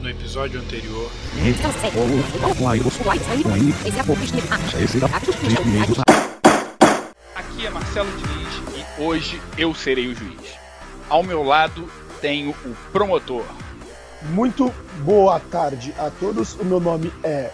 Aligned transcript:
No 0.00 0.10
episódio 0.10 0.60
anterior. 0.60 1.10
Aqui 7.34 7.66
é 7.66 7.70
Marcelo 7.70 8.10
Diniz 8.12 8.86
e 8.98 9.02
hoje 9.02 9.40
eu 9.56 9.74
serei 9.74 10.08
o 10.08 10.14
juiz. 10.14 10.54
Ao 11.08 11.22
meu 11.22 11.42
lado 11.42 11.88
tenho 12.20 12.50
o 12.50 12.76
promotor. 12.92 13.44
Muito 14.30 14.72
boa 15.00 15.40
tarde 15.40 15.94
a 15.98 16.10
todos. 16.10 16.54
O 16.54 16.64
meu 16.64 16.80
nome 16.80 17.12
é 17.24 17.50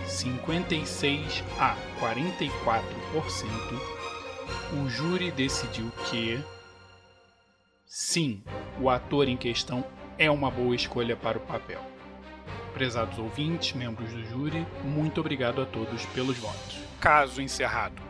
56 0.10 1.44
a 1.60 1.76
44%, 2.02 2.52
o 4.74 4.90
júri 4.90 5.32
decidiu 5.32 5.92
que 6.10 6.44
sim, 7.86 8.44
o 8.82 8.90
ator 8.90 9.28
em 9.28 9.38
questão 9.38 9.86
é 10.18 10.30
uma 10.30 10.50
boa 10.50 10.76
escolha 10.76 11.16
para 11.16 11.38
o 11.38 11.42
papel. 11.42 11.80
Prezados 12.74 13.20
ouvintes, 13.20 13.74
membros 13.74 14.12
do 14.12 14.26
júri, 14.26 14.66
muito 14.84 15.22
obrigado 15.22 15.62
a 15.62 15.66
todos 15.66 16.06
pelos 16.08 16.38
votos. 16.38 16.80
Caso 17.00 17.42
encerrado. 17.42 18.02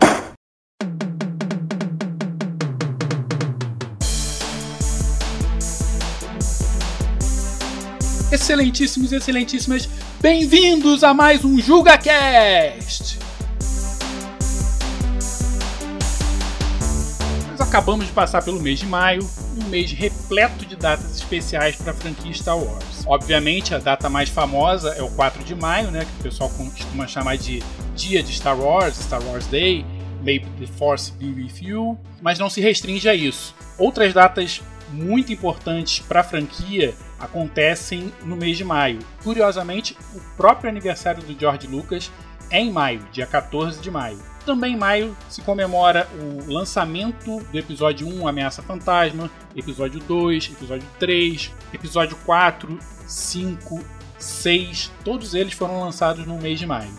Excelentíssimos 8.32 9.12
e 9.12 9.16
excelentíssimas, 9.16 9.90
bem-vindos 10.22 11.02
a 11.02 11.14
mais 11.14 11.46
um 11.46 11.58
JulgaCast! 11.58 13.20
Nós 17.50 17.62
acabamos 17.62 18.06
de 18.06 18.12
passar 18.12 18.44
pelo 18.44 18.60
mês 18.60 18.80
de 18.80 18.86
maio, 18.86 19.22
um 19.58 19.70
mês 19.70 19.94
repleto 19.94 20.66
de 20.66 20.76
datas 20.76 21.16
especiais 21.16 21.78
para 21.78 21.92
a 21.92 21.96
franquia 21.96 22.34
Star 22.34 22.58
Wars. 22.58 23.06
Obviamente, 23.06 23.74
a 23.74 23.78
data 23.78 24.10
mais 24.10 24.28
famosa 24.28 24.90
é 24.90 25.02
o 25.02 25.10
4 25.12 25.42
de 25.46 25.56
maio, 25.56 25.90
né, 25.90 26.02
que 26.02 26.20
o 26.20 26.24
pessoal 26.24 26.50
costuma 26.50 27.08
chamar 27.08 27.38
de 27.38 27.64
Dia 27.96 28.22
de 28.22 28.34
Star 28.34 28.60
Wars, 28.60 28.98
Star 28.98 29.24
Wars 29.24 29.48
Day, 29.48 29.86
May 30.22 30.40
the 30.40 30.68
Force 30.78 31.14
be 31.14 31.28
with 31.28 31.62
you, 31.62 31.98
mas 32.22 32.38
não 32.38 32.50
se 32.50 32.60
restringe 32.60 33.08
a 33.08 33.16
isso. 33.16 33.56
Outras 33.78 34.14
datas 34.14 34.62
muito 34.92 35.32
importantes 35.32 36.00
para 36.00 36.20
a 36.20 36.24
franquia 36.24 36.94
acontecem 37.20 38.14
no 38.24 38.36
mês 38.36 38.58
de 38.58 38.64
maio. 38.64 39.00
Curiosamente, 39.24 39.98
o 40.16 40.20
próprio 40.38 40.70
aniversário 40.70 41.22
do 41.22 41.40
George 41.40 41.68
Lucas 41.68 42.12
é 42.50 42.60
em 42.60 42.72
maio, 42.72 43.02
dia 43.12 43.28
14 43.28 43.80
de 43.80 43.92
maio. 43.92 44.20
Também 44.46 44.74
em 44.74 44.78
maio 44.78 45.16
se 45.30 45.42
comemora 45.42 46.08
o 46.20 46.52
lançamento 46.52 47.40
do 47.40 47.58
episódio 47.58 48.08
1, 48.08 48.28
Ameaça 48.28 48.62
Fantasma, 48.62 49.30
episódio 49.56 50.00
2, 50.00 50.52
episódio 50.54 50.88
3, 50.98 51.54
episódio 51.74 52.18
4, 52.26 52.80
5, 53.06 53.84
6, 54.18 54.92
todos 55.04 55.34
eles 55.36 55.54
foram 55.54 55.80
lançados 55.80 56.26
no 56.26 56.40
mês 56.40 56.60
de 56.60 56.66
maio. 56.66 56.92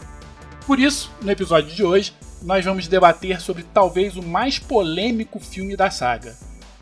Por 0.67 0.79
isso, 0.79 1.11
no 1.21 1.31
episódio 1.31 1.75
de 1.75 1.83
hoje, 1.83 2.15
nós 2.43 2.65
vamos 2.65 2.87
debater 2.87 3.41
sobre 3.41 3.65
talvez 3.65 4.17
o 4.17 4.23
mais 4.23 4.59
polêmico 4.59 5.41
filme 5.41 5.77
da 5.77 5.91
saga, 5.91 6.37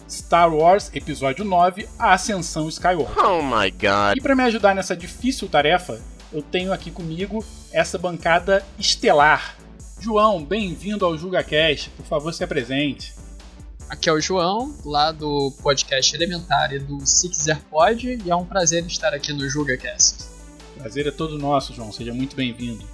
Star 0.08 0.52
Wars 0.54 0.90
Episódio 0.94 1.44
9 1.44 1.86
A 1.98 2.14
Ascensão 2.14 2.68
Skywalker. 2.68 3.22
Oh 3.22 3.42
my 3.42 3.70
god. 3.70 4.16
E 4.16 4.20
para 4.20 4.34
me 4.34 4.42
ajudar 4.44 4.74
nessa 4.74 4.96
difícil 4.96 5.48
tarefa, 5.48 6.00
eu 6.32 6.40
tenho 6.40 6.72
aqui 6.72 6.90
comigo 6.90 7.44
essa 7.70 7.98
bancada 7.98 8.64
estelar. 8.78 9.56
João, 10.00 10.42
bem-vindo 10.42 11.04
ao 11.04 11.16
JulgaCast. 11.16 11.90
Por 11.90 12.06
favor, 12.06 12.32
se 12.32 12.42
apresente. 12.42 13.14
Aqui 13.88 14.08
é 14.08 14.12
o 14.12 14.20
João, 14.20 14.74
lá 14.84 15.12
do 15.12 15.50
podcast 15.62 16.14
Elementário 16.14 16.82
do 16.82 17.06
Se 17.06 17.28
Quiser 17.28 17.58
Pode, 17.70 18.18
e 18.24 18.30
é 18.30 18.36
um 18.36 18.44
prazer 18.44 18.84
estar 18.86 19.12
aqui 19.14 19.32
no 19.32 19.48
JulgaCast. 19.48 20.24
Prazer 20.78 21.06
é 21.06 21.10
todo 21.10 21.38
nosso, 21.38 21.74
João. 21.74 21.90
Seja 21.90 22.14
muito 22.14 22.36
bem-vindo. 22.36 22.84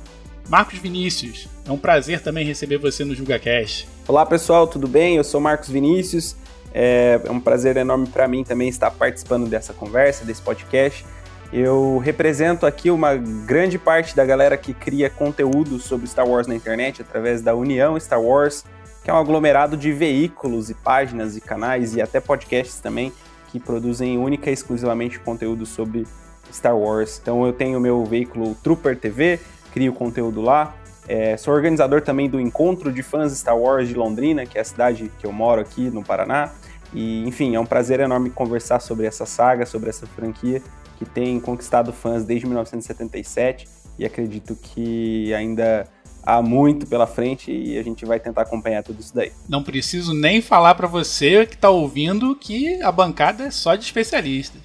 Marcos 0.48 0.78
Vinícius, 0.78 1.48
é 1.66 1.72
um 1.72 1.78
prazer 1.78 2.20
também 2.20 2.44
receber 2.44 2.78
você 2.78 3.04
no 3.04 3.14
JulgaCast. 3.14 3.88
Olá 4.06 4.26
pessoal, 4.26 4.66
tudo 4.66 4.86
bem? 4.86 5.16
Eu 5.16 5.24
sou 5.24 5.40
Marcos 5.40 5.68
Vinícius. 5.68 6.36
É 6.76 7.20
um 7.30 7.38
prazer 7.38 7.76
enorme 7.76 8.08
para 8.08 8.26
mim 8.26 8.42
também 8.42 8.68
estar 8.68 8.90
participando 8.90 9.48
dessa 9.48 9.72
conversa, 9.72 10.24
desse 10.24 10.42
podcast. 10.42 11.06
Eu 11.52 11.98
represento 11.98 12.66
aqui 12.66 12.90
uma 12.90 13.14
grande 13.14 13.78
parte 13.78 14.16
da 14.16 14.24
galera 14.24 14.56
que 14.56 14.74
cria 14.74 15.08
conteúdo 15.08 15.78
sobre 15.78 16.08
Star 16.08 16.26
Wars 16.26 16.48
na 16.48 16.54
internet 16.56 17.00
através 17.00 17.42
da 17.42 17.54
União 17.54 17.98
Star 18.00 18.20
Wars, 18.20 18.64
que 19.04 19.08
é 19.10 19.14
um 19.14 19.18
aglomerado 19.18 19.76
de 19.76 19.92
veículos 19.92 20.68
e 20.68 20.74
páginas 20.74 21.36
e 21.36 21.40
canais 21.40 21.94
e 21.94 22.02
até 22.02 22.18
podcasts 22.18 22.80
também 22.80 23.12
que 23.52 23.60
produzem 23.60 24.18
única 24.18 24.50
e 24.50 24.52
exclusivamente 24.52 25.20
conteúdo 25.20 25.64
sobre 25.64 26.04
Star 26.52 26.76
Wars. 26.76 27.20
Então 27.22 27.46
eu 27.46 27.52
tenho 27.52 27.78
meu 27.78 28.04
veículo 28.04 28.56
Trooper 28.56 28.98
TV, 28.98 29.38
crio 29.72 29.92
conteúdo 29.92 30.40
lá. 30.40 30.74
É, 31.06 31.36
sou 31.36 31.52
organizador 31.52 32.00
também 32.00 32.28
do 32.28 32.40
Encontro 32.40 32.92
de 32.92 33.02
Fãs 33.02 33.32
Star 33.32 33.58
Wars 33.58 33.88
de 33.88 33.94
Londrina, 33.94 34.46
que 34.46 34.56
é 34.56 34.60
a 34.60 34.64
cidade 34.64 35.10
que 35.18 35.26
eu 35.26 35.32
moro 35.32 35.60
aqui 35.60 35.90
no 35.90 36.02
Paraná. 36.02 36.52
E, 36.92 37.26
enfim, 37.26 37.54
é 37.54 37.60
um 37.60 37.66
prazer 37.66 38.00
enorme 38.00 38.30
conversar 38.30 38.80
sobre 38.80 39.06
essa 39.06 39.26
saga, 39.26 39.66
sobre 39.66 39.90
essa 39.90 40.06
franquia 40.06 40.62
que 40.98 41.04
tem 41.04 41.40
conquistado 41.40 41.92
fãs 41.92 42.24
desde 42.24 42.46
1977 42.46 43.68
e 43.98 44.04
acredito 44.04 44.56
que 44.56 45.34
ainda 45.34 45.86
há 46.22 46.40
muito 46.40 46.86
pela 46.86 47.06
frente 47.06 47.52
e 47.52 47.76
a 47.76 47.82
gente 47.82 48.04
vai 48.06 48.18
tentar 48.18 48.42
acompanhar 48.42 48.82
tudo 48.82 49.00
isso 49.00 49.14
daí. 49.14 49.32
Não 49.48 49.62
preciso 49.62 50.14
nem 50.14 50.40
falar 50.40 50.74
para 50.74 50.86
você 50.86 51.44
que 51.46 51.54
está 51.54 51.68
ouvindo 51.68 52.34
que 52.36 52.80
a 52.80 52.90
bancada 52.90 53.44
é 53.44 53.50
só 53.50 53.74
de 53.74 53.84
especialistas. 53.84 54.62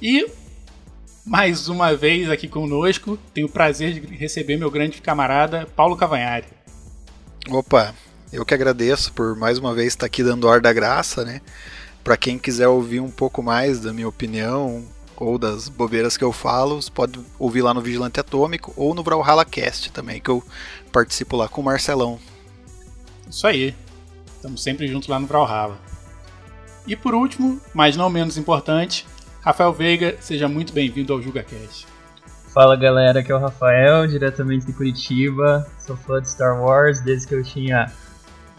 E 0.00 0.26
mais 1.26 1.68
uma 1.68 1.94
vez 1.94 2.30
aqui 2.30 2.46
conosco, 2.46 3.18
tenho 3.34 3.48
o 3.48 3.50
prazer 3.50 3.92
de 3.92 4.14
receber 4.14 4.56
meu 4.56 4.70
grande 4.70 5.02
camarada 5.02 5.66
Paulo 5.74 5.96
Cavanhari. 5.96 6.46
Opa, 7.50 7.92
eu 8.32 8.46
que 8.46 8.54
agradeço 8.54 9.12
por 9.12 9.34
mais 9.34 9.58
uma 9.58 9.74
vez 9.74 9.88
estar 9.88 10.06
aqui 10.06 10.22
dando 10.22 10.48
ar 10.48 10.60
da 10.60 10.72
graça, 10.72 11.24
né? 11.24 11.40
Para 12.04 12.16
quem 12.16 12.38
quiser 12.38 12.68
ouvir 12.68 13.00
um 13.00 13.10
pouco 13.10 13.42
mais 13.42 13.80
da 13.80 13.92
minha 13.92 14.06
opinião 14.06 14.86
ou 15.16 15.36
das 15.36 15.68
bobeiras 15.68 16.16
que 16.16 16.22
eu 16.22 16.32
falo, 16.32 16.80
você 16.80 16.90
pode 16.90 17.18
ouvir 17.38 17.62
lá 17.62 17.74
no 17.74 17.80
Vigilante 17.80 18.20
Atômico 18.20 18.72
ou 18.76 18.94
no 18.94 19.02
Brawlhalla 19.02 19.44
Cast 19.44 19.90
também, 19.90 20.20
que 20.20 20.30
eu 20.30 20.44
participo 20.92 21.36
lá 21.36 21.48
com 21.48 21.60
o 21.60 21.64
Marcelão. 21.64 22.20
Isso 23.28 23.46
aí. 23.46 23.74
Estamos 24.36 24.62
sempre 24.62 24.86
juntos 24.86 25.08
lá 25.08 25.18
no 25.18 25.26
Brawlhalla. 25.26 25.80
E 26.86 26.94
por 26.94 27.14
último, 27.16 27.60
mas 27.74 27.96
não 27.96 28.08
menos 28.08 28.36
importante, 28.36 29.04
Rafael 29.46 29.72
Veiga, 29.72 30.16
seja 30.18 30.48
muito 30.48 30.72
bem-vindo 30.72 31.12
ao 31.12 31.22
JugaCast. 31.22 31.86
Fala 32.52 32.74
galera, 32.74 33.20
aqui 33.20 33.30
é 33.30 33.34
o 33.36 33.38
Rafael, 33.38 34.04
diretamente 34.04 34.66
de 34.66 34.72
Curitiba. 34.72 35.64
Sou 35.78 35.96
fã 35.96 36.20
de 36.20 36.28
Star 36.28 36.60
Wars 36.60 37.00
desde 37.00 37.28
que 37.28 37.34
eu 37.36 37.44
tinha, 37.44 37.86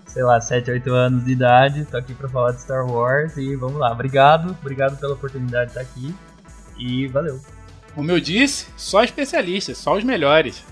sei 0.06 0.24
lá, 0.24 0.40
7, 0.40 0.72
8 0.72 0.90
anos 0.94 1.26
de 1.26 1.34
idade. 1.34 1.84
Tô 1.84 1.98
aqui 1.98 2.14
pra 2.14 2.30
falar 2.30 2.54
de 2.54 2.62
Star 2.62 2.90
Wars 2.90 3.36
e 3.36 3.54
vamos 3.58 3.78
lá. 3.78 3.92
Obrigado, 3.92 4.56
obrigado 4.62 4.98
pela 4.98 5.16
oportunidade 5.16 5.74
de 5.74 5.78
estar 5.78 5.82
aqui 5.82 6.16
e 6.80 7.06
valeu. 7.10 7.38
Como 7.94 8.10
eu 8.10 8.22
disse, 8.22 8.68
só 8.78 9.04
especialistas, 9.04 9.78
só 9.78 9.94
os 9.98 10.06
melhores. 10.06 10.64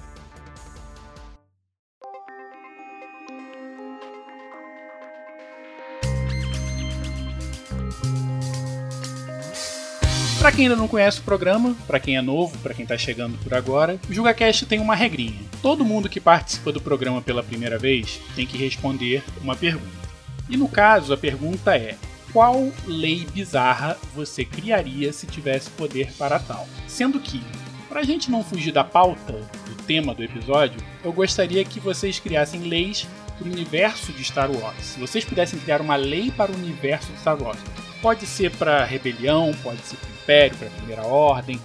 Para 10.46 10.52
quem 10.52 10.66
ainda 10.66 10.76
não 10.76 10.88
conhece 10.88 11.20
o 11.20 11.24
programa, 11.24 11.76
para 11.88 12.00
quem 12.00 12.18
é 12.18 12.22
novo, 12.22 12.56
para 12.60 12.72
quem 12.72 12.84
está 12.84 12.96
chegando 12.96 13.36
por 13.40 13.52
agora, 13.56 14.00
o 14.08 14.14
JugaCast 14.14 14.68
tem 14.68 14.78
uma 14.78 14.94
regrinha. 14.94 15.42
Todo 15.60 15.84
mundo 15.84 16.08
que 16.08 16.20
participa 16.20 16.72
do 16.72 16.80
programa 16.80 17.20
pela 17.20 17.42
primeira 17.42 17.80
vez 17.80 18.22
tem 18.36 18.46
que 18.46 18.56
responder 18.56 19.24
uma 19.42 19.56
pergunta. 19.56 20.08
E 20.48 20.56
no 20.56 20.70
caso, 20.70 21.12
a 21.12 21.18
pergunta 21.18 21.76
é: 21.76 21.96
qual 22.32 22.72
lei 22.86 23.26
bizarra 23.34 23.98
você 24.14 24.46
criaria 24.46 25.12
se 25.12 25.26
tivesse 25.26 25.72
poder 25.72 26.14
para 26.16 26.38
tal? 26.38 26.68
Sendo 26.88 27.20
que, 27.20 27.42
para 27.90 28.02
a 28.02 28.06
gente 28.06 28.30
não 28.30 28.44
fugir 28.44 28.72
da 28.72 28.84
pauta 28.84 29.34
do 29.34 29.84
tema 29.88 30.14
do 30.14 30.24
episódio, 30.24 30.80
eu 31.04 31.12
gostaria 31.12 31.66
que 31.66 31.80
vocês 31.80 32.20
criassem 32.20 32.62
leis 32.62 33.08
para 33.36 33.48
o 33.48 33.52
universo 33.52 34.14
de 34.14 34.24
Star 34.24 34.52
Wars. 34.52 34.78
Se 34.86 35.00
vocês 35.00 35.26
pudessem 35.26 35.58
criar 35.58 35.82
uma 35.82 35.96
lei 35.96 36.30
para 36.30 36.52
o 36.52 36.56
universo 36.56 37.12
de 37.12 37.20
Star 37.20 37.42
Wars, 37.42 37.58
pode 38.06 38.28
ser 38.28 38.52
para 38.52 38.86
rebelião, 38.86 39.52
pode 39.64 39.82
ser 39.82 39.98
para 39.98 40.10
Império, 40.12 40.58
para 40.60 40.70
Primeira 40.70 41.02
Ordem, 41.08 41.60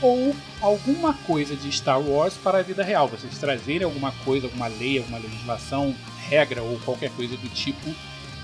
ou 0.00 0.34
alguma 0.62 1.12
coisa 1.12 1.54
de 1.54 1.70
Star 1.70 2.00
Wars 2.00 2.32
para 2.42 2.60
a 2.60 2.62
vida 2.62 2.82
real. 2.82 3.06
Vocês 3.06 3.36
trazerem 3.36 3.82
alguma 3.82 4.10
coisa, 4.24 4.46
alguma 4.46 4.66
lei, 4.66 4.96
alguma 4.96 5.18
legislação, 5.18 5.94
regra 6.26 6.62
ou 6.62 6.80
qualquer 6.86 7.10
coisa 7.10 7.36
do 7.36 7.50
tipo 7.50 7.94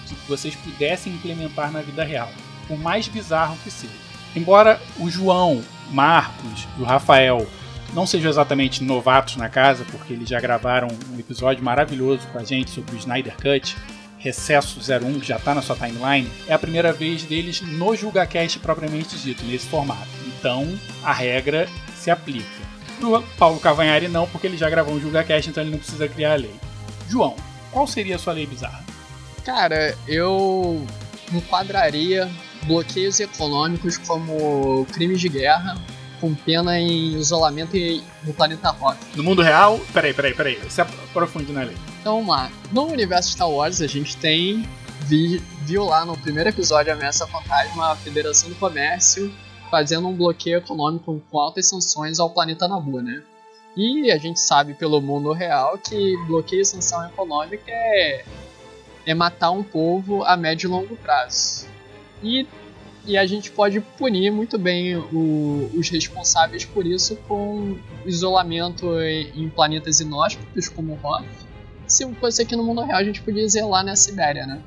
que 0.06 0.28
vocês 0.28 0.54
pudessem 0.54 1.14
implementar 1.14 1.72
na 1.72 1.80
vida 1.80 2.04
real. 2.04 2.28
O 2.68 2.76
mais 2.76 3.08
bizarro 3.08 3.56
que 3.64 3.70
seja. 3.70 3.94
Embora 4.36 4.78
o 4.98 5.08
João, 5.08 5.64
Marcos 5.90 6.68
e 6.78 6.82
o 6.82 6.84
Rafael 6.84 7.46
não 7.94 8.06
sejam 8.06 8.28
exatamente 8.28 8.84
novatos 8.84 9.36
na 9.36 9.48
casa, 9.48 9.86
porque 9.90 10.12
eles 10.12 10.28
já 10.28 10.40
gravaram 10.40 10.88
um 11.10 11.18
episódio 11.18 11.64
maravilhoso 11.64 12.26
com 12.34 12.38
a 12.38 12.44
gente 12.44 12.70
sobre 12.70 12.94
o 12.94 12.98
Snyder 12.98 13.34
Cut, 13.36 13.78
Recesso 14.20 14.78
01, 14.80 15.18
que 15.18 15.26
já 15.26 15.36
está 15.36 15.54
na 15.54 15.62
sua 15.62 15.74
timeline, 15.74 16.30
é 16.46 16.52
a 16.52 16.58
primeira 16.58 16.92
vez 16.92 17.22
deles 17.22 17.62
no 17.62 17.96
JulgaCast 17.96 18.58
propriamente 18.58 19.16
dito, 19.16 19.42
nesse 19.44 19.66
formato. 19.66 20.08
Então, 20.26 20.78
a 21.02 21.12
regra 21.12 21.66
se 21.96 22.10
aplica. 22.10 22.46
Pro 22.98 23.22
Paulo 23.38 23.58
Cavanhari 23.58 24.08
não, 24.08 24.26
porque 24.26 24.46
ele 24.46 24.58
já 24.58 24.68
gravou 24.68 24.94
um 24.94 25.00
JulgaCast, 25.00 25.48
então 25.48 25.62
ele 25.62 25.70
não 25.70 25.78
precisa 25.78 26.06
criar 26.06 26.34
a 26.34 26.36
lei. 26.36 26.54
João, 27.08 27.34
qual 27.72 27.86
seria 27.86 28.16
a 28.16 28.18
sua 28.18 28.34
lei 28.34 28.46
bizarra? 28.46 28.84
Cara, 29.42 29.96
eu 30.06 30.86
enquadraria 31.32 32.30
bloqueios 32.64 33.18
econômicos 33.20 33.96
como 33.96 34.86
crimes 34.92 35.20
de 35.20 35.30
guerra, 35.30 35.78
com 36.20 36.34
pena 36.34 36.78
em 36.78 37.14
isolamento 37.18 37.74
no 38.22 38.34
planeta 38.34 38.68
Rock. 38.70 38.98
No 39.16 39.22
mundo 39.22 39.40
real, 39.40 39.80
peraí, 39.94 40.12
peraí, 40.12 40.34
peraí, 40.34 40.60
se 40.68 40.82
aprofunde 40.82 41.52
na 41.52 41.62
lei. 41.62 41.76
Então 42.00 42.14
vamos 42.14 42.28
lá. 42.28 42.50
No 42.72 42.86
universo 42.86 43.32
Star 43.32 43.50
Wars, 43.50 43.82
a 43.82 43.86
gente 43.86 44.16
tem, 44.16 44.66
vi, 45.02 45.38
viu 45.62 45.84
lá 45.84 46.04
no 46.04 46.16
primeiro 46.16 46.48
episódio 46.48 46.92
Ameaça 46.92 47.26
Fantasma, 47.26 47.92
a 47.92 47.96
Federação 47.96 48.48
do 48.48 48.54
Comércio 48.54 49.32
fazendo 49.70 50.08
um 50.08 50.16
bloqueio 50.16 50.58
econômico 50.58 51.22
com 51.30 51.38
altas 51.38 51.68
sanções 51.68 52.18
ao 52.18 52.30
planeta 52.30 52.66
Nabu, 52.66 53.00
né? 53.00 53.22
E 53.76 54.10
a 54.10 54.18
gente 54.18 54.40
sabe 54.40 54.74
pelo 54.74 55.00
mundo 55.00 55.32
real 55.32 55.78
que 55.78 56.16
bloqueio 56.26 56.62
e 56.62 56.64
sanção 56.64 57.06
econômica 57.06 57.70
é, 57.70 58.24
é 59.06 59.14
matar 59.14 59.52
um 59.52 59.62
povo 59.62 60.24
a 60.24 60.36
médio 60.36 60.66
e 60.66 60.70
longo 60.70 60.96
prazo. 60.96 61.68
E 62.22 62.46
e 63.06 63.16
a 63.16 63.24
gente 63.24 63.50
pode 63.50 63.80
punir 63.80 64.30
muito 64.30 64.58
bem 64.58 64.94
o, 64.96 65.70
os 65.74 65.88
responsáveis 65.88 66.66
por 66.66 66.86
isso 66.86 67.16
com 67.26 67.78
isolamento 68.04 69.00
em, 69.00 69.44
em 69.44 69.48
planetas 69.48 70.00
inóspitos 70.00 70.68
como 70.68 70.98
Hoth. 71.02 71.49
Se 71.90 72.06
fosse 72.14 72.40
aqui 72.40 72.54
no 72.54 72.62
mundo 72.62 72.82
real, 72.82 72.98
a 72.98 73.04
gente 73.04 73.20
podia 73.20 73.46
zelar 73.48 73.84
na 73.84 73.96
Sibéria, 73.96 74.46
né? 74.46 74.60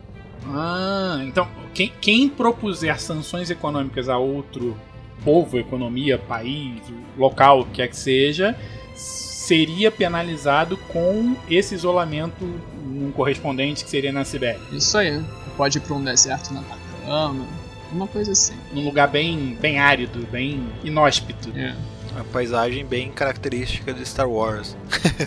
Ah, 0.47 1.21
então 1.23 1.47
quem, 1.73 1.91
quem 2.01 2.27
propuser 2.27 2.99
sanções 2.99 3.49
econômicas 3.49 4.09
a 4.09 4.17
outro 4.17 4.77
povo, 5.23 5.57
economia, 5.57 6.17
país, 6.17 6.81
local, 7.17 7.65
que 7.71 7.81
é 7.81 7.87
que 7.87 7.95
seja, 7.95 8.55
seria 8.93 9.89
penalizado 9.89 10.75
com 10.91 11.35
esse 11.49 11.73
isolamento 11.73 12.43
num 12.85 13.11
correspondente 13.11 13.85
que 13.85 13.89
seria 13.89 14.11
na 14.11 14.25
Sibéria. 14.25 14.59
Isso 14.71 14.97
aí. 14.97 15.23
Pode 15.55 15.77
ir 15.77 15.81
para 15.81 15.95
um 15.95 16.03
deserto 16.03 16.53
na 16.53 16.59
Atacama, 16.59 17.45
uma 17.91 18.07
coisa 18.07 18.33
assim. 18.33 18.55
Num 18.73 18.83
lugar 18.83 19.07
bem, 19.07 19.57
bem 19.61 19.79
árido, 19.79 20.27
bem 20.29 20.67
inóspito. 20.83 21.51
É. 21.55 21.73
Uma 22.13 22.23
paisagem 22.25 22.85
bem 22.85 23.11
característica 23.11 23.93
de 23.93 24.05
Star 24.05 24.29
Wars. 24.29 24.77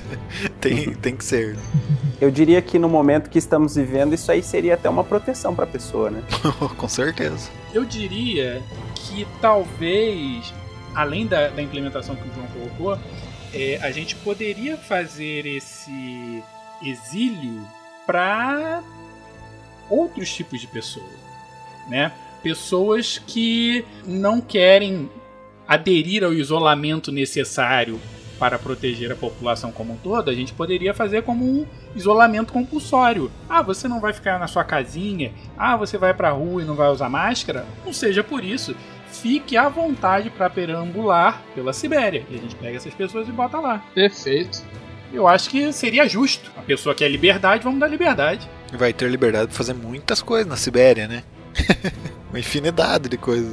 tem, 0.61 0.95
tem 0.95 1.17
que 1.17 1.25
ser. 1.25 1.57
Eu 2.21 2.31
diria 2.31 2.63
que 2.63 2.79
no 2.79 2.89
momento 2.89 3.29
que 3.29 3.39
estamos 3.39 3.75
vivendo, 3.75 4.15
isso 4.15 4.31
aí 4.31 4.43
seria 4.43 4.75
até 4.75 4.89
uma 4.89 5.05
proteção 5.05 5.55
para 5.55 5.65
a 5.65 5.69
pessoa, 5.69 6.11
né? 6.11 6.23
Com 6.77 6.89
certeza. 6.89 7.51
Eu 7.75 7.85
diria 7.85 8.63
que 8.95 9.27
talvez, 9.41 10.55
além 10.95 11.27
da, 11.27 11.49
da 11.49 11.61
implementação 11.61 12.15
que 12.15 12.29
o 12.29 12.35
João 12.35 12.47
colocou, 12.49 12.99
é, 13.53 13.79
a 13.83 13.91
gente 13.91 14.15
poderia 14.17 14.77
fazer 14.77 15.45
esse 15.47 16.43
exílio 16.83 17.67
para 18.07 18.83
outros 19.91 20.33
tipos 20.33 20.61
de 20.61 20.67
pessoas, 20.67 21.07
né? 21.89 22.13
pessoas 22.43 23.21
que 23.27 23.85
não 24.07 24.41
querem 24.41 25.11
aderir 25.67 26.25
ao 26.25 26.33
isolamento 26.33 27.11
necessário 27.11 28.01
para 28.39 28.59
proteger 28.59 29.11
a 29.13 29.17
população 29.17 29.73
como 29.73 29.95
um 29.95 29.97
todo, 29.97 30.31
a 30.31 30.35
gente 30.35 30.53
poderia 30.53 30.93
fazer 30.93 31.23
como 31.23 31.45
um 31.45 31.67
isolamento 31.95 32.53
compulsório. 32.53 33.31
Ah, 33.49 33.63
você 33.63 33.89
não 33.89 34.01
vai 34.01 34.13
ficar 34.13 34.39
na 34.39 34.47
sua 34.47 34.65
casinha. 34.65 35.33
Ah, 35.57 35.77
você 35.77 35.97
vai 35.97 36.13
para 36.13 36.29
a 36.29 36.33
rua 36.33 36.63
e 36.63 36.65
não 36.65 36.75
vai 36.75 36.89
usar 36.89 37.09
máscara. 37.09 37.65
Não 37.85 37.93
seja 37.93 38.23
por 38.23 38.45
isso. 38.45 38.77
Fique 39.11 39.57
à 39.57 39.69
vontade 39.69 40.29
para 40.29 40.51
perambular 40.51 41.43
pela 41.55 41.73
Sibéria. 41.73 42.25
E 42.29 42.35
a 42.35 42.39
gente 42.39 42.55
pega 42.57 42.77
essas 42.77 42.93
pessoas 42.93 43.29
e 43.29 43.33
bota 43.33 43.59
lá. 43.59 43.83
Perfeito. 43.95 44.63
Eu 45.13 45.27
acho 45.27 45.49
que 45.49 45.73
seria 45.73 46.07
justo. 46.07 46.51
A 46.57 46.63
pessoa 46.63 46.95
quer 46.95 47.09
liberdade, 47.09 47.65
vamos 47.65 47.81
dar 47.81 47.89
liberdade. 47.89 48.49
Vai 48.73 48.93
ter 48.93 49.09
liberdade 49.09 49.47
para 49.47 49.57
fazer 49.57 49.73
muitas 49.73 50.21
coisas 50.21 50.47
na 50.47 50.57
Sibéria, 50.57 51.09
né? 51.09 51.23
Uma 52.29 52.39
infinidade 52.39 53.09
de 53.09 53.17
coisas. 53.17 53.51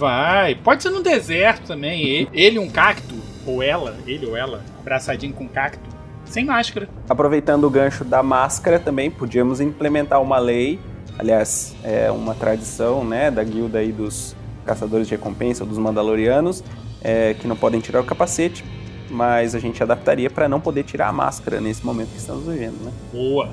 Vai, 0.00 0.54
pode 0.54 0.82
ser 0.82 0.88
no 0.88 1.02
deserto 1.02 1.66
também. 1.66 2.26
Ele, 2.32 2.58
um 2.58 2.70
cacto, 2.70 3.14
ou 3.46 3.62
ela, 3.62 3.98
ele 4.06 4.24
ou 4.24 4.34
ela, 4.34 4.64
abraçadinho 4.78 5.34
com 5.34 5.44
um 5.44 5.48
cacto, 5.48 5.86
sem 6.24 6.42
máscara. 6.42 6.88
Aproveitando 7.06 7.64
o 7.64 7.70
gancho 7.70 8.02
da 8.02 8.22
máscara 8.22 8.78
também, 8.78 9.10
podíamos 9.10 9.60
implementar 9.60 10.22
uma 10.22 10.38
lei, 10.38 10.80
aliás, 11.18 11.76
é 11.84 12.10
uma 12.10 12.34
tradição, 12.34 13.04
né, 13.04 13.30
da 13.30 13.44
guilda 13.44 13.80
aí 13.80 13.92
dos 13.92 14.34
caçadores 14.64 15.06
de 15.06 15.16
recompensa, 15.16 15.66
dos 15.66 15.76
mandalorianos, 15.76 16.64
é, 17.02 17.34
que 17.34 17.46
não 17.46 17.54
podem 17.54 17.78
tirar 17.78 18.00
o 18.00 18.04
capacete, 18.04 18.64
mas 19.10 19.54
a 19.54 19.58
gente 19.58 19.82
adaptaria 19.82 20.30
para 20.30 20.48
não 20.48 20.62
poder 20.62 20.84
tirar 20.84 21.08
a 21.08 21.12
máscara 21.12 21.60
nesse 21.60 21.84
momento 21.84 22.08
que 22.08 22.16
estamos 22.16 22.46
vivendo, 22.46 22.82
né? 22.82 22.92
Boa, 23.12 23.50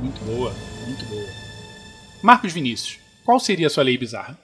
muito 0.00 0.20
boa, 0.24 0.52
muito 0.88 1.04
boa. 1.06 1.28
Marcos 2.20 2.52
Vinícius, 2.52 2.98
qual 3.24 3.38
seria 3.38 3.68
a 3.68 3.70
sua 3.70 3.84
lei 3.84 3.96
bizarra? 3.96 4.42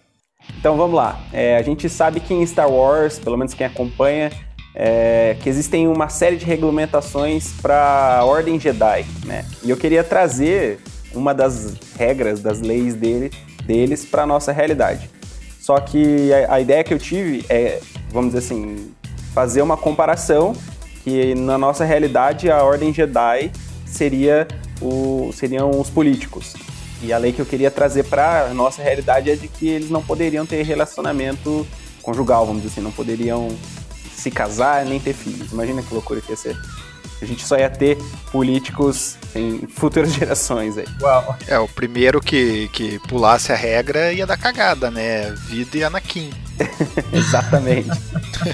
Então 0.58 0.76
vamos 0.76 0.94
lá. 0.94 1.20
É, 1.32 1.56
a 1.56 1.62
gente 1.62 1.88
sabe 1.88 2.20
que 2.20 2.34
em 2.34 2.44
Star 2.46 2.70
Wars, 2.70 3.18
pelo 3.18 3.36
menos 3.36 3.54
quem 3.54 3.66
acompanha, 3.66 4.30
é, 4.74 5.36
que 5.40 5.48
existem 5.48 5.88
uma 5.88 6.08
série 6.08 6.36
de 6.36 6.44
regulamentações 6.44 7.52
para 7.60 8.18
a 8.18 8.24
Ordem 8.24 8.58
Jedi, 8.58 9.04
né? 9.24 9.44
E 9.62 9.70
eu 9.70 9.76
queria 9.76 10.04
trazer 10.04 10.78
uma 11.14 11.34
das 11.34 11.74
regras, 11.98 12.40
das 12.40 12.60
leis 12.60 12.94
dele, 12.94 13.30
deles 13.64 14.04
para 14.04 14.26
nossa 14.26 14.52
realidade. 14.52 15.10
Só 15.60 15.78
que 15.80 16.32
a, 16.32 16.54
a, 16.54 16.60
ideia 16.60 16.84
que 16.84 16.94
eu 16.94 16.98
tive 16.98 17.44
é, 17.48 17.80
vamos 18.10 18.32
dizer 18.32 18.44
assim, 18.44 18.92
fazer 19.32 19.62
uma 19.62 19.76
comparação 19.76 20.54
que 21.02 21.34
na 21.34 21.56
nossa 21.56 21.84
realidade 21.84 22.50
a 22.50 22.62
Ordem 22.62 22.92
Jedi 22.92 23.50
seria 23.86 24.46
o, 24.80 25.30
seriam 25.32 25.70
os 25.70 25.88
políticos. 25.88 26.54
E 27.02 27.12
a 27.12 27.18
lei 27.18 27.32
que 27.32 27.40
eu 27.40 27.46
queria 27.46 27.70
trazer 27.70 28.04
para 28.04 28.52
nossa 28.52 28.82
realidade 28.82 29.30
é 29.30 29.36
de 29.36 29.48
que 29.48 29.68
eles 29.68 29.90
não 29.90 30.02
poderiam 30.02 30.44
ter 30.44 30.62
relacionamento 30.62 31.66
conjugal, 32.02 32.46
vamos 32.46 32.62
dizer 32.62 32.74
assim, 32.74 32.80
não 32.82 32.92
poderiam 32.92 33.48
se 34.14 34.30
casar 34.30 34.84
nem 34.84 35.00
ter 35.00 35.14
filhos. 35.14 35.52
Imagina 35.52 35.82
que 35.82 35.92
loucura 35.94 36.20
que 36.20 36.30
ia 36.30 36.36
ser. 36.36 36.56
A 37.22 37.24
gente 37.24 37.46
só 37.46 37.56
ia 37.56 37.70
ter 37.70 37.98
políticos 38.30 39.16
em 39.34 39.66
futuras 39.66 40.12
gerações 40.14 40.76
aí. 40.76 40.86
Uau. 41.00 41.36
É, 41.46 41.58
o 41.58 41.68
primeiro 41.68 42.20
que, 42.20 42.68
que 42.68 42.98
pulasse 43.00 43.52
a 43.52 43.56
regra 43.56 44.12
ia 44.12 44.26
dar 44.26 44.36
cagada, 44.36 44.90
né? 44.90 45.30
Vida 45.46 45.76
e 45.76 45.84
Anakin. 45.84 46.30
Exatamente. 47.12 47.90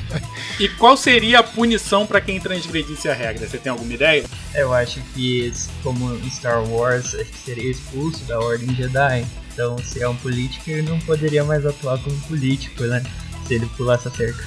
e 0.61 0.68
qual 0.71 0.97
seria 0.97 1.40
a 1.40 1.42
punição 1.42 2.06
para 2.06 2.21
quem 2.21 2.40
transgredisse 2.40 3.09
a 3.09 3.14
regra? 3.14 3.47
Você 3.47 3.59
tem 3.59 3.71
alguma 3.71 3.92
ideia? 3.92 4.25
Eu 4.54 4.73
acho 4.73 5.00
que, 5.14 5.52
como 5.83 6.14
em 6.14 6.30
Star 6.30 6.62
Wars, 6.64 7.14
acho 7.14 7.30
que 7.30 7.38
seria 7.38 7.71
expulso 7.71 8.25
da 8.25 8.38
Ordem 8.38 8.75
Jedi. 8.75 9.26
Então, 9.52 9.76
se 9.78 10.02
é 10.02 10.09
um 10.09 10.16
político, 10.16 10.71
ele 10.71 10.83
não 10.83 10.99
poderia 11.00 11.42
mais 11.42 11.64
atuar 11.64 11.99
como 12.02 12.16
político, 12.23 12.83
né? 12.85 13.02
Se 13.47 13.54
ele 13.54 13.66
pulasse 13.76 14.06
a 14.06 14.11
cerca. 14.11 14.45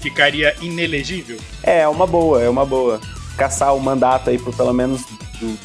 Ficaria 0.00 0.54
inelegível? 0.62 1.38
É, 1.62 1.80
é 1.80 1.88
uma 1.88 2.06
boa, 2.06 2.42
é 2.42 2.48
uma 2.48 2.64
boa. 2.64 3.00
Caçar 3.38 3.74
o 3.74 3.80
mandato 3.80 4.28
aí 4.28 4.38
por 4.38 4.54
pelo 4.54 4.72
menos 4.74 5.02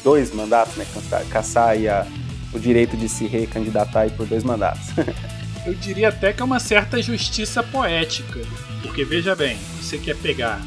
dois 0.02 0.32
mandatos, 0.32 0.76
né? 0.76 0.86
Caçar 1.28 1.70
aí 1.70 1.88
a, 1.88 2.06
o 2.52 2.58
direito 2.58 2.96
de 2.96 3.08
se 3.08 3.26
recandidatar 3.26 4.02
aí 4.02 4.10
por 4.10 4.26
dois 4.26 4.44
mandatos. 4.44 4.88
Eu 5.66 5.74
diria 5.74 6.10
até 6.10 6.32
que 6.32 6.42
é 6.42 6.44
uma 6.44 6.60
certa 6.60 7.02
justiça 7.02 7.62
poética. 7.62 8.40
Porque 8.82 9.04
veja 9.04 9.34
bem, 9.34 9.56
você 9.80 9.96
quer 9.98 10.14
pegar 10.16 10.60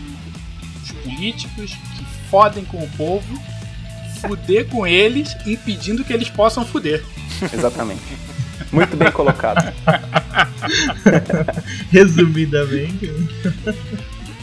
os 0.83 0.91
políticos 0.91 1.71
que 1.71 2.05
fodem 2.29 2.65
com 2.65 2.83
o 2.83 2.89
povo, 2.97 3.39
fuder 4.19 4.67
com 4.67 4.87
eles, 4.87 5.35
impedindo 5.45 6.03
que 6.03 6.11
eles 6.11 6.29
possam 6.29 6.65
fuder. 6.65 7.03
Exatamente. 7.53 8.01
Muito 8.71 8.97
bem 8.97 9.11
colocado. 9.11 9.71
Resumidamente. 11.91 13.11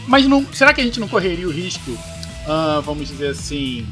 Mas 0.07 0.25
não, 0.25 0.45
será 0.53 0.73
que 0.73 0.81
a 0.81 0.83
gente 0.83 0.99
não 0.99 1.07
correria 1.07 1.47
o 1.47 1.51
risco, 1.51 1.97
ah, 2.47 2.81
vamos 2.83 3.07
dizer 3.07 3.29
assim, 3.29 3.85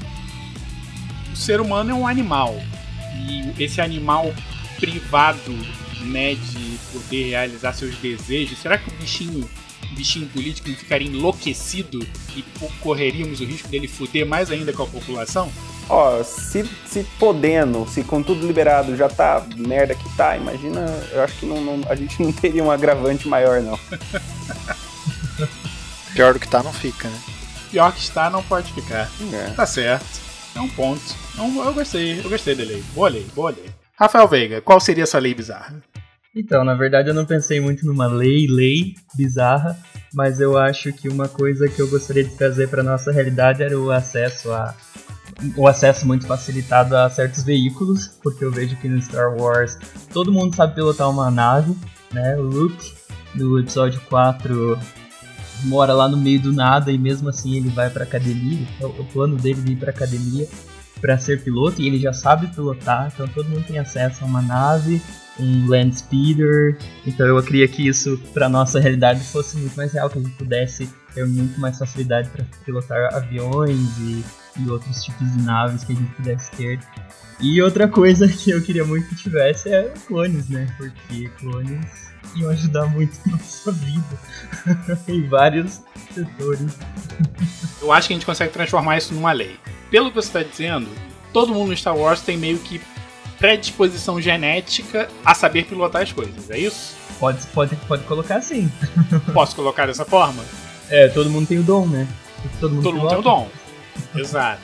o 1.32 1.36
ser 1.36 1.60
humano 1.62 1.92
é 1.92 1.94
um 1.94 2.08
animal 2.08 2.56
e 3.28 3.64
esse 3.64 3.80
animal 3.82 4.34
privado, 4.80 5.54
né, 6.02 6.36
de 6.36 6.78
poder 6.92 7.30
realizar 7.30 7.74
seus 7.74 7.96
desejos, 7.98 8.58
será 8.60 8.78
que 8.78 8.90
o 8.90 8.94
bichinho, 8.94 9.50
o 9.92 9.96
bichinho 9.96 10.28
político 10.28 10.70
não 10.70 10.76
ficaria 10.76 11.08
enlouquecido 11.08 12.06
e 12.36 12.44
correríamos 12.82 13.40
o 13.40 13.46
risco 13.46 13.68
dele 13.70 13.88
fuder 13.88 14.26
mais 14.26 14.52
ainda 14.52 14.74
com 14.74 14.84
a 14.84 14.88
população? 14.88 15.50
Ó, 15.90 16.24
se, 16.24 16.66
se 16.86 17.06
podendo, 17.20 17.86
se 17.90 18.04
com 18.04 18.24
tudo 18.24 18.48
liberado 18.48 18.96
já 18.96 19.10
tá 19.10 19.46
merda 19.56 19.94
que 19.94 20.10
tá, 20.16 20.36
imagina, 20.38 20.80
eu 21.12 21.22
acho 21.24 21.36
que 21.40 21.46
não, 21.46 21.60
não- 21.62 21.90
a 21.92 21.96
gente 21.96 22.22
não 22.24 22.32
teria 22.32 22.64
um 22.64 22.72
agravante 22.72 23.28
maior, 23.28 23.62
não. 23.62 23.78
Pior 26.14 26.34
do 26.34 26.40
que 26.40 26.48
tá, 26.48 26.62
não 26.64 26.72
fica, 26.74 27.10
né? 27.10 27.20
Pior 27.74 27.92
que 27.92 28.00
está, 28.02 28.30
não 28.30 28.44
pode 28.44 28.72
ficar. 28.72 29.10
É. 29.34 29.50
Tá 29.56 29.66
certo. 29.66 30.06
É 30.56 30.62
um 30.62 30.70
ponto. 30.70 31.02
É 31.36 31.42
um- 31.42 31.66
eu 31.66 31.74
gostei, 31.74 32.20
eu 32.20 32.30
gostei 32.30 32.54
da 32.54 32.64
lei. 32.64 32.84
Boa 32.94 33.10
lei, 33.10 33.26
boa 33.34 33.50
lei. 33.50 33.66
Rafael 34.00 34.28
Veiga, 34.28 34.62
qual 34.62 34.80
seria 34.80 35.06
a 35.06 35.08
sua 35.08 35.20
lei 35.20 35.34
bizarra? 35.34 35.82
Então, 36.36 36.64
na 36.64 36.76
verdade, 36.76 37.10
eu 37.10 37.16
não 37.16 37.26
pensei 37.26 37.60
muito 37.60 37.84
numa 37.84 38.06
lei, 38.06 38.46
lei 38.48 38.94
bizarra, 39.16 39.76
mas 40.14 40.40
eu 40.40 40.56
acho 40.56 40.94
que 40.94 41.10
uma 41.10 41.28
coisa 41.28 41.68
que 41.68 41.80
eu 41.82 41.88
gostaria 41.90 42.24
de 42.24 42.36
trazer 42.36 42.68
para 42.70 42.84
nossa 42.84 43.12
realidade 43.12 43.64
era 43.64 43.78
o 43.80 43.90
acesso 43.92 44.52
a 44.52 44.76
o 45.58 45.68
acesso 45.68 46.06
muito 46.06 46.28
facilitado 46.28 46.96
a 46.96 47.10
certos 47.10 47.42
veículos, 47.44 48.08
porque 48.22 48.46
eu 48.46 48.52
vejo 48.52 48.76
que 48.78 48.88
no 48.88 49.02
Star 49.02 49.36
Wars 49.36 49.80
todo 50.14 50.32
mundo 50.32 50.56
sabe 50.56 50.76
pilotar 50.76 51.10
uma 51.10 51.32
nave, 51.32 51.76
né? 52.12 52.36
O 52.38 52.44
Luke 52.44 52.94
no 53.34 53.58
episódio 53.60 54.00
4 54.10 54.78
mora 55.64 55.94
lá 55.94 56.08
no 56.08 56.18
meio 56.18 56.40
do 56.40 56.54
nada 56.54 56.92
e 56.92 56.98
mesmo 56.98 57.30
assim 57.30 57.56
ele 57.56 57.70
vai 57.70 57.90
pra 57.90 58.04
academia, 58.04 58.68
o 58.82 58.86
o 58.86 59.06
plano 59.06 59.36
dele 59.36 59.62
de 59.62 59.74
ir 59.74 59.76
pra 59.76 59.92
academia 59.92 60.48
para 61.04 61.18
ser 61.18 61.44
piloto 61.44 61.82
e 61.82 61.88
ele 61.88 62.00
já 62.00 62.14
sabe 62.14 62.48
pilotar, 62.48 63.12
então 63.14 63.28
todo 63.28 63.50
mundo 63.50 63.66
tem 63.66 63.78
acesso 63.78 64.24
a 64.24 64.28
uma 64.28 64.42
nave, 64.42 65.02
um 65.38 65.68
land 65.68 65.94
speeder. 65.98 66.78
Então 67.06 67.26
eu 67.26 67.44
queria 67.44 67.68
que 67.68 67.86
isso 67.86 68.18
para 68.34 68.48
nossa 68.48 68.80
realidade 68.80 69.20
fosse 69.20 69.58
muito 69.58 69.76
mais 69.76 69.92
real, 69.92 70.10
que 70.10 70.18
a 70.18 70.22
gente 70.22 70.36
pudesse 70.36 70.90
ter 71.14 71.28
muito 71.28 71.60
mais 71.60 71.78
facilidade 71.78 72.30
para 72.30 72.46
pilotar 72.66 73.14
aviões 73.14 73.98
e, 74.00 74.24
e 74.60 74.70
outros 74.70 75.04
tipos 75.04 75.30
de 75.34 75.42
naves 75.42 75.84
que 75.84 75.92
a 75.92 75.96
gente 75.96 76.12
pudesse 76.14 76.52
ter. 76.52 76.80
E 77.42 77.62
outra 77.62 77.86
coisa 77.88 78.26
que 78.32 78.52
eu 78.52 78.62
queria 78.62 78.86
muito 78.86 79.10
que 79.10 79.16
tivesse 79.16 79.70
é 79.70 79.92
clones, 80.08 80.48
né? 80.48 80.74
Porque 80.78 81.28
clones 81.40 82.13
iam 82.36 82.50
ajudar 82.52 82.86
muito 82.88 83.18
na 83.26 83.38
nossa 83.38 83.72
vida 83.72 84.20
em 85.08 85.28
vários 85.28 85.82
setores. 86.14 86.78
Eu 87.82 87.92
acho 87.92 88.08
que 88.08 88.14
a 88.14 88.16
gente 88.18 88.26
consegue 88.26 88.52
transformar 88.52 88.98
isso 88.98 89.14
numa 89.14 89.32
lei. 89.32 89.58
Pelo 89.90 90.10
que 90.10 90.16
você 90.16 90.28
está 90.28 90.44
dizendo, 90.44 90.88
todo 91.32 91.54
mundo 91.54 91.70
no 91.70 91.78
Star 91.78 91.96
Wars 91.96 92.22
tem 92.22 92.38
meio 92.38 92.60
que 92.60 92.82
predisposição 93.38 94.22
genética 94.22 95.10
a 95.26 95.36
saber 95.36 95.66
pilotar 95.66 96.02
as 96.02 96.12
coisas, 96.12 96.50
é 96.50 96.58
isso? 96.58 96.96
Pode, 97.20 97.46
pode, 97.48 97.76
pode 97.76 98.04
colocar 98.04 98.38
assim. 98.38 98.72
Posso 99.34 99.56
colocar 99.56 99.86
dessa 99.86 100.06
forma? 100.06 100.44
É, 100.90 101.08
todo 101.10 101.30
mundo 101.30 101.48
tem 101.48 101.60
o 101.60 101.64
dom, 101.64 101.88
né? 101.88 102.08
Todo 102.60 102.76
mundo, 102.76 102.84
Todo 102.84 102.98
mundo 102.98 103.10
tem 103.10 103.18
o 103.18 103.22
dom. 103.22 103.50
Exato. 104.16 104.62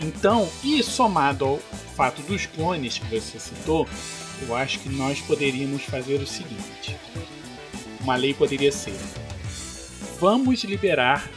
Então, 0.00 0.48
e 0.62 0.82
somado 0.82 1.44
ao 1.44 1.58
fato 1.96 2.22
dos 2.22 2.46
clones 2.46 2.98
que 2.98 3.20
você 3.20 3.38
citou, 3.38 3.88
eu 4.42 4.54
acho 4.54 4.78
que 4.80 4.88
nós 4.88 5.20
poderíamos 5.20 5.82
fazer 5.84 6.16
o 6.16 6.26
seguinte: 6.26 6.96
uma 8.00 8.16
lei 8.16 8.34
poderia 8.34 8.72
ser: 8.72 8.96
vamos 10.20 10.62
liberar 10.64 11.28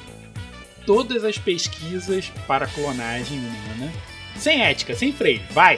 todas 0.86 1.24
as 1.24 1.38
pesquisas 1.38 2.32
para 2.48 2.68
clonagem 2.68 3.38
humana, 3.38 3.94
sem 4.36 4.62
ética, 4.62 4.96
sem 4.96 5.14
freio, 5.14 5.42
vai, 5.52 5.78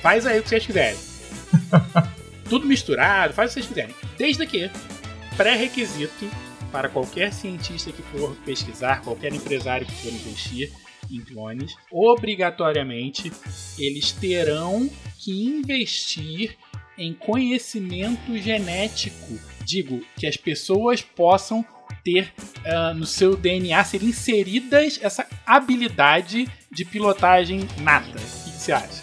faz 0.00 0.26
aí 0.26 0.40
o 0.40 0.42
que 0.42 0.48
vocês 0.48 0.66
quiserem. 0.66 0.98
Tudo 2.48 2.66
misturado, 2.66 3.32
faz 3.32 3.50
o 3.50 3.54
que 3.54 3.60
vocês 3.60 3.66
quiserem. 3.66 3.94
Desde 4.18 4.46
que 4.46 4.70
pré-requisito 5.36 6.28
para 6.70 6.88
qualquer 6.88 7.32
cientista 7.32 7.92
que 7.92 8.02
for 8.02 8.34
pesquisar, 8.44 9.02
qualquer 9.02 9.32
empresário 9.32 9.86
que 9.86 9.94
for 9.94 10.12
investir 10.12 10.72
em 11.10 11.20
clones, 11.20 11.74
obrigatoriamente 11.90 13.30
eles 13.78 14.12
terão 14.12 14.90
que 15.22 15.44
investir 15.46 16.56
em 16.98 17.12
conhecimento 17.14 18.36
genético. 18.38 19.38
Digo, 19.64 20.00
que 20.16 20.26
as 20.26 20.36
pessoas 20.36 21.00
possam 21.00 21.64
ter 22.04 22.32
ah, 22.66 22.92
no 22.92 23.06
seu 23.06 23.36
DNA, 23.36 23.84
ser 23.84 24.02
inseridas 24.02 24.98
essa 25.00 25.26
habilidade 25.46 26.48
de 26.70 26.84
pilotagem 26.84 27.68
nata. 27.78 28.18
O 28.18 28.50
que 28.50 28.50
você 28.58 28.72
acha? 28.72 29.02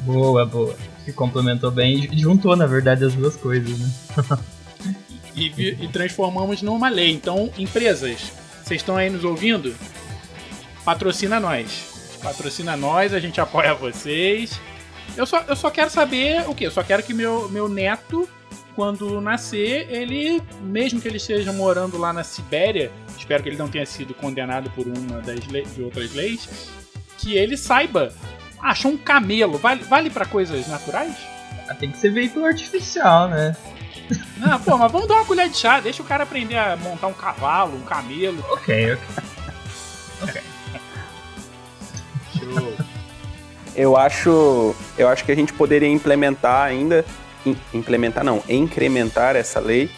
Boa, 0.00 0.44
boa. 0.44 0.76
Que 1.04 1.12
complementou 1.12 1.70
bem 1.70 2.08
e 2.12 2.18
juntou, 2.18 2.54
na 2.56 2.66
verdade, 2.66 3.04
as 3.04 3.14
duas 3.14 3.36
coisas, 3.36 3.78
né? 3.78 3.90
e, 5.34 5.48
vi- 5.48 5.78
e 5.80 5.88
transformamos 5.88 6.60
numa 6.62 6.88
lei. 6.88 7.12
Então, 7.12 7.50
empresas, 7.56 8.32
vocês 8.62 8.80
estão 8.82 8.96
aí 8.96 9.08
nos 9.08 9.24
ouvindo? 9.24 9.74
Patrocina 10.84 11.40
nós. 11.40 12.18
Patrocina 12.22 12.76
nós, 12.76 13.14
a 13.14 13.20
gente 13.20 13.40
apoia 13.40 13.74
vocês. 13.74 14.60
Eu 15.16 15.26
só, 15.26 15.40
eu 15.48 15.56
só 15.56 15.70
quero 15.70 15.90
saber 15.90 16.48
o 16.48 16.54
quê? 16.54 16.66
Eu 16.66 16.70
só 16.70 16.82
quero 16.82 17.02
que 17.02 17.12
meu, 17.14 17.48
meu 17.50 17.68
neto, 17.68 18.28
quando 18.74 19.20
nascer, 19.20 19.86
ele, 19.90 20.42
mesmo 20.62 21.00
que 21.00 21.08
ele 21.08 21.16
esteja 21.16 21.52
morando 21.52 21.96
lá 21.98 22.12
na 22.12 22.22
Sibéria, 22.24 22.90
espero 23.18 23.42
que 23.42 23.48
ele 23.48 23.56
não 23.56 23.68
tenha 23.68 23.86
sido 23.86 24.12
condenado 24.14 24.70
por 24.70 24.86
uma 24.86 25.20
das 25.22 25.46
le- 25.46 25.64
de 25.64 25.82
outras 25.82 26.12
leis, 26.14 26.48
que 27.18 27.36
ele 27.36 27.56
saiba. 27.56 28.12
Achou 28.60 28.90
um 28.90 28.96
camelo, 28.96 29.58
vale, 29.58 29.82
vale 29.84 30.10
para 30.10 30.26
coisas 30.26 30.66
naturais? 30.66 31.14
Ah, 31.68 31.74
Tem 31.74 31.90
que 31.90 31.98
ser 31.98 32.10
veículo 32.10 32.44
artificial, 32.46 33.28
né? 33.28 33.56
Não, 34.36 34.60
pô, 34.60 34.76
mas 34.78 34.92
vamos 34.92 35.08
dar 35.08 35.14
uma 35.16 35.24
colher 35.24 35.48
de 35.48 35.56
chá, 35.56 35.80
deixa 35.80 36.02
o 36.02 36.06
cara 36.06 36.22
aprender 36.24 36.56
a 36.56 36.76
montar 36.76 37.06
um 37.08 37.12
cavalo, 37.12 37.76
um 37.76 37.82
camelo. 37.82 38.44
Ok. 38.50 38.92
Ok. 38.92 39.02
Eu 43.76 43.96
acho, 43.96 44.74
eu 44.96 45.06
acho 45.08 45.24
que 45.24 45.30
a 45.30 45.34
gente 45.36 45.52
poderia 45.52 45.88
implementar 45.88 46.62
ainda, 46.66 47.04
im- 47.44 47.56
implementar 47.74 48.24
não, 48.24 48.42
incrementar 48.48 49.36
essa 49.36 49.60
lei 49.60 49.90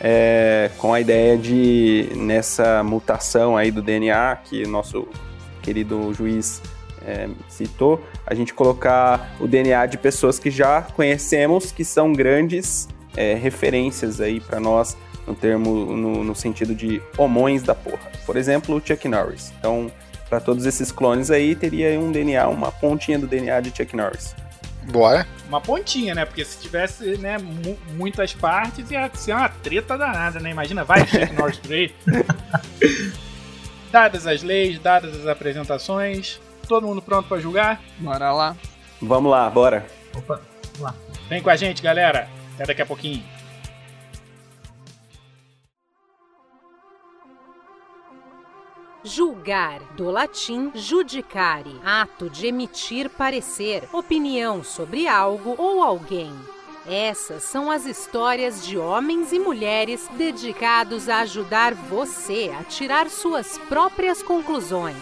é, 0.00 0.70
com 0.78 0.92
a 0.94 1.00
ideia 1.00 1.36
de 1.36 2.10
nessa 2.14 2.82
mutação 2.84 3.56
aí 3.56 3.70
do 3.70 3.82
DNA 3.82 4.36
que 4.44 4.66
nosso 4.66 5.08
querido 5.62 6.12
juiz 6.14 6.62
é, 7.06 7.28
citou, 7.48 8.02
a 8.26 8.34
gente 8.34 8.54
colocar 8.54 9.34
o 9.40 9.46
DNA 9.48 9.86
de 9.86 9.98
pessoas 9.98 10.38
que 10.38 10.50
já 10.50 10.80
conhecemos 10.82 11.72
que 11.72 11.84
são 11.84 12.12
grandes 12.12 12.88
é, 13.16 13.34
referências 13.34 14.20
aí 14.20 14.40
para 14.40 14.60
nós 14.60 14.96
no 15.26 15.34
termo 15.34 15.70
no, 15.96 16.22
no 16.22 16.34
sentido 16.34 16.74
de 16.74 17.02
homões 17.16 17.62
da 17.62 17.74
porra. 17.74 18.12
Por 18.26 18.36
exemplo, 18.36 18.76
o 18.76 18.80
Chuck 18.86 19.08
Norris. 19.08 19.52
Então, 19.58 19.90
para 20.28 20.40
todos 20.40 20.64
esses 20.66 20.90
clones 20.90 21.30
aí, 21.30 21.54
teria 21.54 21.98
um 22.00 22.10
DNA, 22.10 22.48
uma 22.48 22.72
pontinha 22.72 23.18
do 23.18 23.26
DNA 23.26 23.60
de 23.60 23.70
Chuck 23.76 23.94
Norris. 23.96 24.34
Bora. 24.90 25.26
Uma 25.48 25.60
pontinha, 25.60 26.14
né? 26.14 26.24
Porque 26.26 26.44
se 26.44 26.58
tivesse 26.60 27.16
né, 27.16 27.38
mu- 27.38 27.78
muitas 27.96 28.34
partes, 28.34 28.90
ia 28.90 29.10
ser 29.14 29.32
uma 29.32 29.48
treta 29.48 29.96
danada, 29.96 30.38
né? 30.40 30.50
Imagina, 30.50 30.84
vai 30.84 31.06
Chuck 31.06 31.32
Norris 31.32 31.56
por 31.58 31.72
aí. 31.72 31.94
Dadas 33.90 34.26
as 34.26 34.42
leis, 34.42 34.78
dadas 34.78 35.14
as 35.18 35.26
apresentações, 35.26 36.40
todo 36.68 36.86
mundo 36.86 37.00
pronto 37.00 37.28
pra 37.28 37.38
julgar? 37.38 37.80
Bora 37.98 38.32
lá. 38.32 38.56
Vamos 39.00 39.30
lá, 39.30 39.48
bora. 39.48 39.86
Opa, 40.16 40.40
vamos 40.76 40.80
lá. 40.80 40.94
Vem 41.28 41.40
com 41.40 41.50
a 41.50 41.56
gente, 41.56 41.80
galera. 41.82 42.28
Até 42.54 42.66
daqui 42.66 42.82
a 42.82 42.86
pouquinho. 42.86 43.22
Julgar, 49.06 49.82
do 49.94 50.10
latim 50.10 50.72
judicare, 50.74 51.78
ato 51.84 52.30
de 52.30 52.46
emitir 52.46 53.10
parecer, 53.10 53.82
opinião 53.92 54.64
sobre 54.64 55.06
algo 55.06 55.54
ou 55.58 55.82
alguém. 55.82 56.32
Essas 56.86 57.42
são 57.42 57.70
as 57.70 57.84
histórias 57.84 58.64
de 58.64 58.78
homens 58.78 59.30
e 59.30 59.38
mulheres 59.38 60.08
dedicados 60.16 61.10
a 61.10 61.18
ajudar 61.18 61.74
você 61.74 62.50
a 62.58 62.64
tirar 62.64 63.10
suas 63.10 63.58
próprias 63.68 64.22
conclusões. 64.22 64.96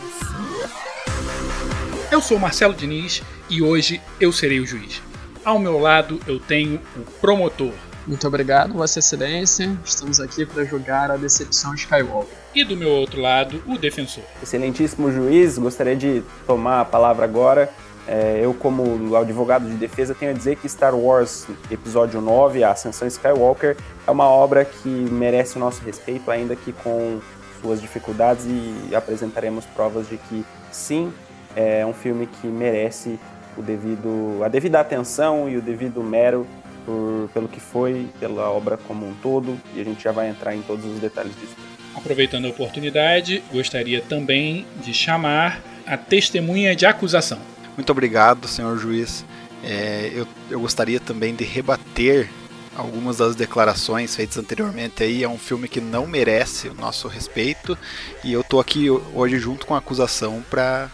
Eu 2.11 2.21
sou 2.21 2.41
Marcelo 2.41 2.75
Diniz 2.75 3.23
e 3.49 3.63
hoje 3.63 4.03
eu 4.21 4.33
serei 4.33 4.59
o 4.59 4.67
juiz. 4.67 5.01
Ao 5.45 5.61
meu 5.61 5.79
lado 5.79 6.19
eu 6.27 6.41
tenho 6.41 6.81
o 6.97 7.05
promotor, 7.21 7.73
Muito 8.07 8.27
obrigado, 8.27 8.75
Vossa 8.75 8.99
Excelência. 8.99 9.77
Estamos 9.85 10.19
aqui 10.19 10.45
para 10.45 10.65
julgar 10.65 11.11
a 11.11 11.17
decepção 11.17 11.73
Skywalker. 11.75 12.37
E 12.53 12.65
do 12.65 12.77
meu 12.77 12.91
outro 12.91 13.21
lado, 13.21 13.63
o 13.67 13.79
defensor. 13.79 14.25
Excelentíssimo 14.43 15.13
juiz, 15.13 15.57
gostaria 15.57 15.95
de 15.95 16.23
tomar 16.47 16.81
a 16.81 16.85
palavra 16.85 17.25
agora. 17.25 17.71
É, 18.09 18.41
eu, 18.43 18.53
como 18.53 19.15
advogado 19.15 19.69
de 19.69 19.77
defesa, 19.77 20.15
tenho 20.15 20.33
a 20.33 20.35
dizer 20.35 20.57
que 20.57 20.69
Star 20.69 20.95
Wars 20.95 21.47
Episódio 21.71 22.21
9, 22.21 22.65
A 22.65 22.73
Ascensão 22.73 23.07
Skywalker, 23.07 23.77
é 24.05 24.11
uma 24.11 24.29
obra 24.29 24.65
que 24.65 24.89
merece 24.89 25.57
o 25.57 25.61
nosso 25.61 25.81
respeito, 25.85 26.29
ainda 26.29 26.57
que 26.57 26.73
com 26.73 27.21
suas 27.61 27.81
dificuldades, 27.81 28.45
e 28.45 28.95
apresentaremos 28.97 29.65
provas 29.67 30.09
de 30.09 30.17
que 30.17 30.45
sim, 30.73 31.13
é 31.55 31.87
um 31.87 31.93
filme 31.93 32.27
que 32.27 32.49
merece 32.49 33.21
o 33.57 33.63
devido, 33.63 34.43
a 34.43 34.49
devida 34.49 34.81
atenção 34.81 35.49
e 35.49 35.57
o 35.57 35.63
devido 35.63 36.03
mero 36.03 36.45
por, 36.85 37.31
pelo 37.33 37.49
que 37.49 37.61
foi, 37.61 38.09
pela 38.19 38.51
obra 38.51 38.77
como 38.77 39.07
um 39.07 39.15
todo, 39.15 39.59
e 39.75 39.81
a 39.81 39.85
gente 39.85 40.03
já 40.03 40.13
vai 40.13 40.29
entrar 40.29 40.55
em 40.55 40.63
todos 40.63 40.85
os 40.85 40.99
detalhes 41.01 41.35
disso. 41.39 41.57
Aproveitando 41.95 42.47
a 42.47 42.51
oportunidade, 42.51 43.43
gostaria 43.53 44.01
também 44.01 44.67
de 44.83 44.95
chamar 44.95 45.63
a 45.87 45.97
testemunha 45.97 46.75
de 46.75 46.87
acusação. 46.87 47.39
Muito 47.77 47.91
obrigado, 47.91 48.49
senhor 48.49 48.79
juiz. 48.79 49.25
É, 49.63 50.11
eu, 50.15 50.27
eu 50.51 50.61
gostaria 50.61 50.99
também 50.99 51.35
de 51.35 51.45
rebater 51.45 52.29
algumas 52.77 53.19
das 53.19 53.37
declarações 53.37 54.17
feitas 54.17 54.39
anteriormente 54.39 55.03
aí. 55.03 55.23
É 55.23 55.29
um 55.29 55.39
filme 55.39 55.69
que 55.69 55.81
não 55.81 56.07
merece 56.07 56.69
o 56.69 56.75
nosso 56.75 57.09
respeito 57.09 57.77
e 58.25 58.33
eu 58.33 58.43
tô 58.43 58.59
aqui 58.59 58.89
hoje 58.91 59.39
junto 59.39 59.67
com 59.67 59.75
a 59.75 59.79
acusação 59.79 60.43
para 60.51 60.91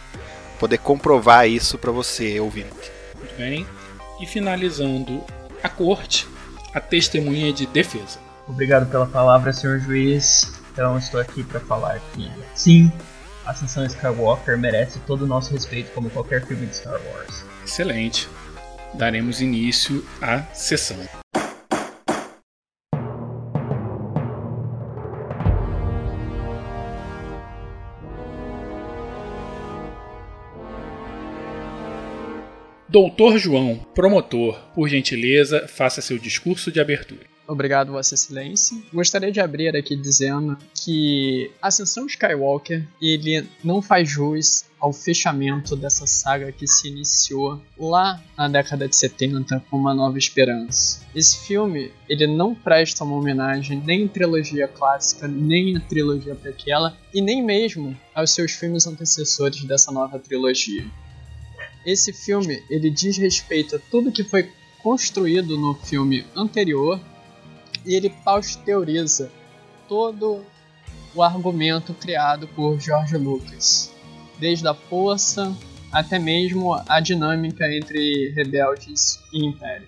poder 0.59 0.77
comprovar 0.79 1.47
isso 1.47 1.77
para 1.77 1.91
você, 1.91 2.39
ouvinte. 2.39 2.91
Muito 3.17 3.37
bem. 3.37 3.65
E 4.21 4.25
finalizando 4.25 5.23
a 5.63 5.69
corte, 5.69 6.27
a 6.73 6.79
testemunha 6.79 7.51
de 7.53 7.65
defesa. 7.65 8.19
Obrigado 8.47 8.89
pela 8.89 9.05
palavra, 9.05 9.53
senhor 9.53 9.79
juiz. 9.79 10.59
Então 10.71 10.97
estou 10.97 11.19
aqui 11.19 11.43
para 11.43 11.59
falar 11.59 11.99
que 12.13 12.31
sim, 12.55 12.91
Ascensão 13.45 13.85
Skywalker 13.85 14.57
merece 14.57 14.99
todo 14.99 15.23
o 15.23 15.27
nosso 15.27 15.51
respeito 15.51 15.91
como 15.91 16.09
qualquer 16.09 16.45
filme 16.45 16.65
de 16.67 16.75
Star 16.75 16.99
Wars. 17.11 17.43
Excelente. 17.65 18.29
Daremos 18.93 19.41
início 19.41 20.05
à 20.21 20.41
sessão. 20.53 20.97
Doutor 32.91 33.37
João, 33.37 33.75
promotor, 33.93 34.59
por 34.73 34.89
gentileza, 34.89 35.67
faça 35.67 36.01
seu 36.01 36.17
discurso 36.17 36.71
de 36.71 36.79
abertura. 36.79 37.21
Obrigado, 37.47 37.91
Vossa 37.91 38.15
Excelência. 38.15 38.75
Gostaria 38.91 39.31
de 39.31 39.39
abrir 39.39 39.75
aqui 39.75 39.95
dizendo 39.95 40.57
que 40.73 41.51
Ascensão 41.61 42.07
Skywalker 42.07 42.87
ele 42.99 43.47
não 43.63 43.79
faz 43.79 44.09
jus 44.09 44.65
ao 44.79 44.91
fechamento 44.91 45.75
dessa 45.75 46.07
saga 46.07 46.51
que 46.51 46.65
se 46.65 46.87
iniciou 46.87 47.61
lá 47.77 48.19
na 48.35 48.47
década 48.47 48.87
de 48.87 48.95
70 48.95 49.63
com 49.69 49.77
Uma 49.77 49.93
Nova 49.93 50.17
Esperança. 50.17 51.01
Esse 51.13 51.45
filme 51.45 51.91
ele 52.07 52.25
não 52.25 52.55
presta 52.55 53.03
uma 53.03 53.17
homenagem 53.17 53.83
nem 53.85 54.05
à 54.05 54.09
trilogia 54.09 54.67
clássica, 54.67 55.27
nem 55.27 55.77
à 55.77 55.79
trilogia 55.79 56.33
prequela 56.33 56.97
e 57.13 57.21
nem 57.21 57.43
mesmo 57.43 57.95
aos 58.15 58.31
seus 58.31 58.53
filmes 58.53 58.87
antecessores 58.87 59.63
dessa 59.63 59.91
nova 59.91 60.17
trilogia. 60.17 60.85
Esse 61.85 62.11
filme 62.11 62.63
ele 62.69 62.89
diz 62.89 63.17
respeito 63.17 63.75
a 63.75 63.79
tudo 63.79 64.11
que 64.11 64.23
foi 64.23 64.49
construído 64.81 65.57
no 65.57 65.73
filme 65.75 66.25
anterior 66.35 66.99
e 67.85 67.95
ele 67.95 68.09
pasteuriza 68.09 69.31
todo 69.87 70.43
o 71.15 71.23
argumento 71.23 71.93
criado 71.93 72.47
por 72.49 72.79
George 72.79 73.17
Lucas, 73.17 73.93
desde 74.39 74.67
a 74.67 74.73
força 74.73 75.55
até 75.91 76.19
mesmo 76.19 76.73
a 76.87 76.99
dinâmica 76.99 77.65
entre 77.73 78.31
rebeldes 78.35 79.19
e 79.33 79.43
império. 79.43 79.87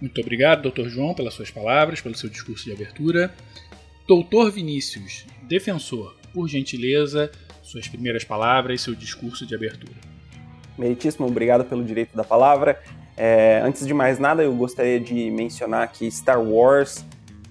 Muito 0.00 0.20
obrigado, 0.20 0.70
Dr. 0.70 0.88
João, 0.88 1.14
pelas 1.14 1.32
suas 1.32 1.50
palavras, 1.50 2.00
pelo 2.00 2.14
seu 2.14 2.28
discurso 2.28 2.64
de 2.64 2.72
abertura. 2.72 3.34
Doutor 4.06 4.52
Vinícius, 4.52 5.24
defensor, 5.42 6.14
por 6.34 6.48
gentileza, 6.48 7.32
suas 7.62 7.88
primeiras 7.88 8.22
palavras, 8.22 8.82
seu 8.82 8.94
discurso 8.94 9.46
de 9.46 9.54
abertura. 9.54 10.15
Meritíssimo, 10.78 11.26
obrigado 11.26 11.64
pelo 11.64 11.84
direito 11.84 12.16
da 12.16 12.24
palavra. 12.24 12.80
É, 13.16 13.60
antes 13.64 13.86
de 13.86 13.94
mais 13.94 14.18
nada, 14.18 14.42
eu 14.42 14.54
gostaria 14.54 15.00
de 15.00 15.30
mencionar 15.30 15.90
que 15.90 16.10
Star 16.10 16.40
Wars 16.40 17.04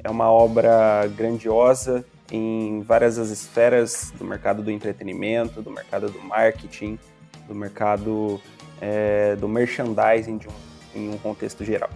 é 0.04 0.10
uma 0.10 0.32
obra 0.32 1.08
grandiosa 1.18 2.06
em 2.32 2.82
várias 2.82 3.18
as 3.18 3.30
esferas 3.30 4.14
do 4.18 4.26
mercado 4.26 4.62
do 4.62 4.70
entretenimento, 4.70 5.62
do 5.62 5.72
mercado 5.72 6.10
do 6.10 6.20
marketing, 6.22 7.00
do 7.48 7.56
mercado 7.56 8.40
é, 8.80 9.36
do 9.36 9.48
merchandising 9.48 10.40
um, 10.48 11.00
em 11.00 11.10
um 11.10 11.18
contexto 11.18 11.64
geral. 11.64 11.90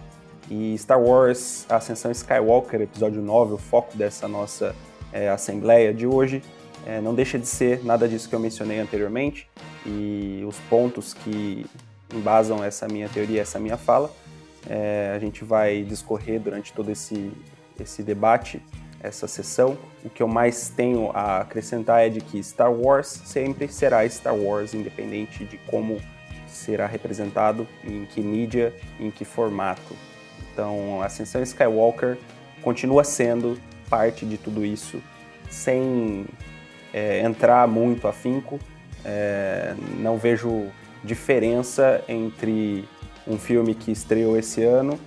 E 0.50 0.76
Star 0.76 1.00
Wars 1.00 1.64
Ascensão 1.68 2.10
Skywalker, 2.10 2.80
episódio 2.80 3.22
9, 3.22 3.54
o 3.54 3.58
foco 3.58 3.96
dessa 3.96 4.26
nossa 4.26 4.74
é, 5.12 5.28
assembleia 5.28 5.94
de 5.94 6.06
hoje, 6.06 6.42
é, 6.86 7.00
não 7.00 7.14
deixa 7.14 7.38
de 7.38 7.46
ser 7.46 7.84
nada 7.84 8.08
disso 8.08 8.28
que 8.28 8.34
eu 8.34 8.40
mencionei 8.40 8.78
anteriormente 8.78 9.48
e 9.84 10.42
os 10.46 10.56
pontos 10.68 11.14
que 11.14 11.66
embasam 12.14 12.62
essa 12.62 12.88
minha 12.88 13.08
teoria, 13.08 13.42
essa 13.42 13.58
minha 13.58 13.76
fala. 13.76 14.10
É, 14.68 15.12
a 15.14 15.18
gente 15.18 15.44
vai 15.44 15.82
discorrer 15.82 16.40
durante 16.40 16.72
todo 16.72 16.90
esse, 16.90 17.32
esse 17.78 18.02
debate, 18.02 18.62
essa 19.00 19.26
sessão. 19.26 19.78
O 20.04 20.10
que 20.10 20.22
eu 20.22 20.28
mais 20.28 20.68
tenho 20.68 21.10
a 21.14 21.40
acrescentar 21.40 22.06
é 22.06 22.08
de 22.08 22.20
que 22.20 22.42
Star 22.42 22.72
Wars 22.72 23.06
sempre 23.06 23.68
será 23.68 24.08
Star 24.08 24.34
Wars, 24.34 24.74
independente 24.74 25.44
de 25.44 25.56
como 25.58 26.00
será 26.46 26.86
representado, 26.86 27.66
em 27.84 28.04
que 28.04 28.20
mídia, 28.20 28.74
em 28.98 29.10
que 29.10 29.24
formato. 29.24 29.96
Então, 30.52 31.00
a 31.00 31.06
Ascensão 31.06 31.42
Skywalker 31.42 32.18
continua 32.60 33.04
sendo 33.04 33.58
parte 33.88 34.26
de 34.26 34.36
tudo 34.36 34.64
isso, 34.64 35.02
sem 35.48 36.26
é, 36.92 37.20
entrar 37.20 37.66
muito 37.68 38.06
afinco. 38.06 38.58
É, 39.04 39.74
não 39.98 40.18
vejo 40.18 40.66
diferença 41.02 42.04
entre 42.08 42.84
um 43.26 43.38
filme 43.38 43.74
que 43.74 43.90
estreou 43.90 44.36
esse 44.36 44.62
ano, 44.62 44.98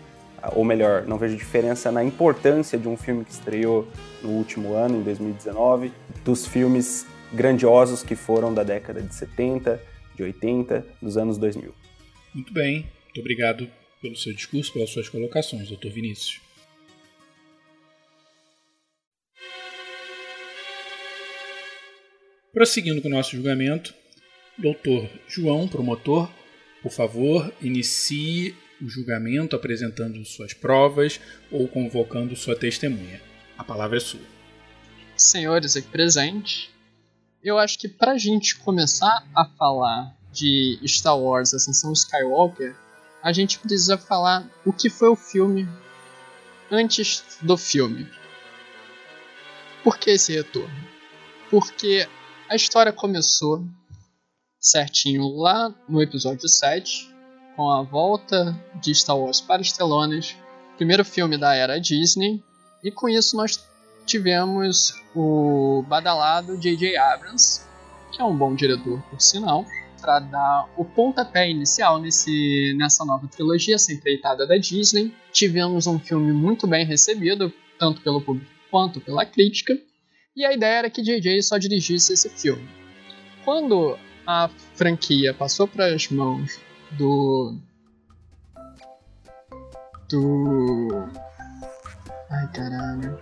ou 0.55 0.63
melhor, 0.63 1.05
não 1.05 1.17
vejo 1.17 1.37
diferença 1.37 1.91
na 1.91 2.03
importância 2.03 2.77
de 2.77 2.87
um 2.87 2.97
filme 2.97 3.23
que 3.23 3.31
estreou 3.31 3.87
no 4.21 4.29
último 4.29 4.73
ano, 4.73 4.97
em 4.97 5.03
2019, 5.03 5.91
dos 6.23 6.45
filmes 6.45 7.05
grandiosos 7.31 8.03
que 8.03 8.15
foram 8.15 8.53
da 8.53 8.63
década 8.63 9.01
de 9.01 9.13
70, 9.13 9.81
de 10.15 10.23
80, 10.23 10.85
dos 11.01 11.17
anos 11.17 11.37
2000. 11.37 11.73
Muito 12.33 12.53
bem, 12.53 12.87
muito 13.05 13.19
obrigado 13.19 13.69
pelo 14.01 14.15
seu 14.15 14.33
discurso, 14.33 14.73
pelas 14.73 14.89
suas 14.89 15.07
colocações, 15.07 15.69
Dr. 15.69 15.89
Vinícius. 15.89 16.42
Prosseguindo 22.53 23.01
com 23.01 23.07
o 23.07 23.11
nosso 23.11 23.31
julgamento, 23.31 23.95
Doutor 24.55 25.09
João, 25.27 25.67
promotor, 25.67 26.29
por 26.83 26.91
favor, 26.91 27.51
inicie 27.59 28.55
o 28.79 28.87
julgamento 28.87 29.55
apresentando 29.55 30.23
suas 30.23 30.53
provas 30.53 31.19
ou 31.49 31.67
convocando 31.67 32.35
sua 32.35 32.55
testemunha. 32.55 33.19
A 33.57 33.63
palavra 33.63 33.97
é 33.97 33.99
sua. 33.99 34.21
Senhores 35.17 35.75
aqui 35.75 35.87
presentes, 35.87 36.69
eu 37.43 37.57
acho 37.57 37.79
que 37.79 37.87
para 37.87 38.11
a 38.11 38.17
gente 38.19 38.55
começar 38.57 39.27
a 39.35 39.45
falar 39.45 40.15
de 40.31 40.79
Star 40.85 41.17
Wars 41.17 41.55
Ascensão 41.55 41.91
Skywalker, 41.91 42.75
a 43.23 43.33
gente 43.33 43.57
precisa 43.57 43.97
falar 43.97 44.47
o 44.63 44.71
que 44.71 44.91
foi 44.91 45.09
o 45.09 45.15
filme 45.15 45.67
antes 46.69 47.23
do 47.41 47.57
filme. 47.57 48.07
Por 49.83 49.97
que 49.97 50.11
esse 50.11 50.33
retorno? 50.33 50.75
Porque 51.49 52.07
a 52.53 52.55
história 52.55 52.93
começou 52.93 53.65
certinho 54.59 55.27
lá 55.27 55.73
no 55.89 56.03
episódio 56.03 56.47
7, 56.47 57.11
com 57.55 57.67
a 57.67 57.81
volta 57.81 58.55
de 58.79 58.93
Star 58.93 59.17
Wars 59.17 59.41
para 59.41 59.63
telonas, 59.63 60.35
primeiro 60.77 61.03
filme 61.03 61.35
da 61.35 61.55
era 61.55 61.79
Disney, 61.79 62.43
e 62.83 62.91
com 62.91 63.09
isso 63.09 63.35
nós 63.35 63.59
tivemos 64.05 64.93
o 65.15 65.83
badalado 65.87 66.55
J.J. 66.55 66.95
Abrams, 66.95 67.65
que 68.11 68.21
é 68.21 68.23
um 68.23 68.37
bom 68.37 68.53
diretor, 68.53 69.01
por 69.09 69.19
sinal, 69.19 69.65
para 69.99 70.19
dar 70.19 70.69
o 70.77 70.85
pontapé 70.85 71.49
inicial 71.49 71.99
nesse, 71.99 72.75
nessa 72.77 73.03
nova 73.03 73.27
trilogia, 73.27 73.73
essa 73.73 73.91
empreitada 73.91 74.45
da 74.45 74.57
Disney. 74.57 75.11
Tivemos 75.31 75.87
um 75.87 75.97
filme 75.97 76.31
muito 76.31 76.67
bem 76.67 76.85
recebido, 76.85 77.51
tanto 77.79 77.99
pelo 78.01 78.21
público 78.21 78.51
quanto 78.69 79.01
pela 79.01 79.25
crítica, 79.25 79.75
e 80.35 80.45
a 80.45 80.53
ideia 80.53 80.79
era 80.79 80.89
que 80.89 81.03
J.J. 81.03 81.41
só 81.41 81.57
dirigisse 81.57 82.13
esse 82.13 82.29
filme. 82.29 82.67
Quando 83.45 83.97
a 84.25 84.49
franquia 84.73 85.33
passou 85.33 85.67
para 85.67 85.93
as 85.93 86.09
mãos 86.09 86.59
do. 86.91 87.57
do. 90.09 91.07
caralho. 92.53 93.19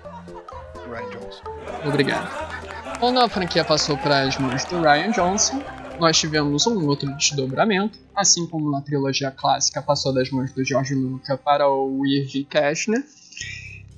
Ryan 0.87 1.09
Johnson. 1.09 1.87
Obrigado. 1.87 2.99
Quando 2.99 3.19
a 3.19 3.27
franquia 3.27 3.65
passou 3.65 3.97
para 3.97 4.23
as 4.23 4.37
mãos 4.37 4.63
do 4.65 4.81
Ryan 4.81 5.11
Johnson, 5.11 5.63
nós 5.99 6.17
tivemos 6.17 6.67
um 6.67 6.85
outro 6.87 7.11
desdobramento, 7.15 7.99
assim 8.15 8.45
como 8.47 8.71
na 8.71 8.81
trilogia 8.81 9.31
clássica 9.31 9.81
passou 9.81 10.13
das 10.13 10.29
mãos 10.29 10.51
do 10.51 10.63
George 10.63 10.93
Lucas 10.93 11.39
para 11.39 11.69
o 11.69 12.05
Irving 12.05 12.43
Cashner. 12.45 13.03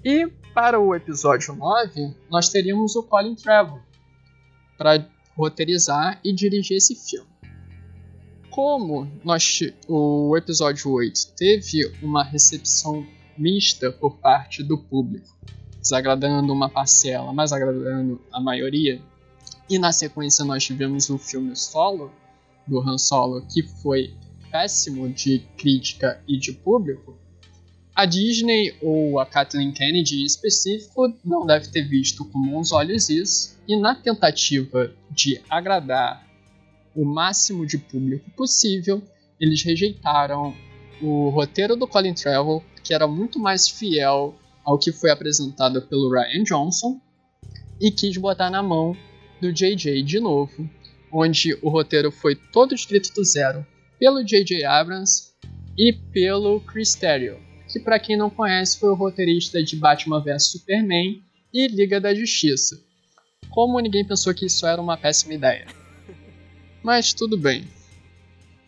E 0.06 0.30
para 0.54 0.80
o 0.80 0.94
episódio 0.94 1.56
9, 1.56 2.13
nós 2.30 2.50
teríamos 2.50 2.96
o 2.96 3.02
Colin 3.02 3.36
Trevorrow 3.36 3.82
para 4.78 5.10
roteirizar 5.36 6.20
e 6.24 6.32
dirigir 6.32 6.78
esse 6.78 6.96
filme. 6.96 7.28
Como 8.52 9.12
nós, 9.24 9.62
o 9.88 10.38
episódio 10.38 10.92
8 10.92 11.34
teve 11.36 11.92
uma 12.04 12.24
recepção 12.24 13.06
mista 13.36 13.92
por 13.92 14.18
parte 14.18 14.62
do 14.62 14.78
público, 14.78 15.36
desagradando 15.82 16.54
uma 16.54 16.70
parcela, 16.70 17.34
mas 17.34 17.52
agradando 17.52 18.22
a 18.32 18.39
maioria, 18.39 19.02
e 19.68 19.80
na 19.80 19.92
sequência 19.92 20.46
nós 20.46 20.63
tivemos 20.63 21.10
o 21.10 21.18
filme 21.18 21.56
Solo, 21.56 22.12
do 22.68 22.80
Han 22.80 23.00
Solo, 23.00 23.42
que 23.48 23.63
foi 23.63 24.13
péssimo 24.52 25.10
de 25.10 25.39
crítica 25.58 26.22
e 26.28 26.38
de 26.38 26.54
público, 26.54 27.18
a 27.95 28.06
Disney 28.06 28.75
ou 28.82 29.19
a 29.19 29.25
Kathleen 29.25 29.71
Kennedy 29.71 30.21
em 30.21 30.25
específico 30.25 31.13
não 31.23 31.45
deve 31.45 31.67
ter 31.67 31.84
visto 31.84 32.25
com 32.25 32.41
bons 32.41 32.71
olhos 32.71 33.08
isso, 33.10 33.56
e 33.67 33.75
na 33.75 33.93
tentativa 33.93 34.91
de 35.12 35.39
agradar 35.49 36.27
o 36.95 37.06
máximo 37.06 37.65
de 37.65 37.77
público 37.77 38.29
possível, 38.32 39.01
eles 39.39 39.62
rejeitaram 39.63 40.56
o 41.01 41.29
roteiro 41.29 41.75
do 41.75 41.88
Colin 41.88 42.13
Trevorrow, 42.13 42.63
que 42.84 42.93
era 42.93 43.08
muito 43.08 43.39
mais 43.39 43.67
fiel 43.67 44.36
ao 44.63 44.79
que 44.79 44.91
foi 44.91 45.12
apresentado 45.12 45.82
pelo 45.82 46.10
Ryan 46.10 46.43
Johnson, 46.43 46.99
e 47.79 47.91
quis 47.91 48.17
botar 48.17 48.49
na 48.49 48.63
mão 48.63 48.95
do 49.41 49.51
JJ 49.51 50.01
de 50.03 50.19
novo, 50.19 50.69
onde 51.12 51.58
o 51.62 51.69
roteiro 51.69 52.12
foi 52.12 52.36
todo 52.36 52.73
escrito 52.73 53.13
do 53.13 53.23
zero 53.23 53.65
pelo 53.99 54.23
JJ 54.23 54.63
Abrams 54.65 55.34
e 55.77 55.93
pelo 55.93 56.60
Chris 56.62 56.95
Terrio 56.95 57.53
que 57.73 57.79
para 57.79 57.97
quem 57.97 58.15
não 58.15 58.29
conhece 58.29 58.79
foi 58.79 58.89
o 58.89 58.93
roteirista 58.93 59.63
de 59.63 59.75
Batman 59.75 60.21
vs 60.21 60.51
Superman 60.51 61.23
e 61.51 61.67
Liga 61.67 61.99
da 61.99 62.13
Justiça. 62.13 62.79
Como 63.49 63.79
ninguém 63.79 64.05
pensou 64.05 64.31
que 64.31 64.45
isso 64.45 64.67
era 64.67 64.79
uma 64.79 64.95
péssima 64.95 65.33
ideia. 65.33 65.65
Mas 66.83 67.15
tudo 67.15 67.36
bem. 67.36 67.67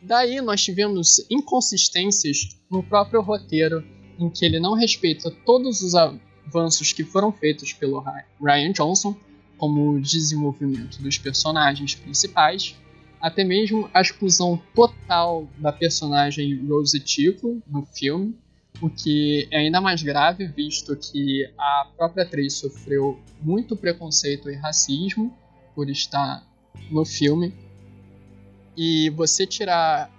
Daí 0.02 0.42
nós 0.42 0.64
tivemos 0.64 1.24
inconsistências 1.30 2.58
no 2.70 2.82
próprio 2.82 3.22
roteiro, 3.22 3.86
em 4.18 4.28
que 4.28 4.44
ele 4.44 4.60
não 4.60 4.74
respeita 4.74 5.30
todos 5.46 5.82
os 5.84 5.94
avanços 5.94 6.92
que 6.92 7.04
foram 7.04 7.32
feitos 7.32 7.74
pelo 7.74 8.04
Ryan 8.42 8.72
Johnson, 8.72 9.16
como 9.56 9.92
o 9.92 10.02
desenvolvimento 10.02 11.00
dos 11.00 11.20
personagens 11.20 11.94
principais, 11.94 12.76
até 13.22 13.44
mesmo 13.44 13.88
a 13.94 14.02
exclusão 14.02 14.60
total 14.74 15.48
da 15.60 15.72
personagem 15.72 16.66
Rose 16.68 17.00
Tico 17.00 17.62
no 17.68 17.86
filme, 17.86 18.36
o 18.82 18.90
que 18.90 19.48
é 19.52 19.60
ainda 19.60 19.80
mais 19.80 20.02
grave, 20.04 20.46
visto 20.48 20.96
que 20.96 21.50
a 21.58 21.88
própria 21.96 22.24
atriz 22.24 22.54
sofreu 22.54 23.20
muito 23.42 23.76
preconceito 23.76 24.50
e 24.50 24.56
racismo 24.56 25.36
por 25.74 25.90
estar 25.90 26.46
no 26.90 27.06
filme. 27.06 27.54
E 28.78 29.10
você 29.12 29.46
tirar 29.46 30.12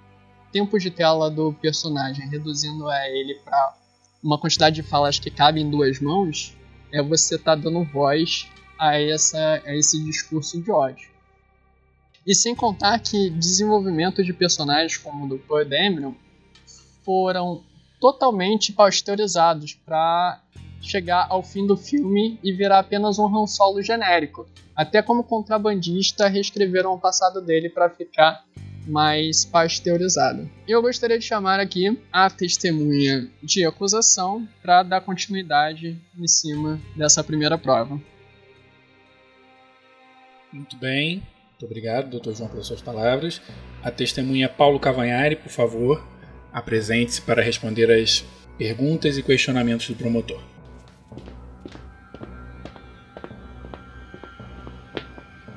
tempo 0.50 0.78
de 0.78 0.90
tela 0.90 1.30
do 1.30 1.52
personagem, 1.52 2.28
reduzindo 2.28 2.88
a 2.88 3.08
ele 3.08 3.34
para 3.44 3.76
uma 4.22 4.38
quantidade 4.38 4.76
de 4.76 4.82
falas 4.82 5.18
que 5.18 5.30
cabe 5.30 5.60
em 5.60 5.70
duas 5.70 6.00
mãos, 6.00 6.56
é 6.92 7.02
você 7.02 7.38
tá 7.38 7.54
dando 7.54 7.84
voz 7.84 8.48
a, 8.78 8.98
essa, 8.98 9.62
a 9.64 9.74
esse 9.74 10.02
discurso 10.02 10.60
de 10.60 10.70
ódio. 10.70 11.10
E 12.26 12.34
sem 12.34 12.54
contar 12.54 12.98
que 12.98 13.30
desenvolvimento 13.30 14.24
de 14.24 14.32
personagens 14.32 14.96
como 14.96 15.26
o 15.26 15.28
do 15.28 15.38
Paul 15.38 15.64
Dameron 15.64 16.14
foram 17.04 17.62
totalmente 18.00 18.72
pasteurizados 18.72 19.74
para 19.74 20.40
chegar 20.80 21.26
ao 21.28 21.42
fim 21.42 21.66
do 21.66 21.76
filme 21.76 22.38
e 22.42 22.52
virar 22.52 22.80
apenas 22.80 23.18
um 23.18 23.26
Han 23.26 23.46
Solo 23.46 23.82
genérico. 23.82 24.46
Até 24.74 25.02
como 25.02 25.24
contrabandista 25.24 26.28
reescreveram 26.28 26.92
o 26.92 27.00
passado 27.00 27.40
dele 27.40 27.68
para 27.70 27.88
ficar 27.88 28.44
mais 28.86 29.44
pasteurizado. 29.44 30.48
Eu 30.68 30.80
gostaria 30.80 31.18
de 31.18 31.24
chamar 31.24 31.58
aqui 31.58 31.98
a 32.12 32.30
testemunha 32.30 33.28
de 33.42 33.64
acusação 33.64 34.46
para 34.62 34.82
dar 34.82 35.00
continuidade 35.00 36.00
em 36.16 36.28
cima 36.28 36.80
dessa 36.94 37.24
primeira 37.24 37.58
prova. 37.58 38.00
Muito 40.52 40.76
bem, 40.76 41.22
muito 41.50 41.64
obrigado, 41.64 42.10
doutor 42.10 42.34
João, 42.34 42.48
pelas 42.48 42.66
suas 42.66 42.80
palavras. 42.80 43.40
A 43.82 43.90
testemunha 43.90 44.48
Paulo 44.48 44.78
Cavanhari, 44.78 45.36
por 45.36 45.50
favor, 45.50 46.06
Apresente-se 46.56 47.20
para 47.20 47.42
responder 47.42 47.90
às 47.90 48.24
perguntas 48.56 49.18
e 49.18 49.22
questionamentos 49.22 49.88
do 49.88 49.94
promotor. 49.94 50.40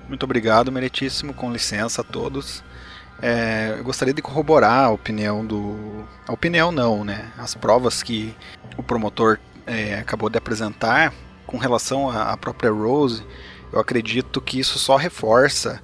Muito 0.09 0.23
obrigado, 0.23 0.69
meritíssimo. 0.73 1.33
Com 1.33 1.53
licença 1.53 2.01
a 2.01 2.03
todos. 2.03 2.61
É, 3.21 3.75
eu 3.77 3.83
gostaria 3.85 4.13
de 4.13 4.21
corroborar 4.21 4.87
a 4.87 4.89
opinião 4.89 5.45
do. 5.45 6.05
A 6.27 6.33
opinião 6.33 6.69
não, 6.69 7.05
né? 7.05 7.31
As 7.37 7.55
provas 7.55 8.03
que 8.03 8.35
o 8.77 8.83
promotor 8.83 9.39
é, 9.65 9.95
acabou 9.95 10.29
de 10.29 10.37
apresentar 10.37 11.13
com 11.47 11.57
relação 11.57 12.09
à 12.09 12.35
própria 12.35 12.71
Rose. 12.71 13.23
Eu 13.71 13.79
acredito 13.79 14.41
que 14.41 14.59
isso 14.59 14.77
só 14.77 14.97
reforça 14.97 15.81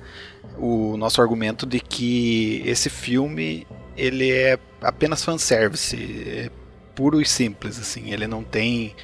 o 0.58 0.97
nosso 0.97 1.21
argumento 1.21 1.65
de 1.65 1.80
que 1.80 2.62
esse 2.65 2.89
filme 2.89 3.65
ele 3.95 4.31
é 4.31 4.58
apenas 4.81 5.23
fanservice, 5.23 5.95
é 6.27 6.49
puro 6.95 7.21
e 7.21 7.25
simples, 7.25 7.79
assim. 7.79 8.12
Ele 8.12 8.27
não 8.27 8.43
tem 8.43 8.95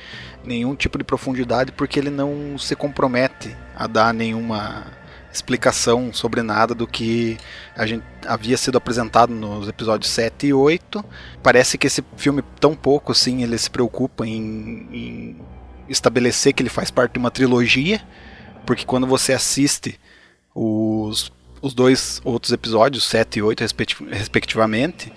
nenhum 0.43 0.75
tipo 0.75 0.97
de 0.97 1.04
profundidade 1.04 1.71
porque 1.71 1.99
ele 1.99 2.10
não 2.10 2.58
se 2.58 2.75
compromete 2.75 3.56
a 3.75 3.88
dar 3.88 4.13
nenhuma 4.13 4.86
explicação 5.32 6.12
sobre 6.12 6.41
nada 6.41 6.75
do 6.75 6.86
que 6.86 7.38
a 7.75 7.86
gente 7.86 8.04
havia 8.25 8.58
sido 8.58 8.77
apresentado 8.77 9.34
nos 9.34 9.67
episódios 9.67 10.12
7 10.12 10.47
e 10.47 10.54
8. 10.54 11.04
Parece 11.41 11.77
que 11.77 11.88
esse 11.88 12.04
filme, 12.17 12.43
tão 12.60 12.75
pouco 12.75 13.12
assim, 13.12 13.43
ele 13.43 13.58
se 13.58 13.69
preocupa 13.69 14.25
em, 14.25 14.88
em 14.91 15.38
estabelecer 15.88 16.54
que 16.54 16.62
ele 16.62 16.69
faz 16.69 16.91
parte 16.91 17.13
de 17.13 17.19
uma 17.19 17.32
trilogia, 17.32 18.01
porque 18.65 18.86
quando 18.86 19.08
você 19.08 19.34
assiste 19.34 19.99
os 20.54 21.32
os 21.62 21.74
dois 21.74 22.21
outros 22.24 22.52
episódios, 22.52 23.04
7 23.04 23.39
e 23.39 23.41
8 23.41 23.63
respectivamente, 24.10 25.13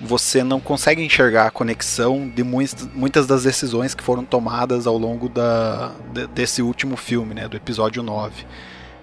você 0.00 0.42
não 0.42 0.60
consegue 0.60 1.02
enxergar 1.02 1.46
a 1.46 1.50
conexão 1.50 2.28
de 2.28 2.42
muitas 2.42 3.26
das 3.26 3.44
decisões 3.44 3.94
que 3.94 4.02
foram 4.02 4.24
tomadas 4.24 4.86
ao 4.86 4.98
longo 4.98 5.28
da, 5.28 5.92
desse 6.34 6.62
último 6.62 6.96
filme, 6.96 7.34
né, 7.34 7.48
do 7.48 7.56
episódio 7.56 8.02
9. 8.02 8.44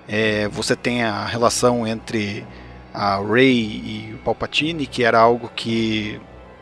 É, 0.07 0.47
você 0.49 0.75
tem 0.75 1.03
a 1.03 1.25
relação 1.25 1.87
entre 1.87 2.45
a 2.93 3.17
Rey 3.19 3.55
e 3.55 4.13
o 4.15 4.17
Palpatine, 4.19 4.85
que 4.85 5.03
era 5.03 5.19
algo 5.19 5.49
que, 5.55 6.19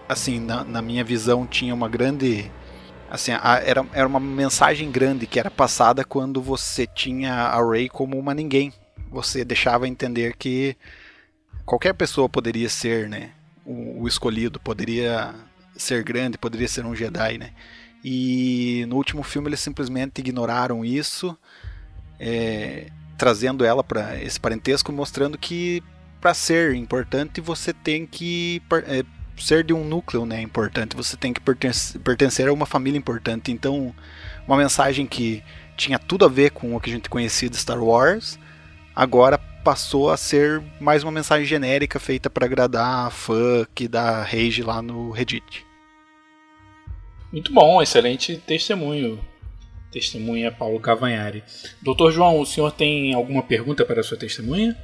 assim, 0.07 0.39
na, 0.39 0.63
na 0.63 0.81
minha 0.81 1.03
visão, 1.03 1.45
tinha 1.45 1.73
uma 1.73 1.89
grande 1.89 2.49
assim, 3.09 3.31
a, 3.31 3.59
era, 3.65 3.83
era 3.91 4.07
uma 4.07 4.19
mensagem 4.19 4.91
grande 4.91 5.25
que 5.25 5.39
era 5.39 5.49
passada 5.49 6.05
quando 6.05 6.41
você 6.41 6.85
tinha 6.85 7.33
a 7.33 7.67
Rey 7.67 7.89
como 7.89 8.17
uma 8.17 8.35
ninguém 8.35 8.71
você 9.09 9.43
deixava 9.43 9.87
entender 9.87 10.35
que 10.37 10.75
qualquer 11.65 11.93
pessoa 11.93 12.29
poderia 12.29 12.69
ser, 12.69 13.09
né, 13.09 13.31
o, 13.65 14.03
o 14.03 14.07
escolhido, 14.07 14.59
poderia 14.59 15.33
ser 15.75 16.03
grande, 16.03 16.37
poderia 16.37 16.67
ser 16.67 16.85
um 16.85 16.95
Jedi, 16.95 17.37
né? 17.37 17.51
E 18.03 18.85
no 18.87 18.95
último 18.95 19.23
filme 19.23 19.49
eles 19.49 19.59
simplesmente 19.59 20.19
ignoraram 20.19 20.85
isso, 20.85 21.37
é, 22.19 22.89
trazendo 23.17 23.65
ela 23.65 23.83
para 23.83 24.21
esse 24.21 24.39
parentesco, 24.39 24.91
mostrando 24.91 25.37
que 25.37 25.83
para 26.21 26.33
ser 26.33 26.75
importante 26.75 27.41
você 27.41 27.73
tem 27.73 28.05
que 28.05 28.61
é, 28.85 29.03
ser 29.37 29.63
de 29.63 29.73
um 29.73 29.83
núcleo, 29.83 30.25
né, 30.25 30.41
importante. 30.41 30.95
Você 30.95 31.15
tem 31.17 31.33
que 31.33 31.39
pertencer, 31.39 31.99
pertencer 32.01 32.47
a 32.47 32.53
uma 32.53 32.65
família 32.65 32.97
importante. 32.97 33.51
Então, 33.51 33.93
uma 34.47 34.57
mensagem 34.57 35.05
que 35.05 35.43
tinha 35.77 35.97
tudo 35.97 36.25
a 36.25 36.27
ver 36.27 36.51
com 36.51 36.75
o 36.75 36.79
que 36.79 36.89
a 36.89 36.93
gente 36.93 37.09
conhecia 37.09 37.49
de 37.49 37.57
Star 37.57 37.81
Wars, 37.81 38.37
agora 38.95 39.37
passou 39.63 40.09
a 40.09 40.17
ser 40.17 40.61
mais 40.79 41.03
uma 41.03 41.11
mensagem 41.11 41.45
genérica 41.45 41.99
feita 41.99 42.29
para 42.29 42.45
agradar 42.45 43.07
a 43.07 43.09
fã 43.09 43.65
que 43.75 43.87
dá 43.87 44.23
rage 44.23 44.63
lá 44.63 44.81
no 44.81 45.11
Reddit. 45.11 45.65
Muito 47.31 47.53
bom, 47.53 47.81
excelente 47.81 48.37
testemunho. 48.37 49.19
Testemunha 49.91 50.51
Paulo 50.51 50.79
Cavanhari. 50.79 51.43
Doutor 51.81 52.11
João, 52.11 52.39
o 52.39 52.45
senhor 52.45 52.71
tem 52.71 53.13
alguma 53.13 53.43
pergunta 53.43 53.85
para 53.85 54.01
a 54.01 54.03
sua 54.03 54.17
testemunha? 54.17 54.77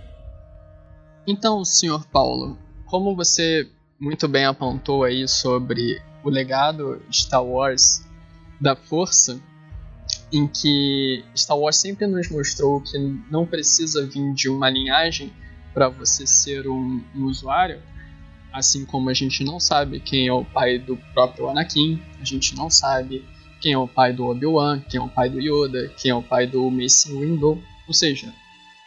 Então, 1.28 1.64
senhor 1.64 2.06
Paulo, 2.08 2.58
como 2.86 3.16
você 3.16 3.68
muito 4.00 4.28
bem 4.28 4.46
apontou 4.46 5.04
aí 5.04 5.28
sobre 5.28 6.02
o 6.24 6.30
legado 6.30 7.02
Star 7.12 7.44
Wars 7.44 8.06
da 8.60 8.76
Força, 8.76 9.40
em 10.36 10.48
que 10.48 11.24
Star 11.36 11.58
Wars 11.58 11.78
sempre 11.78 12.06
nos 12.08 12.30
mostrou 12.30 12.82
que 12.82 12.98
não 13.32 13.46
precisa 13.46 14.06
vir 14.06 14.34
de 14.34 14.50
uma 14.50 14.70
linhagem 14.70 15.32
para 15.74 15.88
você 15.88 16.28
ser 16.28 16.68
um, 16.68 17.02
um, 17.16 17.26
usuário, 17.26 17.82
assim 18.52 18.86
como 18.86 19.10
a 19.10 19.14
gente 19.14 19.44
não 19.44 19.60
sabe 19.60 20.00
quem 20.00 20.28
é 20.28 20.34
o 20.34 20.44
pai 20.44 20.78
do 20.78 20.98
próprio 21.14 21.50
Anakin, 21.50 22.02
a 22.20 22.26
gente 22.26 22.56
não 22.56 22.70
sabe 22.70 23.26
quem 23.62 23.74
é 23.74 23.78
o 23.78 23.88
pai 23.88 24.12
do 24.12 24.26
Obi-Wan, 24.26 24.82
quem 24.90 25.00
é 25.00 25.04
o 25.04 25.10
pai 25.10 25.30
do 25.30 25.40
Yoda, 25.40 25.90
quem 25.98 26.12
é 26.12 26.16
o 26.16 26.22
pai 26.22 26.46
do 26.46 26.70
Mace 26.70 27.12
Windu, 27.12 27.62
ou 27.88 27.94
seja, 27.94 28.34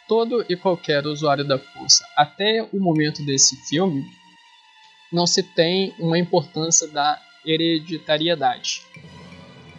todo 0.06 0.44
e 0.48 0.56
qualquer 0.56 1.06
usuário 1.06 1.46
da 1.46 1.58
força, 1.58 2.04
até 2.16 2.66
o 2.72 2.78
momento 2.78 3.24
desse 3.24 3.56
filme, 3.68 4.04
não 5.10 5.26
se 5.26 5.42
tem 5.42 5.94
uma 5.98 6.18
importância 6.18 6.86
da 6.88 7.18
hereditariedade. 7.44 8.82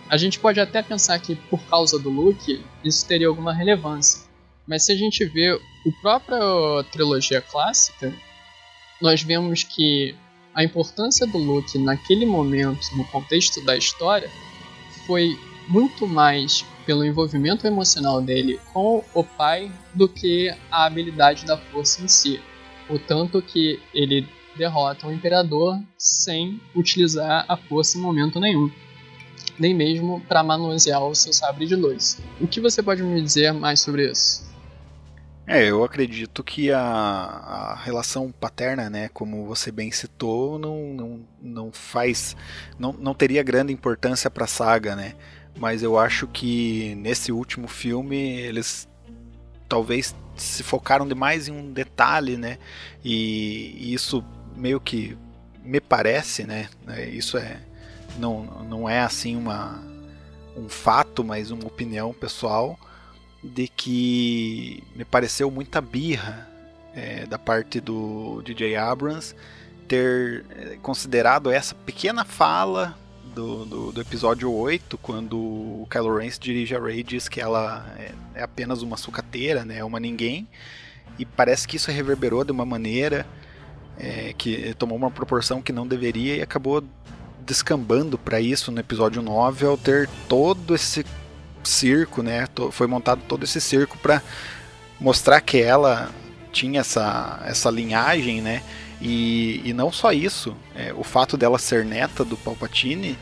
A 0.10 0.18
gente 0.18 0.40
pode 0.40 0.60
até 0.60 0.82
pensar 0.82 1.20
que 1.20 1.36
por 1.36 1.62
causa 1.66 2.00
do 2.00 2.10
Luke 2.10 2.66
isso 2.84 3.06
teria 3.06 3.28
alguma 3.28 3.54
relevância, 3.54 4.28
mas 4.68 4.84
se 4.84 4.92
a 4.92 4.96
gente 4.96 5.24
vê 5.24 5.54
o 5.54 5.92
própria 6.02 6.40
trilogia 6.92 7.42
clássica, 7.42 8.12
nós 9.00 9.22
vemos 9.22 9.64
que 9.64 10.16
a 10.54 10.64
importância 10.64 11.28
do 11.28 11.38
Luke 11.38 11.78
naquele 11.78 12.26
momento, 12.26 12.88
no 12.98 13.06
contexto 13.06 13.64
da 13.64 13.78
história, 13.78 14.30
foi 15.06 15.38
muito 15.68 16.08
mais 16.08 16.66
pelo 16.88 17.06
envolvimento 17.06 17.68
emocional 17.68 18.20
dele 18.20 18.60
com 18.74 19.04
o 19.14 19.24
pai 19.24 19.72
do 19.94 20.10
que 20.10 20.52
a 20.72 20.86
habilidade 20.86 21.46
da 21.46 21.56
força 21.56 22.04
em 22.04 22.08
si. 22.08 22.42
O 22.90 22.98
tanto 22.98 23.44
que 23.44 23.80
ele 23.94 24.28
derrota 24.58 25.06
o 25.06 25.14
imperador 25.14 25.80
sem 25.96 26.60
utilizar 26.76 27.46
a 27.48 27.56
força 27.56 27.98
em 27.98 28.02
momento 28.02 28.40
nenhum, 28.40 28.72
nem 29.60 29.74
mesmo 29.74 30.22
para 30.22 30.44
manusear 30.44 31.04
o 31.04 31.14
seu 31.14 31.34
sabre 31.34 31.66
de 31.66 31.76
luz. 31.76 32.18
O 32.40 32.48
que 32.48 32.62
você 32.62 32.82
pode 32.82 33.04
me 33.04 33.22
dizer 33.22 33.54
mais 33.54 33.82
sobre 33.82 34.10
isso? 34.10 34.48
É, 35.46 35.66
eu 35.66 35.84
acredito 35.84 36.44
que 36.44 36.72
a, 36.72 36.80
a, 36.80 37.76
relação 37.84 38.32
paterna, 38.32 38.88
né, 38.88 39.10
como 39.10 39.48
você 39.48 39.72
bem 39.72 39.92
citou, 39.92 40.60
não, 40.60 40.94
não, 40.94 41.22
não 41.42 41.72
faz. 41.72 42.36
Não, 42.78 42.94
não 42.94 43.16
teria 43.16 43.42
grande 43.42 43.74
importância 43.74 44.30
para 44.30 44.46
a 44.46 44.48
saga, 44.48 44.96
né? 44.96 45.16
Mas 45.58 45.82
eu 45.82 45.98
acho 45.98 46.28
que 46.28 46.94
nesse 46.96 47.32
último 47.32 47.68
filme 47.68 48.16
eles 48.16 48.88
talvez 49.68 50.16
se 50.36 50.62
focaram 50.62 51.08
demais 51.08 51.48
em 51.48 51.52
um 51.52 51.74
detalhe, 51.74 52.38
né? 52.38 52.60
E, 53.04 53.76
e 53.76 53.94
isso 53.94 54.24
meio 54.56 54.80
que 54.80 55.18
me 55.64 55.82
parece, 55.82 56.44
né? 56.46 56.70
Isso 57.12 57.40
é 57.40 57.60
não, 58.20 58.44
não 58.64 58.90
é 58.90 59.00
assim 59.00 59.36
uma 59.36 59.82
um 60.56 60.68
fato, 60.68 61.24
mas 61.24 61.52
uma 61.52 61.66
opinião 61.66 62.14
pessoal 62.14 62.78
de 63.44 63.68
que 63.68 64.84
me 64.96 65.06
pareceu 65.06 65.50
muita 65.50 65.80
birra 65.80 66.48
é, 66.94 67.26
da 67.26 67.40
parte 67.40 67.80
do 67.80 68.42
DJ 68.44 68.76
Abrams 68.76 69.34
ter 69.88 70.46
é, 70.50 70.78
considerado 70.82 71.50
essa 71.50 71.74
pequena 71.74 72.26
fala 72.26 72.98
do, 73.34 73.66
do, 73.66 73.92
do, 73.92 74.02
episódio 74.02 74.52
8, 74.52 74.98
quando 74.98 75.38
o 75.38 75.88
Kylo 75.90 76.18
Ren 76.18 76.30
se 76.30 76.40
dirige 76.40 76.76
a 76.76 76.80
Rey 76.80 77.00
e 77.00 77.04
diz 77.04 77.30
que 77.30 77.40
ela 77.40 77.86
é, 77.98 78.12
é, 78.36 78.44
apenas 78.44 78.82
uma 78.82 78.98
sucateira, 78.98 79.64
né, 79.64 79.84
uma 79.84 80.00
ninguém, 80.00 80.48
e 81.18 81.26
parece 81.26 81.68
que 81.68 81.78
isso 81.78 81.92
reverberou 81.92 82.44
de 82.44 82.52
uma 82.52 82.66
maneira 82.66 83.26
é, 83.98 84.34
que 84.38 84.74
tomou 84.76 84.98
uma 84.98 85.12
proporção 85.12 85.62
que 85.62 85.72
não 85.72 85.88
deveria 85.88 86.36
e 86.36 86.42
acabou 86.42 86.84
descambando 87.50 88.16
para 88.16 88.40
isso 88.40 88.72
no 88.72 88.80
episódio 88.80 89.24
9 89.24 89.66
ao 89.66 89.76
ter 89.76 90.08
todo 90.28 90.76
esse 90.76 91.04
circo, 91.64 92.22
né? 92.22 92.48
Foi 92.72 92.86
montado 92.86 93.24
todo 93.28 93.44
esse 93.44 93.60
circo 93.60 93.98
para 93.98 94.22
mostrar 95.00 95.42
que 95.42 95.60
ela 95.60 96.12
tinha 96.52 96.82
essa, 96.82 97.42
essa 97.44 97.72
linhagem, 97.72 98.40
né? 98.40 98.62
E, 99.02 99.64
e 99.66 99.74
não 99.74 99.92
só 99.92 100.12
isso, 100.12 100.56
é, 100.76 100.94
o 100.94 101.04
fato 101.04 101.36
dela 101.36 101.58
ser 101.58 101.84
neta 101.84 102.24
do 102.24 102.38
Palpatine 102.38 103.18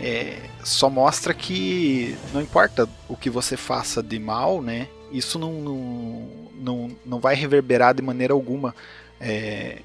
é, 0.00 0.38
só 0.64 0.88
mostra 0.88 1.34
que 1.34 2.16
não 2.32 2.40
importa 2.40 2.88
o 3.06 3.16
que 3.16 3.28
você 3.28 3.54
faça 3.54 4.02
de 4.02 4.18
mal, 4.18 4.62
né? 4.62 4.88
Isso 5.12 5.38
não, 5.38 5.52
não, 5.60 6.28
não, 6.54 6.96
não 7.04 7.20
vai 7.20 7.34
reverberar 7.34 7.94
de 7.94 8.00
maneira 8.00 8.32
alguma 8.32 8.74
é, 9.20 9.82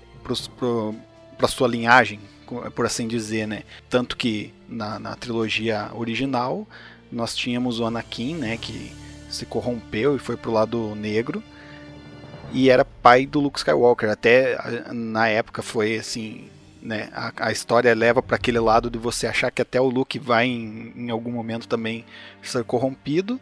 para 1.38 1.48
sua 1.50 1.68
linhagem, 1.68 2.22
por 2.44 2.86
assim 2.86 3.08
dizer, 3.08 3.48
né? 3.48 3.64
Tanto 3.90 4.16
que 4.16 4.54
na, 4.68 5.00
na 5.00 5.16
trilogia 5.16 5.90
original 5.94 6.68
nós 7.12 7.36
tínhamos 7.36 7.80
o 7.80 7.86
Anakin, 7.86 8.36
né, 8.36 8.58
que 8.58 8.92
se 9.30 9.46
corrompeu 9.46 10.16
e 10.16 10.20
foi 10.20 10.36
pro 10.36 10.52
lado 10.52 10.96
negro 10.96 11.44
e 12.54 12.70
era 12.70 12.86
pai 12.86 13.26
do 13.26 13.40
Luke 13.40 13.58
Skywalker. 13.58 14.10
Até 14.10 14.58
na 14.92 15.28
época 15.28 15.62
foi 15.62 15.98
assim, 15.98 16.50
né, 16.82 17.10
a, 17.14 17.48
a 17.48 17.52
história 17.52 17.94
leva 17.94 18.22
para 18.22 18.36
aquele 18.36 18.60
lado 18.60 18.90
de 18.90 18.98
você 18.98 19.28
achar 19.28 19.52
que 19.52 19.62
até 19.62 19.82
o 19.82 19.90
Luke 19.90 20.20
vai 20.20 20.46
em, 20.46 20.94
em 20.96 21.10
algum 21.10 21.32
momento 21.32 21.68
também 21.68 22.06
ser 22.42 22.64
corrompido. 22.64 23.40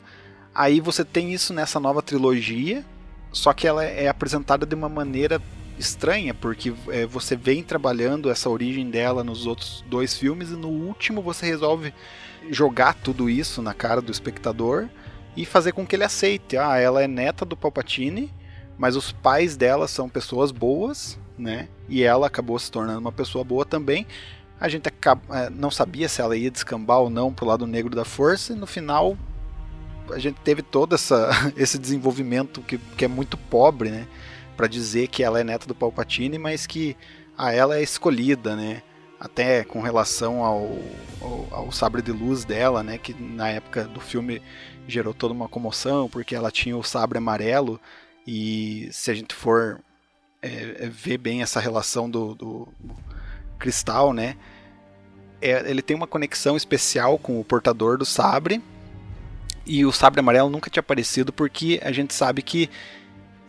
Aí 0.56 0.80
você 0.80 1.04
tem 1.04 1.34
isso 1.34 1.54
nessa 1.54 1.80
nova 1.80 2.02
trilogia, 2.02 2.86
só 3.32 3.54
que 3.54 3.68
ela 3.68 3.84
é 3.84 4.08
apresentada 4.08 4.66
de 4.66 4.76
uma 4.76 4.90
maneira 4.90 5.42
estranha, 5.82 6.34
porque 6.34 6.74
é, 6.90 7.06
você 7.06 7.36
vem 7.36 7.64
trabalhando 7.64 8.30
essa 8.30 8.50
origem 8.50 8.90
dela 8.90 9.24
nos 9.24 9.46
outros 9.46 9.84
dois 9.88 10.18
filmes 10.18 10.50
e 10.50 10.56
no 10.56 10.70
último 10.70 11.22
você 11.22 11.46
resolve 11.46 11.94
jogar 12.50 12.94
tudo 12.94 13.30
isso 13.30 13.62
na 13.62 13.74
cara 13.74 14.02
do 14.02 14.12
espectador 14.12 14.88
e 15.36 15.46
fazer 15.46 15.72
com 15.72 15.86
que 15.86 15.96
ele 15.96 16.04
aceite. 16.04 16.58
Ah, 16.58 16.78
ela 16.78 17.04
é 17.04 17.08
neta 17.08 17.46
do 17.46 17.58
Palpatine, 17.58 18.32
mas 18.78 18.96
os 18.96 19.12
pais 19.12 19.58
dela 19.58 19.88
são 19.88 20.08
pessoas 20.08 20.52
boas, 20.52 21.20
né? 21.38 21.68
E 21.90 22.04
ela 22.04 22.28
acabou 22.28 22.58
se 22.58 22.72
tornando 22.72 23.00
uma 23.00 23.12
pessoa 23.12 23.44
boa 23.44 23.66
também. 23.66 24.08
A 24.60 24.70
gente 24.70 24.88
é, 24.88 25.50
não 25.50 25.72
sabia 25.72 26.08
se 26.08 26.22
ela 26.22 26.38
ia 26.38 26.52
descambar 26.52 27.00
ou 27.00 27.10
não 27.10 27.34
pro 27.34 27.46
lado 27.46 27.66
negro 27.66 27.96
da 27.96 28.06
força, 28.06 28.54
e 28.54 28.56
no 28.56 28.68
final 28.68 29.18
a 30.12 30.20
gente 30.20 30.40
teve 30.42 30.62
todo 30.62 30.96
essa, 30.96 31.30
esse 31.56 31.78
desenvolvimento 31.78 32.62
que, 32.62 32.78
que 32.78 33.06
é 33.06 33.08
muito 33.08 33.38
pobre, 33.38 33.90
né? 33.90 34.08
Para 34.62 34.68
dizer 34.68 35.08
que 35.08 35.24
ela 35.24 35.40
é 35.40 35.44
neta 35.44 35.66
do 35.66 35.74
Palpatine, 35.74 36.38
mas 36.38 36.68
que 36.68 36.96
a 37.36 37.52
ela 37.52 37.78
é 37.78 37.82
escolhida, 37.82 38.56
né? 38.56 38.84
até 39.20 39.64
com 39.64 39.82
relação 39.82 40.44
ao, 40.44 40.78
ao, 41.20 41.48
ao, 41.50 41.72
sabre 41.72 42.00
de 42.04 42.12
luz 42.12 42.46
dela, 42.46 42.84
né, 42.84 43.00
que 43.00 43.12
na 43.20 43.50
época 43.50 43.86
do 43.86 44.00
filme 44.00 44.40
gerou 44.88 45.16
toda 45.16 45.34
uma 45.34 45.50
comoção 45.50 46.08
porque 46.08 46.36
ela 46.36 46.52
tinha 46.52 46.78
o 46.78 46.84
sabre 46.84 47.18
amarelo 47.18 47.82
e 48.26 48.88
se 48.92 49.10
a 49.10 49.16
gente 49.16 49.34
for 49.34 49.80
é, 50.44 50.86
é 50.86 50.88
ver 50.88 51.18
bem 51.18 51.42
essa 51.42 51.60
relação 51.60 52.08
do, 52.08 52.36
do 52.36 52.68
cristal, 53.58 54.14
né, 54.14 54.38
é, 55.42 55.68
ele 55.68 55.82
tem 55.82 55.98
uma 55.98 56.08
conexão 56.08 56.56
especial 56.56 57.18
com 57.18 57.40
o 57.40 57.44
portador 57.44 57.98
do 57.98 58.06
sabre 58.06 58.62
e 59.66 59.84
o 59.86 59.92
sabre 59.92 60.20
amarelo 60.20 60.52
nunca 60.52 60.70
tinha 60.70 60.82
aparecido 60.82 61.34
porque 61.34 61.80
a 61.84 61.92
gente 61.92 62.14
sabe 62.14 62.44
que 62.44 62.70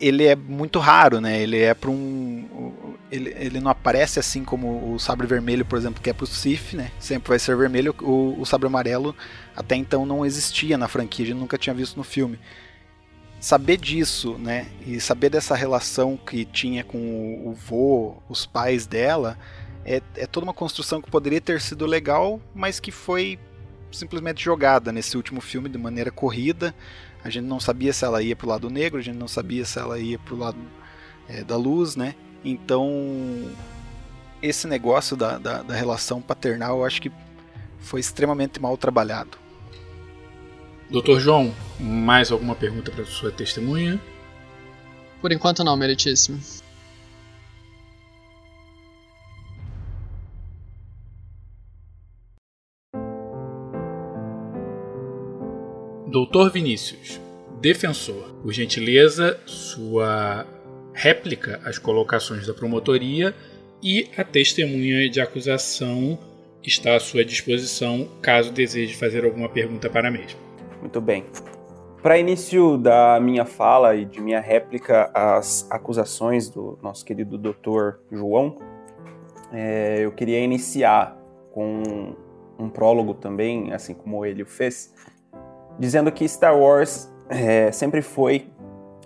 ele 0.03 0.25
é 0.25 0.35
muito 0.35 0.79
raro, 0.79 1.21
né? 1.21 1.41
Ele 1.41 1.59
é 1.59 1.73
para 1.73 1.89
um. 1.89 2.95
Ele, 3.09 3.33
ele 3.37 3.59
não 3.61 3.71
aparece 3.71 4.19
assim 4.19 4.43
como 4.43 4.93
o 4.93 4.99
sabre 4.99 5.25
vermelho, 5.25 5.63
por 5.63 5.77
exemplo, 5.77 6.01
que 6.01 6.09
é 6.09 6.13
para 6.13 6.25
o 6.25 6.27
Sif, 6.27 6.75
né? 6.75 6.91
Sempre 6.99 7.29
vai 7.29 7.39
ser 7.39 7.55
vermelho. 7.55 7.95
O, 8.01 8.39
o 8.39 8.45
sabre 8.45 8.67
amarelo 8.67 9.15
até 9.55 9.75
então 9.75 10.05
não 10.05 10.25
existia 10.25 10.77
na 10.77 10.89
franquia, 10.89 11.23
a 11.23 11.27
gente 11.29 11.37
nunca 11.37 11.57
tinha 11.57 11.73
visto 11.73 11.95
no 11.95 12.03
filme. 12.03 12.37
Saber 13.39 13.77
disso, 13.77 14.37
né? 14.37 14.67
E 14.85 14.99
saber 14.99 15.29
dessa 15.29 15.55
relação 15.55 16.17
que 16.17 16.43
tinha 16.43 16.83
com 16.83 16.97
o, 16.97 17.49
o 17.49 17.53
vô, 17.53 18.17
os 18.27 18.45
pais 18.45 18.85
dela, 18.85 19.37
é, 19.85 20.01
é 20.17 20.27
toda 20.27 20.45
uma 20.45 20.53
construção 20.53 21.01
que 21.01 21.09
poderia 21.09 21.39
ter 21.39 21.61
sido 21.61 21.85
legal, 21.85 22.41
mas 22.53 22.79
que 22.79 22.91
foi 22.91 23.39
simplesmente 23.91 24.43
jogada 24.43 24.91
nesse 24.91 25.15
último 25.15 25.39
filme 25.39 25.69
de 25.69 25.77
maneira 25.77 26.11
corrida. 26.11 26.75
A 27.23 27.29
gente 27.29 27.45
não 27.45 27.59
sabia 27.59 27.93
se 27.93 28.03
ela 28.03 28.21
ia 28.21 28.35
pro 28.35 28.49
lado 28.49 28.69
negro, 28.69 28.99
a 28.99 29.01
gente 29.01 29.17
não 29.17 29.27
sabia 29.27 29.65
se 29.65 29.79
ela 29.79 29.97
ia 29.99 30.19
pro 30.19 30.37
lado 30.37 30.59
é, 31.27 31.43
da 31.43 31.55
luz, 31.55 31.95
né? 31.95 32.15
Então, 32.43 32.89
esse 34.41 34.67
negócio 34.67 35.15
da, 35.15 35.37
da, 35.37 35.63
da 35.63 35.73
relação 35.73 36.21
paternal 36.21 36.79
eu 36.79 36.85
acho 36.85 37.01
que 37.01 37.11
foi 37.79 37.99
extremamente 37.99 38.61
mal 38.61 38.77
trabalhado. 38.77 39.37
Doutor 40.89 41.19
João, 41.19 41.53
mais 41.79 42.31
alguma 42.31 42.55
pergunta 42.55 42.91
para 42.91 43.05
sua 43.05 43.31
testemunha? 43.31 43.99
Por 45.21 45.31
enquanto 45.31 45.63
não, 45.63 45.75
meritíssimo. 45.77 46.39
Doutor 56.13 56.51
Vinícius, 56.51 57.19
defensor, 57.59 58.35
por 58.43 58.53
gentileza, 58.53 59.35
sua 59.47 60.45
réplica 60.93 61.59
às 61.65 61.79
colocações 61.79 62.45
da 62.45 62.53
promotoria 62.53 63.33
e 63.81 64.11
a 64.15 64.23
testemunha 64.23 65.09
de 65.09 65.19
acusação 65.19 66.19
está 66.61 66.95
à 66.95 66.99
sua 66.99 67.25
disposição 67.25 68.07
caso 68.21 68.53
deseje 68.53 68.95
fazer 68.95 69.25
alguma 69.25 69.49
pergunta 69.49 69.89
para 69.89 70.09
a 70.09 70.11
mesma. 70.11 70.39
Muito 70.79 71.01
bem. 71.01 71.25
Para 72.03 72.19
início 72.19 72.77
da 72.77 73.19
minha 73.19 73.43
fala 73.43 73.95
e 73.95 74.05
de 74.05 74.21
minha 74.21 74.39
réplica 74.39 75.09
às 75.15 75.65
acusações 75.71 76.47
do 76.47 76.77
nosso 76.83 77.03
querido 77.03 77.39
Dr. 77.39 77.95
João, 78.11 78.59
é, 79.51 80.01
eu 80.05 80.11
queria 80.11 80.39
iniciar 80.41 81.17
com 81.51 82.13
um 82.59 82.69
prólogo 82.69 83.15
também, 83.15 83.73
assim 83.73 83.95
como 83.95 84.23
ele 84.23 84.43
o 84.43 84.45
fez, 84.45 84.93
dizendo 85.77 86.11
que 86.11 86.27
Star 86.27 86.57
Wars 86.57 87.11
é, 87.29 87.71
sempre 87.71 88.01
foi, 88.01 88.51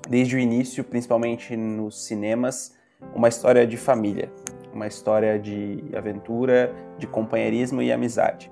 desde 0.07 0.35
o 0.35 0.39
início, 0.39 0.83
principalmente 0.83 1.55
nos 1.55 2.05
cinemas, 2.05 2.75
uma 3.15 3.27
história 3.27 3.65
de 3.65 3.77
família, 3.77 4.31
uma 4.73 4.87
história 4.87 5.39
de 5.39 5.83
aventura, 5.95 6.73
de 6.97 7.07
companheirismo 7.07 7.81
e 7.81 7.91
amizade, 7.91 8.51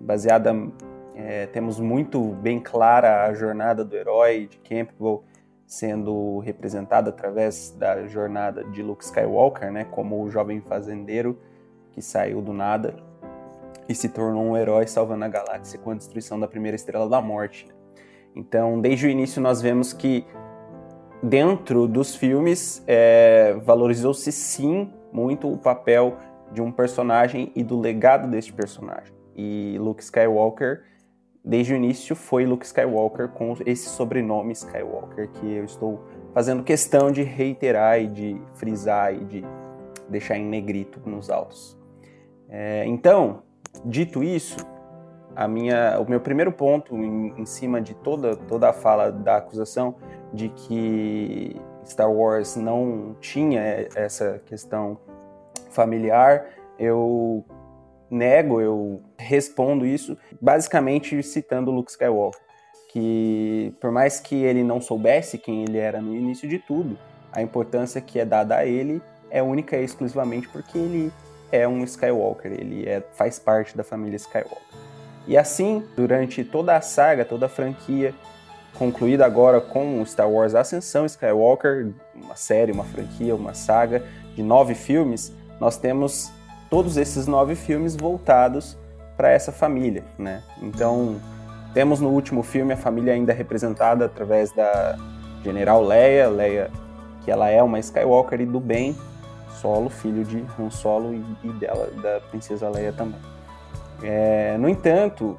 baseada 0.00 0.54
é, 1.14 1.46
temos 1.46 1.80
muito 1.80 2.20
bem 2.42 2.60
clara 2.60 3.24
a 3.24 3.32
jornada 3.32 3.84
do 3.84 3.96
herói 3.96 4.48
de 4.48 4.58
Campbell 4.58 5.24
sendo 5.66 6.38
representada 6.40 7.10
através 7.10 7.70
da 7.76 8.06
jornada 8.06 8.62
de 8.64 8.82
Luke 8.82 9.02
Skywalker, 9.02 9.72
né, 9.72 9.84
como 9.84 10.22
o 10.22 10.30
jovem 10.30 10.60
fazendeiro 10.60 11.38
que 11.90 12.00
saiu 12.00 12.40
do 12.40 12.52
nada 12.52 12.94
e 13.88 13.94
se 13.94 14.08
tornou 14.08 14.42
um 14.42 14.56
herói 14.56 14.86
salvando 14.86 15.24
a 15.24 15.28
galáxia 15.28 15.78
com 15.78 15.90
a 15.90 15.94
destruição 15.94 16.38
da 16.38 16.48
primeira 16.48 16.74
estrela 16.74 17.08
da 17.08 17.20
morte. 17.20 17.66
Então, 18.34 18.80
desde 18.80 19.06
o 19.06 19.10
início 19.10 19.40
nós 19.40 19.62
vemos 19.62 19.92
que 19.92 20.26
dentro 21.22 21.86
dos 21.88 22.14
filmes 22.14 22.82
é, 22.86 23.54
valorizou-se 23.64 24.30
sim 24.30 24.92
muito 25.12 25.50
o 25.50 25.56
papel 25.56 26.16
de 26.52 26.60
um 26.60 26.70
personagem 26.70 27.50
e 27.54 27.62
do 27.62 27.80
legado 27.80 28.28
deste 28.28 28.52
personagem. 28.52 29.14
E 29.34 29.76
Luke 29.78 30.02
Skywalker 30.02 30.82
desde 31.46 31.72
o 31.72 31.76
início 31.76 32.16
foi 32.16 32.44
Luke 32.44 32.66
Skywalker 32.66 33.28
com 33.28 33.56
esse 33.64 33.88
sobrenome 33.88 34.52
Skywalker 34.52 35.30
que 35.30 35.46
eu 35.46 35.64
estou 35.64 36.04
fazendo 36.34 36.64
questão 36.64 37.12
de 37.12 37.22
reiterar 37.22 38.00
e 38.00 38.08
de 38.08 38.42
frisar 38.54 39.14
e 39.14 39.24
de 39.24 39.44
deixar 40.08 40.36
em 40.36 40.44
negrito 40.44 41.00
nos 41.08 41.30
autos. 41.30 41.78
É, 42.48 42.84
então, 42.86 43.42
dito 43.84 44.22
isso, 44.22 44.56
a 45.34 45.46
minha, 45.46 46.00
o 46.00 46.08
meu 46.08 46.20
primeiro 46.20 46.50
ponto 46.50 46.96
em, 46.96 47.34
em, 47.36 47.46
cima 47.46 47.80
de 47.80 47.94
toda, 47.94 48.34
toda 48.34 48.70
a 48.70 48.72
fala 48.72 49.12
da 49.12 49.36
acusação 49.36 49.96
de 50.32 50.48
que 50.48 51.54
Star 51.84 52.10
Wars 52.10 52.56
não 52.56 53.14
tinha 53.20 53.60
essa 53.94 54.40
questão 54.46 54.98
familiar, 55.70 56.46
eu 56.78 57.44
nego, 58.10 58.60
eu 58.60 59.02
respondo 59.18 59.84
isso 59.84 60.16
basicamente 60.40 61.22
citando 61.22 61.70
Luke 61.70 61.90
Skywalker, 61.90 62.40
que 62.88 63.74
por 63.80 63.90
mais 63.90 64.20
que 64.20 64.36
ele 64.36 64.64
não 64.64 64.80
soubesse 64.80 65.36
quem 65.36 65.64
ele 65.64 65.78
era 65.78 66.00
no 66.00 66.14
início 66.14 66.48
de 66.48 66.58
tudo, 66.58 66.98
a 67.32 67.42
importância 67.42 68.00
que 68.00 68.18
é 68.18 68.24
dada 68.24 68.56
a 68.56 68.64
ele 68.64 69.02
é 69.30 69.42
única 69.42 69.76
e 69.76 69.84
exclusivamente 69.84 70.48
porque 70.48 70.78
ele 70.78 71.12
é 71.50 71.66
um 71.66 71.84
Skywalker, 71.84 72.52
ele 72.52 72.88
é, 72.88 73.02
faz 73.12 73.38
parte 73.38 73.76
da 73.76 73.84
família 73.84 74.16
Skywalker. 74.16 74.58
E 75.26 75.36
assim, 75.36 75.84
durante 75.96 76.44
toda 76.44 76.76
a 76.76 76.80
saga, 76.80 77.24
toda 77.24 77.46
a 77.46 77.48
franquia, 77.48 78.14
concluída 78.78 79.24
agora 79.24 79.60
com 79.60 80.04
Star 80.04 80.30
Wars 80.30 80.54
Ascensão 80.54 81.04
Skywalker, 81.06 81.92
uma 82.14 82.36
série, 82.36 82.72
uma 82.72 82.84
franquia, 82.84 83.34
uma 83.34 83.54
saga 83.54 84.04
de 84.34 84.42
nove 84.42 84.74
filmes, 84.74 85.32
nós 85.58 85.76
temos 85.76 86.30
todos 86.70 86.96
esses 86.96 87.26
nove 87.26 87.54
filmes 87.54 87.96
voltados 87.96 88.76
para 89.16 89.30
essa 89.30 89.50
família, 89.50 90.04
né? 90.18 90.42
Então, 90.60 91.16
temos 91.72 92.00
no 92.00 92.10
último 92.10 92.42
filme 92.42 92.74
a 92.74 92.76
família 92.76 93.14
ainda 93.14 93.32
representada 93.32 94.04
através 94.04 94.52
da 94.52 94.96
General 95.42 95.82
Leia, 95.82 96.28
Leia 96.28 96.70
que 97.26 97.30
ela 97.32 97.50
é 97.50 97.60
uma 97.60 97.80
Skywalker 97.80 98.40
e 98.40 98.46
do 98.46 98.60
bem, 98.60 98.96
Solo, 99.56 99.90
filho 99.90 100.24
de 100.24 100.44
Han 100.58 100.70
Solo 100.70 101.14
e, 101.14 101.52
dela, 101.54 101.90
da 102.02 102.20
princesa 102.20 102.68
Leia 102.68 102.92
também. 102.92 103.20
É, 104.02 104.56
no 104.58 104.68
entanto, 104.68 105.38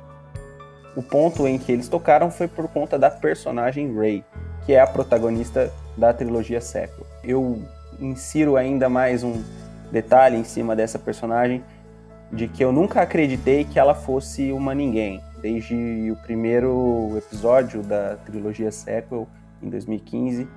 o 0.96 1.04
ponto 1.04 1.48
em 1.48 1.58
que 1.58 1.72
eles 1.72 1.88
tocaram 1.88 2.32
foi 2.32 2.48
por 2.48 2.68
conta 2.68 2.98
da 2.98 3.10
personagem 3.10 3.94
Rey, 3.98 4.24
que 4.66 4.74
é 4.74 4.80
a 4.80 4.88
protagonista 4.88 5.72
da 5.96 6.12
trilogia 6.14 6.60
século. 6.60 7.06
Eu 7.24 7.62
insiro 8.00 8.58
ainda 8.58 8.90
mais 8.90 9.24
um 9.24 9.44
detalhe 9.92 10.38
em 10.38 10.44
cima 10.44 10.76
dessa 10.76 11.00
personagem 11.00 11.64
de 12.32 12.48
que 12.48 12.64
eu 12.64 12.72
nunca 12.72 13.02
acreditei 13.02 13.64
que 13.64 13.80
ela 13.80 13.96
fosse 13.96 14.52
uma 14.52 14.76
ninguém. 14.76 15.22
Desde 15.42 16.12
o 16.12 16.16
primeiro 16.16 17.14
episódio 17.16 17.84
da 17.84 18.16
trilogia 18.18 18.72
Sequel, 18.72 19.28
em 19.62 19.70
2015, 19.70 20.48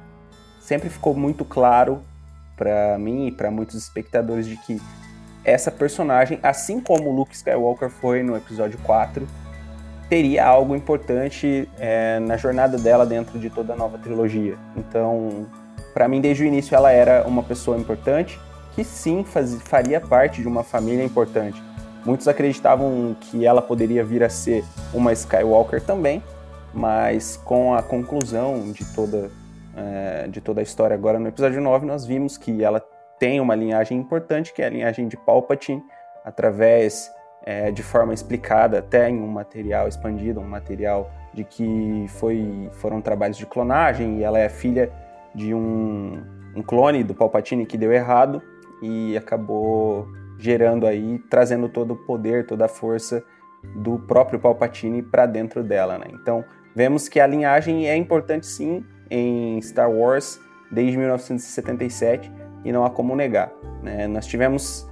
sempre 0.58 0.88
ficou 0.88 1.14
muito 1.14 1.44
claro 1.44 2.02
para 2.60 2.98
mim 2.98 3.28
e 3.28 3.32
para 3.32 3.50
muitos 3.50 3.74
espectadores 3.74 4.46
de 4.46 4.54
que 4.58 4.78
essa 5.42 5.70
personagem, 5.70 6.38
assim 6.42 6.78
como 6.78 7.10
Luke 7.10 7.34
Skywalker 7.34 7.88
foi 7.88 8.22
no 8.22 8.36
episódio 8.36 8.78
4, 8.82 9.26
teria 10.10 10.44
algo 10.44 10.76
importante 10.76 11.66
é, 11.78 12.20
na 12.20 12.36
jornada 12.36 12.76
dela 12.76 13.06
dentro 13.06 13.38
de 13.38 13.48
toda 13.48 13.72
a 13.72 13.76
nova 13.76 13.96
trilogia. 13.96 14.58
Então, 14.76 15.46
para 15.94 16.06
mim, 16.06 16.20
desde 16.20 16.42
o 16.42 16.46
início, 16.46 16.74
ela 16.74 16.92
era 16.92 17.26
uma 17.26 17.42
pessoa 17.42 17.78
importante 17.78 18.38
que 18.74 18.84
sim 18.84 19.24
faz, 19.24 19.54
faria 19.62 19.98
parte 19.98 20.42
de 20.42 20.46
uma 20.46 20.62
família 20.62 21.02
importante. 21.02 21.62
Muitos 22.04 22.28
acreditavam 22.28 23.16
que 23.18 23.46
ela 23.46 23.62
poderia 23.62 24.04
vir 24.04 24.22
a 24.22 24.28
ser 24.28 24.64
uma 24.92 25.14
Skywalker 25.14 25.80
também, 25.80 26.22
mas 26.74 27.38
com 27.38 27.74
a 27.74 27.82
conclusão 27.82 28.70
de 28.70 28.84
toda, 28.84 29.30
é, 29.76 30.26
de 30.28 30.40
toda 30.40 30.60
a 30.60 30.62
história 30.62 30.94
agora 30.94 31.18
no 31.18 31.28
episódio 31.28 31.60
9, 31.60 31.86
nós 31.86 32.04
vimos 32.04 32.36
que 32.36 32.62
ela 32.62 32.84
tem 33.18 33.40
uma 33.40 33.54
linhagem 33.54 33.98
importante, 33.98 34.52
que 34.52 34.62
é 34.62 34.66
a 34.66 34.70
linhagem 34.70 35.06
de 35.06 35.16
Palpatine, 35.16 35.82
através 36.24 37.10
é, 37.42 37.70
de 37.70 37.82
forma 37.82 38.12
explicada 38.14 38.78
até 38.78 39.08
em 39.08 39.20
um 39.20 39.28
material 39.28 39.88
expandido, 39.88 40.40
um 40.40 40.48
material 40.48 41.10
de 41.32 41.44
que 41.44 42.06
foi, 42.08 42.68
foram 42.72 43.00
trabalhos 43.00 43.36
de 43.36 43.46
clonagem, 43.46 44.18
e 44.18 44.22
ela 44.22 44.38
é 44.38 44.48
filha 44.48 44.90
de 45.34 45.54
um, 45.54 46.22
um 46.56 46.62
clone 46.62 47.04
do 47.04 47.14
Palpatine 47.14 47.66
que 47.66 47.78
deu 47.78 47.92
errado, 47.92 48.42
e 48.82 49.16
acabou 49.16 50.08
gerando 50.38 50.86
aí, 50.86 51.18
trazendo 51.30 51.68
todo 51.68 51.92
o 51.92 51.96
poder, 51.96 52.46
toda 52.46 52.64
a 52.64 52.68
força 52.68 53.22
do 53.76 53.98
próprio 53.98 54.40
Palpatine 54.40 55.02
para 55.02 55.26
dentro 55.26 55.62
dela, 55.62 55.98
né? 55.98 56.06
Então, 56.14 56.42
vemos 56.74 57.08
que 57.08 57.20
a 57.20 57.26
linhagem 57.26 57.86
é 57.86 57.94
importante 57.94 58.46
sim 58.46 58.82
em 59.10 59.60
Star 59.60 59.90
Wars 59.90 60.40
desde 60.70 60.96
1977 60.96 62.30
e 62.64 62.72
não 62.72 62.84
há 62.84 62.90
como 62.90 63.16
negar. 63.16 63.52
Né? 63.82 64.06
Nós 64.06 64.26
tivemos 64.26 64.88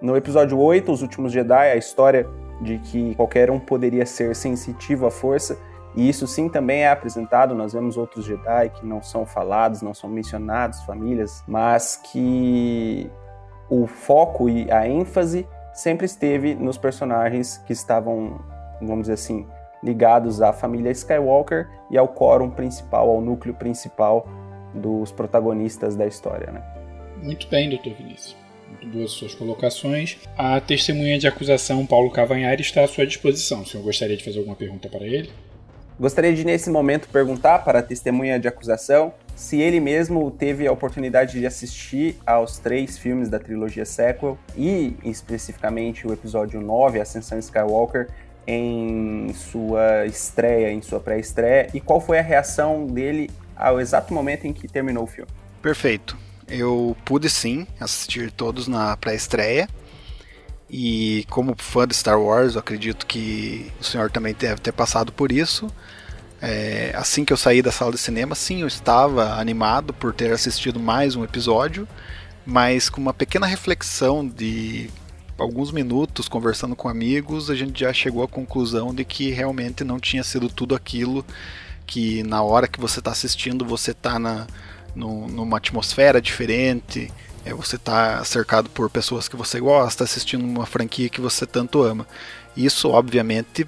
no 0.00 0.16
episódio 0.16 0.58
8, 0.58 0.90
Os 0.90 1.02
Últimos 1.02 1.32
Jedi, 1.32 1.70
a 1.70 1.76
história 1.76 2.26
de 2.60 2.78
que 2.78 3.14
qualquer 3.14 3.50
um 3.50 3.58
poderia 3.58 4.04
ser 4.04 4.34
sensitivo 4.34 5.06
à 5.06 5.10
força, 5.10 5.58
e 5.94 6.08
isso 6.08 6.26
sim 6.26 6.48
também 6.48 6.82
é 6.82 6.90
apresentado. 6.90 7.54
Nós 7.54 7.72
vemos 7.72 7.96
outros 7.96 8.24
Jedi 8.24 8.70
que 8.70 8.86
não 8.86 9.02
são 9.02 9.26
falados, 9.26 9.82
não 9.82 9.94
são 9.94 10.08
mencionados, 10.08 10.82
famílias, 10.82 11.42
mas 11.46 11.96
que 11.96 13.10
o 13.68 13.86
foco 13.86 14.48
e 14.48 14.70
a 14.70 14.86
ênfase 14.86 15.46
sempre 15.72 16.06
esteve 16.06 16.54
nos 16.54 16.76
personagens 16.76 17.58
que 17.58 17.72
estavam, 17.72 18.40
vamos 18.80 19.02
dizer 19.02 19.14
assim, 19.14 19.46
ligados 19.82 20.42
à 20.42 20.52
família 20.52 20.90
Skywalker 20.90 21.68
e 21.90 21.98
ao 21.98 22.08
quórum 22.08 22.50
principal, 22.50 23.08
ao 23.08 23.20
núcleo 23.20 23.54
principal 23.54 24.26
dos 24.74 25.10
protagonistas 25.10 25.96
da 25.96 26.06
história. 26.06 26.50
Né? 26.52 26.62
Muito 27.22 27.48
bem, 27.48 27.68
doutor 27.68 27.94
Vinícius. 27.94 28.36
Muito 28.68 28.96
boas 28.96 29.10
suas 29.10 29.34
colocações. 29.34 30.18
A 30.38 30.60
testemunha 30.60 31.18
de 31.18 31.26
acusação, 31.26 31.84
Paulo 31.84 32.10
Cavanhari, 32.10 32.62
está 32.62 32.84
à 32.84 32.86
sua 32.86 33.06
disposição. 33.06 33.62
O 33.62 33.66
senhor 33.66 33.82
gostaria 33.82 34.16
de 34.16 34.24
fazer 34.24 34.38
alguma 34.38 34.56
pergunta 34.56 34.88
para 34.88 35.04
ele? 35.04 35.30
Gostaria 35.98 36.32
de, 36.32 36.46
nesse 36.46 36.70
momento, 36.70 37.08
perguntar 37.08 37.58
para 37.58 37.80
a 37.80 37.82
testemunha 37.82 38.40
de 38.40 38.48
acusação 38.48 39.12
se 39.36 39.60
ele 39.60 39.80
mesmo 39.80 40.30
teve 40.30 40.66
a 40.66 40.72
oportunidade 40.72 41.38
de 41.38 41.46
assistir 41.46 42.16
aos 42.26 42.58
três 42.58 42.96
filmes 42.96 43.28
da 43.28 43.38
trilogia 43.38 43.84
sequel 43.84 44.38
e, 44.56 44.96
especificamente, 45.04 46.06
o 46.06 46.12
episódio 46.12 46.60
9, 46.60 47.00
Ascensão 47.00 47.38
Skywalker, 47.38 48.08
em 48.46 49.32
sua 49.34 50.06
estreia, 50.06 50.72
em 50.72 50.82
sua 50.82 51.00
pré-estreia, 51.00 51.68
e 51.72 51.80
qual 51.80 52.00
foi 52.00 52.18
a 52.18 52.22
reação 52.22 52.86
dele 52.86 53.30
ao 53.56 53.80
exato 53.80 54.12
momento 54.14 54.46
em 54.46 54.52
que 54.52 54.66
terminou 54.66 55.04
o 55.04 55.06
filme. 55.06 55.30
Perfeito. 55.60 56.16
Eu 56.48 56.96
pude 57.04 57.28
sim 57.28 57.66
assistir 57.78 58.32
todos 58.32 58.66
na 58.66 58.96
pré-estreia. 58.96 59.68
E 60.68 61.24
como 61.28 61.54
fã 61.58 61.86
de 61.86 61.94
Star 61.94 62.20
Wars, 62.20 62.54
eu 62.54 62.60
acredito 62.60 63.06
que 63.06 63.70
o 63.80 63.84
senhor 63.84 64.10
também 64.10 64.34
deve 64.34 64.60
ter 64.60 64.72
passado 64.72 65.12
por 65.12 65.32
isso. 65.32 65.68
É, 66.40 66.92
assim 66.94 67.24
que 67.24 67.32
eu 67.32 67.36
saí 67.36 67.60
da 67.60 67.70
sala 67.70 67.92
de 67.92 67.98
cinema, 67.98 68.34
sim, 68.34 68.62
eu 68.62 68.66
estava 68.66 69.34
animado 69.34 69.92
por 69.92 70.14
ter 70.14 70.32
assistido 70.32 70.80
mais 70.80 71.14
um 71.14 71.22
episódio, 71.22 71.86
mas 72.46 72.88
com 72.88 73.00
uma 73.00 73.12
pequena 73.12 73.46
reflexão 73.46 74.26
de 74.26 74.88
alguns 75.40 75.72
minutos 75.72 76.28
conversando 76.28 76.76
com 76.76 76.88
amigos, 76.88 77.50
a 77.50 77.54
gente 77.54 77.80
já 77.80 77.92
chegou 77.92 78.22
à 78.22 78.28
conclusão 78.28 78.94
de 78.94 79.04
que 79.04 79.30
realmente 79.30 79.82
não 79.82 79.98
tinha 79.98 80.22
sido 80.22 80.48
tudo 80.48 80.74
aquilo 80.74 81.24
que 81.86 82.22
na 82.22 82.42
hora 82.42 82.68
que 82.68 82.80
você 82.80 83.00
está 83.00 83.10
assistindo 83.10 83.64
você 83.64 83.90
está 83.90 84.18
na, 84.18 84.46
no, 84.94 85.26
numa 85.28 85.56
atmosfera 85.56 86.20
diferente, 86.20 87.10
é, 87.44 87.52
você 87.52 87.76
está 87.76 88.22
cercado 88.24 88.68
por 88.70 88.90
pessoas 88.90 89.28
que 89.28 89.36
você 89.36 89.58
gosta, 89.58 90.04
assistindo 90.04 90.44
uma 90.44 90.66
franquia 90.66 91.08
que 91.08 91.20
você 91.20 91.46
tanto 91.46 91.82
ama. 91.82 92.06
Isso, 92.56 92.90
obviamente, 92.90 93.66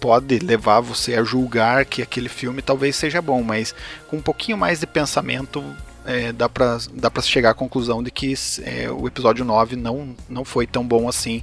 pode 0.00 0.38
levar 0.38 0.80
você 0.80 1.14
a 1.14 1.24
julgar 1.24 1.84
que 1.84 2.00
aquele 2.00 2.28
filme 2.28 2.62
talvez 2.62 2.96
seja 2.96 3.20
bom, 3.20 3.42
mas 3.42 3.74
com 4.08 4.16
um 4.16 4.22
pouquinho 4.22 4.56
mais 4.56 4.80
de 4.80 4.86
pensamento 4.86 5.62
é, 6.04 6.32
dá 6.32 6.48
para 6.48 6.78
dá 6.92 7.10
pra 7.10 7.22
chegar 7.22 7.50
à 7.50 7.54
conclusão 7.54 8.02
de 8.02 8.10
que 8.10 8.34
é, 8.62 8.90
o 8.90 9.06
episódio 9.06 9.44
9 9.44 9.76
não, 9.76 10.14
não 10.28 10.44
foi 10.44 10.66
tão 10.66 10.86
bom 10.86 11.08
assim. 11.08 11.42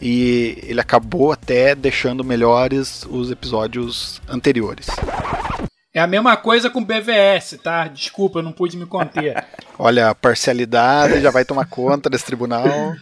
E 0.00 0.58
ele 0.62 0.80
acabou 0.80 1.32
até 1.32 1.74
deixando 1.74 2.24
melhores 2.24 3.06
os 3.08 3.30
episódios 3.30 4.20
anteriores. 4.28 4.86
É 5.92 6.00
a 6.00 6.08
mesma 6.08 6.36
coisa 6.36 6.68
com 6.68 6.84
BVS, 6.84 7.58
tá? 7.62 7.86
Desculpa, 7.86 8.40
eu 8.40 8.42
não 8.42 8.50
pude 8.50 8.76
me 8.76 8.84
conter. 8.84 9.44
Olha, 9.78 10.10
a 10.10 10.14
parcialidade 10.14 11.20
já 11.20 11.30
vai 11.30 11.44
tomar 11.44 11.66
conta 11.66 12.10
desse 12.10 12.24
tribunal. 12.24 12.66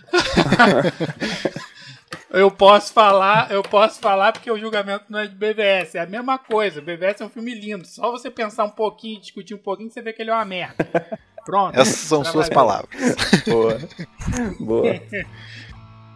eu 2.33 2.51
posso 2.51 2.93
falar, 2.93 3.51
eu 3.51 3.63
posso 3.63 4.01
falar 4.01 4.33
porque 4.33 4.51
o 4.51 4.59
julgamento 4.59 5.05
não 5.09 5.19
é 5.19 5.27
de 5.27 5.35
BVS, 5.35 5.95
é 5.95 6.01
a 6.01 6.07
mesma 6.07 6.39
coisa. 6.39 6.81
BVS 6.81 7.21
é 7.21 7.25
um 7.25 7.29
filme 7.29 7.55
lindo. 7.55 7.87
Só 7.87 8.11
você 8.11 8.31
pensar 8.31 8.65
um 8.65 8.71
pouquinho, 8.71 9.21
discutir 9.21 9.55
um 9.55 9.59
pouquinho, 9.59 9.91
você 9.91 10.01
vê 10.01 10.13
que 10.13 10.23
ele 10.23 10.31
é 10.31 10.35
uma 10.35 10.45
merda. 10.45 10.77
Pronto. 11.45 11.79
Essas 11.79 11.97
são 11.97 12.25
suas 12.25 12.49
palavras. 12.49 12.89
Boa. 13.47 13.79
Boa. 14.59 15.01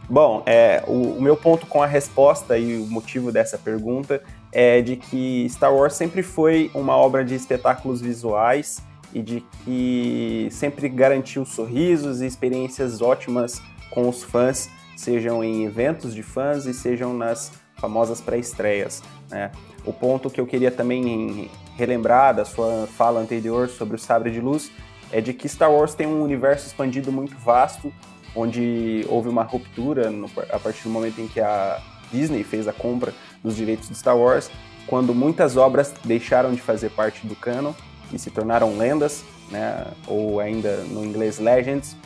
Bom, 0.09 0.43
é, 0.47 0.85
o, 0.87 1.19
o, 1.19 1.21
meu 1.21 1.37
ponto 1.37 1.67
com 1.67 1.83
a 1.83 1.87
resposta 1.87 2.57
e 2.57 2.77
o 2.77 2.87
motivo 2.87 3.33
dessa 3.33 3.59
pergunta 3.59 4.23
é 4.53 4.81
de 4.81 4.97
que 4.97 5.47
Star 5.51 5.75
Wars 5.75 5.95
sempre 5.95 6.23
foi 6.23 6.71
uma 6.73 6.97
obra 6.97 7.25
de 7.25 7.35
espetáculos 7.35 8.01
visuais 8.01 8.81
e 9.13 9.21
de 9.21 9.45
que 9.65 10.49
sempre 10.53 10.89
garantiu 10.89 11.45
sorrisos 11.45 12.23
e 12.23 12.27
experiências 12.27 13.03
ótimas 13.03 13.61
com 13.91 14.09
os 14.09 14.23
fãs 14.23 14.71
sejam 14.97 15.45
em 15.45 15.65
eventos 15.65 16.15
de 16.15 16.23
fãs 16.23 16.67
e 16.67 16.75
sejam 16.75 17.15
nas 17.15 17.53
famosas 17.77 18.21
pré-estreias. 18.21 19.03
Né? 19.31 19.53
O 19.85 19.93
ponto 19.93 20.31
que 20.31 20.41
eu 20.41 20.47
queria 20.47 20.71
também 20.71 21.51
relembrar 21.77 22.35
da 22.35 22.45
sua 22.45 22.89
fala 22.97 23.21
anterior 23.21 23.69
sobre 23.69 23.97
o 23.97 23.99
Sabre 23.99 24.31
de 24.31 24.41
Luz 24.41 24.71
é 25.13 25.21
de 25.21 25.33
que 25.33 25.49
Star 25.49 25.71
Wars 25.71 25.95
tem 25.95 26.07
um 26.07 26.23
universo 26.23 26.67
expandido 26.67 27.13
muito 27.13 27.37
vasto, 27.37 27.93
onde 28.35 29.07
houve 29.09 29.29
uma 29.29 29.43
ruptura 29.43 30.11
no, 30.11 30.29
a 30.51 30.59
partir 30.59 30.83
do 30.85 30.91
momento 30.91 31.21
em 31.21 31.29
que 31.29 31.41
a 31.41 31.81
Disney 32.11 32.43
fez 32.43 32.67
a 32.67 32.73
compra 32.73 33.13
dos 33.43 33.57
direitos 33.57 33.89
de 33.89 33.95
Star 33.95 34.17
Wars, 34.17 34.51
quando 34.87 35.15
muitas 35.15 35.57
obras 35.57 35.93
deixaram 36.05 36.53
de 36.53 36.61
fazer 36.61 36.91
parte 36.91 37.27
do 37.27 37.35
canon 37.37 37.73
e 38.13 38.19
se 38.19 38.31
tornaram 38.31 38.77
lendas, 38.77 39.25
né, 39.51 39.87
ou 40.07 40.41
ainda 40.41 40.79
no 40.85 41.05
inglês 41.05 41.39
legends, 41.39 41.97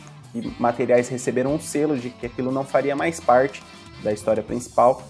materiais 0.59 1.09
receberam 1.09 1.55
um 1.55 1.59
selo 1.59 1.97
de 1.97 2.09
que 2.09 2.25
aquilo 2.25 2.51
não 2.51 2.63
faria 2.63 2.95
mais 2.95 3.19
parte 3.19 3.61
da 4.03 4.11
história 4.11 4.43
principal. 4.43 5.03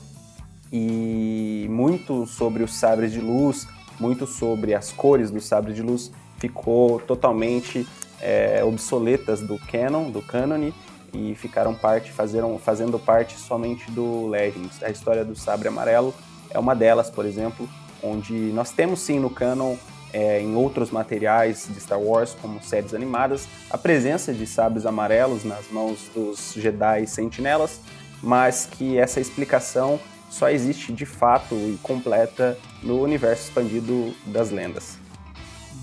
E 0.71 1.67
muito 1.69 2.25
sobre 2.25 2.63
os 2.63 2.73
sabres 2.73 3.11
de 3.11 3.19
luz, 3.19 3.67
muito 3.99 4.25
sobre 4.25 4.73
as 4.73 4.91
cores 4.91 5.29
dos 5.29 5.45
sabres 5.45 5.75
de 5.75 5.81
luz 5.81 6.11
ficou 6.37 6.99
totalmente 6.99 7.87
é, 8.19 8.63
obsoletas 8.63 9.41
do 9.41 9.59
canon, 9.59 10.09
do 10.09 10.21
cânone, 10.21 10.73
e 11.13 11.35
ficaram 11.35 11.75
parte, 11.75 12.11
fazeram, 12.11 12.57
fazendo 12.57 12.97
parte 12.97 13.37
somente 13.37 13.91
do 13.91 14.27
Legends. 14.27 14.81
A 14.81 14.89
história 14.89 15.25
do 15.25 15.35
sabre 15.35 15.67
amarelo 15.67 16.13
é 16.49 16.57
uma 16.57 16.73
delas, 16.73 17.09
por 17.09 17.25
exemplo, 17.25 17.67
onde 18.01 18.33
nós 18.33 18.71
temos 18.71 19.01
sim 19.01 19.19
no 19.19 19.29
canon 19.29 19.75
é, 20.13 20.41
em 20.41 20.55
outros 20.55 20.91
materiais 20.91 21.67
de 21.69 21.79
Star 21.79 21.99
Wars, 21.99 22.35
como 22.41 22.61
séries 22.61 22.93
animadas, 22.93 23.47
a 23.69 23.77
presença 23.77 24.33
de 24.33 24.45
sabres 24.45 24.85
amarelos 24.85 25.43
nas 25.43 25.69
mãos 25.71 26.09
dos 26.13 26.53
Jedi 26.53 27.07
Sentinelas, 27.07 27.79
mas 28.21 28.65
que 28.65 28.97
essa 28.97 29.19
explicação 29.19 29.99
só 30.29 30.49
existe 30.49 30.93
de 30.93 31.05
fato 31.05 31.55
e 31.55 31.77
completa 31.81 32.57
no 32.81 33.01
universo 33.01 33.49
expandido 33.49 34.13
das 34.25 34.49
lendas. 34.49 34.97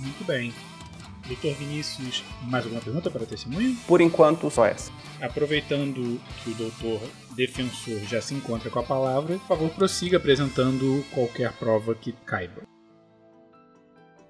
Muito 0.00 0.24
bem. 0.24 0.52
Doutor 1.26 1.52
Vinícius, 1.54 2.24
mais 2.44 2.64
alguma 2.64 2.80
pergunta 2.80 3.10
para 3.10 3.26
testemunho? 3.26 3.76
Por 3.86 4.00
enquanto, 4.00 4.50
só 4.50 4.64
essa. 4.64 4.90
Aproveitando 5.20 6.18
que 6.42 6.50
o 6.50 6.54
doutor 6.54 7.00
defensor 7.36 7.98
já 8.08 8.22
se 8.22 8.34
encontra 8.34 8.70
com 8.70 8.78
a 8.78 8.82
palavra, 8.82 9.36
por 9.36 9.46
favor, 9.46 9.70
prossiga 9.70 10.16
apresentando 10.16 11.04
qualquer 11.12 11.52
prova 11.52 11.94
que 11.94 12.12
caiba. 12.24 12.62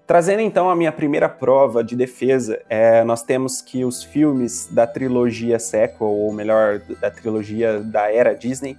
Trazendo 0.09 0.41
então 0.41 0.71
a 0.71 0.75
minha 0.75 0.91
primeira 0.91 1.29
prova 1.29 1.85
de 1.85 1.95
defesa, 1.95 2.63
é, 2.67 3.05
nós 3.05 3.23
temos 3.23 3.61
que 3.61 3.85
os 3.85 4.03
filmes 4.03 4.67
da 4.71 4.87
trilogia 4.87 5.59
sequel, 5.59 6.09
ou 6.09 6.33
melhor, 6.33 6.79
da 6.99 7.11
trilogia 7.11 7.81
da 7.81 8.11
era 8.11 8.35
Disney, 8.35 8.79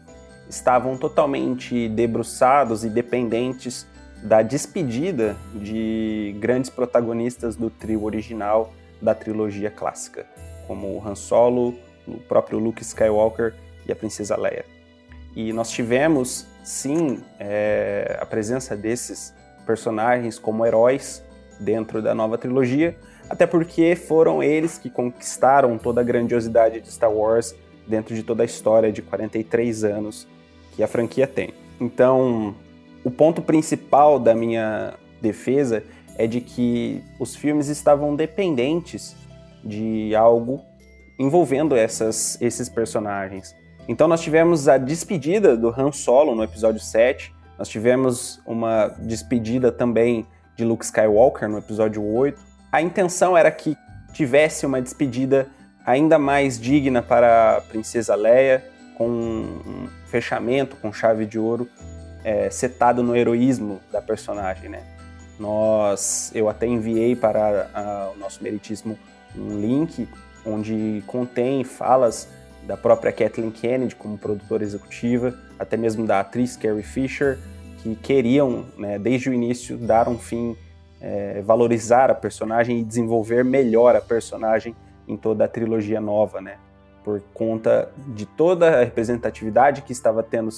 estavam 0.50 0.98
totalmente 0.98 1.88
debruçados 1.88 2.84
e 2.84 2.90
dependentes 2.90 3.86
da 4.24 4.42
despedida 4.42 5.38
de 5.54 6.36
grandes 6.40 6.72
protagonistas 6.72 7.56
do 7.56 7.70
trio 7.70 8.06
original 8.06 8.74
da 9.00 9.14
trilogia 9.14 9.70
clássica, 9.70 10.26
como 10.66 11.00
Han 11.08 11.14
Solo, 11.14 11.76
o 12.08 12.18
próprio 12.22 12.58
Luke 12.58 12.82
Skywalker 12.82 13.54
e 13.88 13.92
a 13.92 13.96
Princesa 13.96 14.36
Leia. 14.36 14.66
E 15.36 15.54
nós 15.54 15.70
tivemos, 15.70 16.48
sim, 16.64 17.22
é, 17.40 18.18
a 18.20 18.26
presença 18.26 18.76
desses 18.76 19.38
personagens 19.70 20.40
como 20.40 20.66
heróis 20.66 21.24
dentro 21.60 22.02
da 22.02 22.16
nova 22.16 22.40
trilogia, 22.40 22.98
até 23.30 23.46
porque 23.46 23.96
foram 23.96 24.42
eles 24.42 24.80
que 24.80 24.90
conquistaram 24.90 25.78
toda 25.78 26.02
a 26.02 26.04
grandiosidade 26.04 26.82
de 26.82 26.92
Star 26.92 27.14
Wars 27.14 27.56
dentro 27.88 28.16
de 28.16 28.24
toda 28.24 28.42
a 28.42 28.46
história 28.48 28.92
de 28.92 29.04
43 29.04 29.84
anos 29.84 30.28
que 30.76 30.82
a 30.82 30.88
franquia 30.88 31.28
tem. 31.28 31.54
Então, 31.80 32.56
o 33.04 33.12
ponto 33.12 33.44
principal 33.44 34.18
da 34.18 34.34
minha 34.34 34.96
defesa 35.22 35.84
é 36.18 36.26
de 36.26 36.42
que 36.42 37.04
os 37.20 37.36
filmes 37.36 37.68
estavam 37.68 38.16
dependentes 38.16 39.16
de 39.64 40.16
algo 40.16 40.62
envolvendo 41.20 41.76
essas, 41.76 42.42
esses 42.42 42.70
personagens. 42.70 43.56
Então 43.88 44.08
nós 44.08 44.22
tivemos 44.22 44.68
a 44.68 44.80
despedida 44.80 45.56
do 45.56 45.70
Han 45.70 45.92
Solo 45.92 46.34
no 46.34 46.44
episódio 46.44 46.82
7, 46.82 47.38
nós 47.60 47.68
tivemos 47.68 48.40
uma 48.46 48.88
despedida 49.00 49.70
também 49.70 50.26
de 50.56 50.64
Luke 50.64 50.86
Skywalker 50.86 51.50
no 51.50 51.58
episódio 51.58 52.02
8. 52.02 52.40
A 52.72 52.82
intenção 52.82 53.38
era 53.38 53.52
que 53.52 53.76
tivesse 54.14 54.66
uma 54.66 54.82
despedida 54.82 55.46
ainda 55.86 56.18
mais 56.18 56.58
digna 56.58 57.02
para 57.02 57.58
a 57.58 57.62
Princesa 57.62 58.16
Leia, 58.16 58.64
com 58.96 59.10
um 59.10 59.90
fechamento 60.06 60.78
com 60.78 60.94
chave 60.94 61.26
de 61.26 61.38
ouro 61.38 61.68
é, 62.24 62.50
setado 62.50 63.04
no 63.04 63.14
heroísmo 63.14 63.82
da 63.92 64.02
personagem, 64.02 64.70
né? 64.70 64.84
Nós, 65.38 66.32
eu 66.34 66.48
até 66.48 66.66
enviei 66.66 67.14
para 67.14 67.70
a, 67.74 68.12
o 68.16 68.18
nosso 68.18 68.42
meritíssimo 68.42 68.98
um 69.36 69.60
link 69.60 70.08
onde 70.46 71.04
contém 71.06 71.66
falas 71.66 72.30
da 72.70 72.78
própria 72.78 73.12
Kathleen 73.12 73.50
Kennedy 73.50 73.96
como 73.96 74.16
produtora 74.16 74.64
executiva, 74.64 75.34
até 75.58 75.76
mesmo 75.76 76.06
da 76.06 76.20
atriz 76.20 76.56
Carrie 76.56 76.84
Fisher, 76.84 77.40
que 77.82 77.96
queriam, 77.96 78.66
né, 78.78 79.00
desde 79.00 79.28
o 79.28 79.34
início, 79.34 79.76
dar 79.76 80.08
um 80.08 80.20
fim, 80.20 80.56
é, 81.02 81.42
valorizar 81.42 82.12
a 82.12 82.14
personagem 82.14 82.80
e 82.80 82.84
desenvolver 82.84 83.44
melhor 83.44 83.96
a 83.96 84.02
personagem 84.02 84.76
em 85.08 85.18
toda 85.18 85.46
a 85.46 85.48
trilogia 85.48 86.00
nova, 86.00 86.42
né? 86.42 86.58
Por 87.04 87.24
conta 87.34 87.90
de 88.10 88.28
toda 88.28 88.68
a 88.82 88.84
representatividade 88.84 89.82
que 89.82 89.92
estava 89.92 90.22
tendo, 90.22 90.50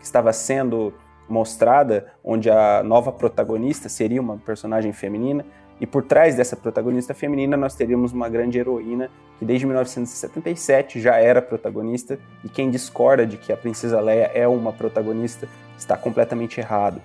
que 0.00 0.04
estava 0.04 0.32
sendo 0.32 0.92
mostrada, 1.28 2.08
onde 2.24 2.50
a 2.50 2.82
nova 2.82 3.12
protagonista 3.12 3.88
seria 3.88 4.20
uma 4.20 4.38
personagem 4.38 4.92
feminina, 4.92 5.46
e 5.80 5.86
por 5.86 6.02
trás 6.02 6.36
dessa 6.36 6.54
protagonista 6.54 7.14
feminina, 7.14 7.56
nós 7.56 7.74
teríamos 7.74 8.12
uma 8.12 8.28
grande 8.28 8.58
heroína 8.58 9.10
que 9.38 9.46
desde 9.46 9.64
1977 9.64 11.00
já 11.00 11.16
era 11.16 11.40
protagonista, 11.40 12.18
e 12.44 12.48
quem 12.50 12.70
discorda 12.70 13.26
de 13.26 13.38
que 13.38 13.50
a 13.50 13.56
Princesa 13.56 13.98
Leia 13.98 14.30
é 14.34 14.46
uma 14.46 14.72
protagonista 14.72 15.48
está 15.78 15.96
completamente 15.96 16.60
errado. 16.60 17.00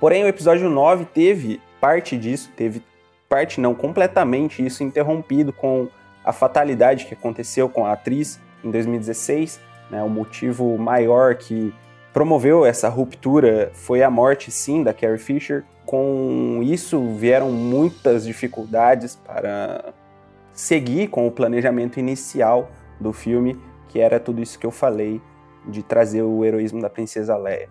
Porém, 0.00 0.24
o 0.24 0.28
episódio 0.28 0.70
9 0.70 1.04
teve 1.04 1.60
parte 1.78 2.16
disso, 2.16 2.50
teve 2.56 2.82
parte 3.28 3.60
não 3.60 3.74
completamente 3.74 4.64
isso 4.64 4.82
interrompido 4.82 5.52
com 5.52 5.88
a 6.24 6.32
fatalidade 6.32 7.04
que 7.04 7.14
aconteceu 7.14 7.68
com 7.68 7.84
a 7.84 7.92
atriz 7.92 8.40
em 8.64 8.70
2016, 8.70 9.60
né, 9.90 10.02
o 10.02 10.08
motivo 10.08 10.78
maior 10.78 11.34
que 11.34 11.74
promoveu 12.12 12.64
essa 12.64 12.88
ruptura 12.88 13.70
foi 13.72 14.02
a 14.02 14.10
morte, 14.10 14.50
sim, 14.50 14.82
da 14.82 14.92
Carrie 14.92 15.18
Fisher. 15.18 15.64
Com 15.86 16.60
isso 16.62 17.14
vieram 17.14 17.50
muitas 17.50 18.24
dificuldades 18.24 19.16
para 19.16 19.92
seguir 20.52 21.08
com 21.08 21.26
o 21.26 21.30
planejamento 21.30 21.98
inicial 21.98 22.70
do 23.00 23.12
filme, 23.12 23.58
que 23.88 23.98
era 23.98 24.20
tudo 24.20 24.40
isso 24.40 24.58
que 24.58 24.66
eu 24.66 24.70
falei 24.70 25.20
de 25.66 25.82
trazer 25.82 26.22
o 26.22 26.44
heroísmo 26.44 26.80
da 26.80 26.90
princesa 26.90 27.36
Leia. 27.36 27.68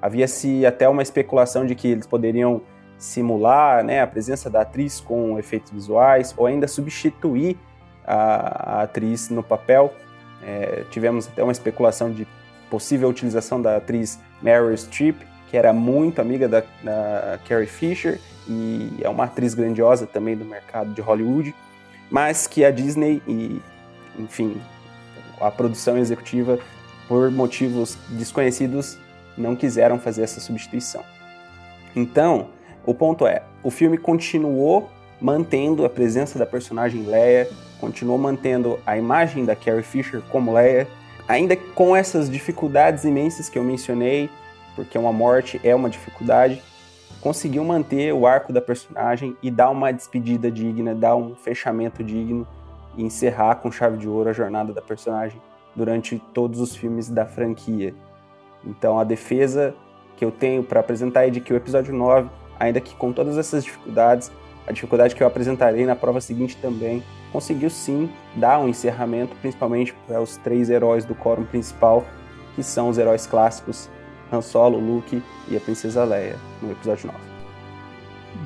Havia-se 0.00 0.64
até 0.64 0.88
uma 0.88 1.02
especulação 1.02 1.66
de 1.66 1.74
que 1.74 1.88
eles 1.88 2.06
poderiam 2.06 2.62
simular 2.98 3.84
né, 3.84 4.00
a 4.00 4.06
presença 4.06 4.50
da 4.50 4.62
atriz 4.62 5.00
com 5.00 5.38
efeitos 5.38 5.70
visuais 5.70 6.34
ou 6.36 6.46
ainda 6.46 6.66
substituir 6.66 7.56
a, 8.04 8.78
a 8.78 8.82
atriz 8.82 9.30
no 9.30 9.42
papel. 9.42 9.92
É, 10.42 10.84
tivemos 10.90 11.28
até 11.28 11.42
uma 11.42 11.52
especulação 11.52 12.10
de 12.12 12.26
possível 12.70 13.08
utilização 13.08 13.60
da 13.60 13.76
atriz 13.76 14.18
Meryl 14.42 14.76
Streep, 14.76 15.16
que 15.50 15.56
era 15.56 15.72
muito 15.72 16.20
amiga 16.20 16.48
da, 16.48 16.62
da 16.82 17.38
Carrie 17.48 17.66
Fisher 17.66 18.20
e 18.48 18.98
é 19.02 19.08
uma 19.08 19.24
atriz 19.24 19.54
grandiosa 19.54 20.06
também 20.06 20.36
do 20.36 20.44
mercado 20.44 20.92
de 20.92 21.00
Hollywood, 21.00 21.54
mas 22.10 22.46
que 22.46 22.64
a 22.64 22.70
Disney 22.70 23.22
e, 23.26 23.60
enfim, 24.18 24.60
a 25.40 25.50
produção 25.50 25.96
executiva, 25.98 26.58
por 27.06 27.30
motivos 27.30 27.96
desconhecidos, 28.10 28.98
não 29.36 29.54
quiseram 29.56 29.98
fazer 29.98 30.22
essa 30.22 30.40
substituição. 30.40 31.02
Então, 31.94 32.48
o 32.84 32.92
ponto 32.92 33.26
é, 33.26 33.42
o 33.62 33.70
filme 33.70 33.96
continuou 33.96 34.90
mantendo 35.20 35.84
a 35.84 35.88
presença 35.88 36.38
da 36.38 36.46
personagem 36.46 37.02
Leia, 37.02 37.48
continuou 37.80 38.18
mantendo 38.18 38.78
a 38.86 38.96
imagem 38.96 39.44
da 39.44 39.56
Carrie 39.56 39.82
Fisher 39.82 40.22
como 40.30 40.52
Leia, 40.52 40.86
ainda 41.28 41.54
com 41.54 41.94
essas 41.94 42.30
dificuldades 42.30 43.04
imensas 43.04 43.50
que 43.50 43.58
eu 43.58 43.62
mencionei, 43.62 44.30
porque 44.74 44.96
uma 44.96 45.12
morte 45.12 45.60
é 45.62 45.74
uma 45.74 45.90
dificuldade, 45.90 46.62
conseguiu 47.20 47.62
manter 47.64 48.14
o 48.14 48.26
arco 48.26 48.52
da 48.52 48.60
personagem 48.60 49.36
e 49.42 49.50
dar 49.50 49.70
uma 49.70 49.92
despedida 49.92 50.50
digna, 50.50 50.94
dar 50.94 51.14
um 51.14 51.34
fechamento 51.34 52.02
digno 52.02 52.46
e 52.96 53.04
encerrar 53.04 53.56
com 53.56 53.70
chave 53.70 53.98
de 53.98 54.08
ouro 54.08 54.30
a 54.30 54.32
jornada 54.32 54.72
da 54.72 54.80
personagem 54.80 55.40
durante 55.76 56.18
todos 56.32 56.60
os 56.60 56.74
filmes 56.74 57.08
da 57.08 57.26
franquia. 57.26 57.94
Então 58.64 58.98
a 58.98 59.04
defesa 59.04 59.74
que 60.16 60.24
eu 60.24 60.30
tenho 60.30 60.64
para 60.64 60.80
apresentar 60.80 61.26
é 61.26 61.30
de 61.30 61.40
que 61.40 61.52
o 61.52 61.56
episódio 61.56 61.94
9, 61.94 62.28
ainda 62.58 62.80
que 62.80 62.94
com 62.94 63.12
todas 63.12 63.36
essas 63.36 63.64
dificuldades, 63.64 64.32
a 64.66 64.72
dificuldade 64.72 65.14
que 65.14 65.22
eu 65.22 65.26
apresentarei 65.26 65.86
na 65.86 65.94
prova 65.94 66.20
seguinte 66.20 66.56
também, 66.56 67.02
conseguiu 67.32 67.70
sim 67.70 68.10
dar 68.34 68.58
um 68.58 68.68
encerramento, 68.68 69.34
principalmente 69.36 69.94
para 70.06 70.20
os 70.20 70.36
três 70.36 70.70
heróis 70.70 71.04
do 71.04 71.14
quórum 71.14 71.44
principal, 71.44 72.06
que 72.54 72.62
são 72.62 72.88
os 72.88 72.98
heróis 72.98 73.26
clássicos 73.26 73.88
Han 74.32 74.42
Solo, 74.42 74.78
Luke 74.78 75.22
e 75.48 75.56
a 75.56 75.60
Princesa 75.60 76.04
Leia, 76.04 76.36
no 76.60 76.70
episódio 76.70 77.06
9. 77.06 77.18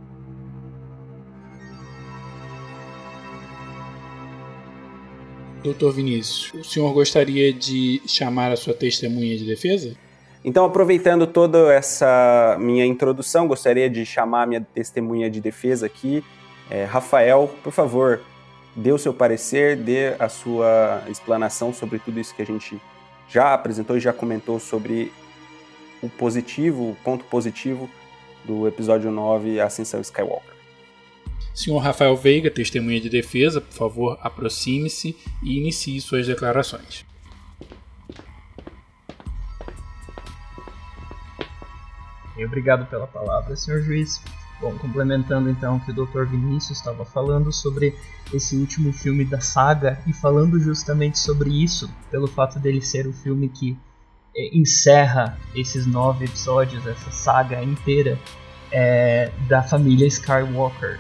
Doutor 5.63 5.93
Vinícius, 5.93 6.53
o 6.53 6.63
senhor 6.63 6.93
gostaria 6.93 7.51
de 7.51 8.03
chamar 8.07 8.53
a 8.53 8.57
sua 8.57 8.75
testemunha 8.75 9.39
de 9.39 9.47
defesa? 9.47 9.97
Então, 10.45 10.67
aproveitando 10.67 11.27
toda 11.27 11.73
essa 11.73 12.59
minha 12.61 12.85
introdução, 12.85 13.49
gostaria 13.49 13.89
de 13.89 14.05
chamar 14.05 14.43
a 14.43 14.47
minha 14.47 14.61
testemunha 14.61 15.31
de 15.31 15.41
defesa 15.41 15.87
aqui. 15.87 16.23
É, 16.71 16.85
Rafael, 16.85 17.51
por 17.63 17.73
favor, 17.73 18.21
dê 18.77 18.93
o 18.93 18.99
seu 18.99 19.15
parecer, 19.15 19.75
dê 19.75 20.15
a 20.19 20.29
sua 20.29 21.03
explanação 21.09 21.73
sobre 21.73 21.99
tudo 21.99 22.21
isso 22.21 22.35
que 22.35 22.43
a 22.43 22.47
gente 22.47 22.79
já 23.27 23.55
apresentou 23.55 23.97
e 23.97 24.01
já 24.01 24.13
comentou 24.13 24.61
sobre 24.61 25.11
o 26.05 26.11
positivo, 26.11 26.91
o 26.91 26.97
ponto 27.03 27.25
positivo 27.25 27.89
do 28.45 28.69
episódio 28.69 29.11
9, 29.11 29.61
Ascensão 29.61 30.01
Skywalker. 30.01 30.55
Senhor 31.55 31.79
Rafael 31.79 32.17
Veiga, 32.17 32.51
testemunha 32.51 33.01
de 33.01 33.09
defesa, 33.09 33.61
por 33.61 33.73
favor, 33.73 34.19
aproxime-se 34.21 35.17
e 35.43 35.59
inicie 35.59 36.01
suas 36.01 36.27
declarações. 36.27 37.05
Obrigado 42.45 42.87
pela 42.87 43.07
palavra, 43.07 43.57
senhor 43.57 43.81
juiz. 43.83 44.21
Bom, 44.61 44.77
complementando 44.79 45.51
então 45.51 45.77
o 45.77 45.81
que 45.81 45.91
o 45.91 45.95
Dr. 45.95 46.25
Vinícius 46.25 46.79
estava 46.79 47.05
falando 47.05 47.53
sobre 47.53 47.95
esse 48.33 48.57
último 48.57 48.93
filme 48.93 49.25
da 49.25 49.41
saga 49.41 50.01
e 50.07 50.13
falando 50.13 50.59
justamente 50.61 51.19
sobre 51.19 51.51
isso, 51.51 51.91
pelo 52.11 52.27
fato 52.27 52.59
dele 52.59 52.81
ser 52.81 53.07
o 53.07 53.13
filme 53.13 53.49
que 53.49 53.77
encerra 54.37 55.39
esses 55.55 55.87
nove 55.87 56.25
episódios, 56.25 56.87
essa 56.87 57.11
saga 57.11 57.63
inteira 57.63 58.19
é, 58.71 59.31
da 59.49 59.63
família 59.63 60.07
Skywalker. 60.07 60.99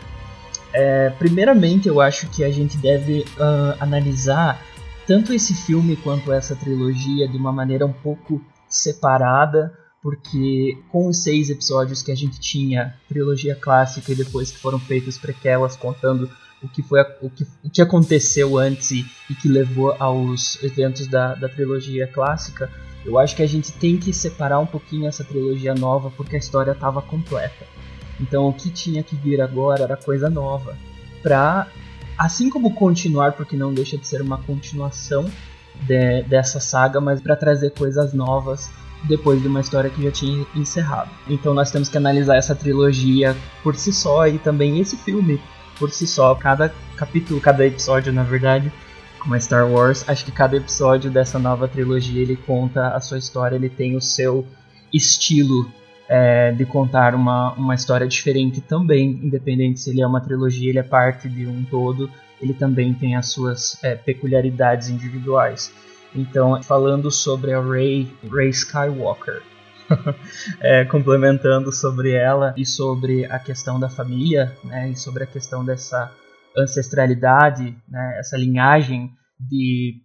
É, 0.72 1.10
primeiramente, 1.10 1.88
eu 1.88 2.00
acho 2.00 2.28
que 2.28 2.42
a 2.42 2.50
gente 2.50 2.76
deve 2.76 3.20
uh, 3.36 3.76
analisar 3.80 4.60
tanto 5.06 5.32
esse 5.32 5.54
filme 5.54 5.96
quanto 5.96 6.32
essa 6.32 6.56
trilogia 6.56 7.28
de 7.28 7.36
uma 7.36 7.52
maneira 7.52 7.86
um 7.86 7.92
pouco 7.92 8.40
separada, 8.68 9.72
porque 10.02 10.78
com 10.90 11.06
os 11.08 11.22
seis 11.22 11.48
episódios 11.48 12.02
que 12.02 12.10
a 12.10 12.14
gente 12.14 12.40
tinha, 12.40 12.94
trilogia 13.08 13.54
clássica 13.54 14.12
e 14.12 14.14
depois 14.14 14.50
que 14.50 14.58
foram 14.58 14.78
feitas 14.78 15.16
prequelas 15.16 15.76
contando 15.76 16.28
o 16.62 16.68
que 16.68 16.82
foi 16.82 17.00
o 17.20 17.30
que, 17.30 17.46
o 17.62 17.70
que 17.70 17.82
aconteceu 17.82 18.58
antes 18.58 18.90
e, 18.90 19.06
e 19.30 19.34
que 19.34 19.48
levou 19.48 19.94
aos 19.98 20.62
eventos 20.62 21.06
da, 21.06 21.34
da 21.34 21.48
trilogia 21.48 22.06
clássica, 22.06 22.70
eu 23.04 23.18
acho 23.18 23.36
que 23.36 23.42
a 23.42 23.46
gente 23.46 23.72
tem 23.72 23.96
que 23.96 24.12
separar 24.12 24.58
um 24.58 24.66
pouquinho 24.66 25.06
essa 25.06 25.22
trilogia 25.22 25.74
nova 25.74 26.10
porque 26.16 26.36
a 26.36 26.38
história 26.38 26.72
estava 26.72 27.02
completa. 27.02 27.66
Então 28.20 28.48
o 28.48 28.52
que 28.52 28.70
tinha 28.70 29.02
que 29.02 29.14
vir 29.14 29.40
agora 29.40 29.82
era 29.82 29.96
coisa 29.96 30.30
nova. 30.30 30.76
Pra, 31.22 31.66
assim 32.16 32.48
como 32.48 32.74
continuar, 32.74 33.32
porque 33.32 33.56
não 33.56 33.72
deixa 33.72 33.98
de 33.98 34.06
ser 34.06 34.22
uma 34.22 34.38
continuação 34.38 35.24
de, 35.82 36.22
dessa 36.22 36.60
saga, 36.60 37.00
mas 37.00 37.20
para 37.20 37.36
trazer 37.36 37.70
coisas 37.70 38.12
novas 38.12 38.70
depois 39.04 39.40
de 39.42 39.48
uma 39.48 39.60
história 39.60 39.90
que 39.90 40.02
já 40.02 40.10
tinha 40.10 40.46
encerrado. 40.54 41.10
Então 41.28 41.52
nós 41.52 41.70
temos 41.70 41.88
que 41.88 41.98
analisar 41.98 42.36
essa 42.36 42.54
trilogia 42.54 43.36
por 43.62 43.76
si 43.76 43.92
só 43.92 44.26
e 44.26 44.38
também 44.38 44.80
esse 44.80 44.96
filme 44.96 45.40
por 45.78 45.90
si 45.90 46.06
só. 46.06 46.34
Cada 46.34 46.72
capítulo, 46.96 47.40
cada 47.40 47.66
episódio, 47.66 48.12
na 48.12 48.22
verdade, 48.22 48.72
como 49.24 49.34
é 49.34 49.40
Star 49.40 49.66
Wars, 49.66 50.06
acho 50.06 50.22
que 50.22 50.30
cada 50.30 50.54
episódio 50.54 51.10
dessa 51.10 51.38
nova 51.38 51.66
trilogia 51.66 52.20
ele 52.20 52.36
conta 52.36 52.88
a 52.88 53.00
sua 53.00 53.16
história, 53.16 53.56
ele 53.56 53.70
tem 53.70 53.96
o 53.96 54.00
seu 54.00 54.46
estilo 54.92 55.66
é, 56.06 56.52
de 56.52 56.66
contar 56.66 57.14
uma, 57.14 57.54
uma 57.54 57.74
história 57.74 58.06
diferente 58.06 58.60
também, 58.60 59.18
independente 59.22 59.80
se 59.80 59.88
ele 59.88 60.02
é 60.02 60.06
uma 60.06 60.20
trilogia, 60.20 60.68
ele 60.68 60.78
é 60.78 60.82
parte 60.82 61.26
de 61.26 61.46
um 61.46 61.64
todo, 61.64 62.10
ele 62.38 62.52
também 62.52 62.92
tem 62.92 63.16
as 63.16 63.30
suas 63.30 63.82
é, 63.82 63.94
peculiaridades 63.94 64.90
individuais. 64.90 65.72
Então, 66.14 66.62
falando 66.62 67.10
sobre 67.10 67.54
a 67.54 67.62
Rey, 67.62 68.06
Rey 68.30 68.50
Skywalker, 68.50 69.42
é, 70.60 70.84
complementando 70.84 71.72
sobre 71.72 72.12
ela 72.12 72.52
e 72.58 72.66
sobre 72.66 73.24
a 73.24 73.38
questão 73.38 73.80
da 73.80 73.88
família, 73.88 74.54
né, 74.62 74.90
e 74.90 74.96
sobre 74.96 75.24
a 75.24 75.26
questão 75.26 75.64
dessa 75.64 76.12
ancestralidade, 76.56 77.76
né, 77.88 78.18
essa 78.18 78.36
linhagem 78.36 79.12
de, 79.38 80.00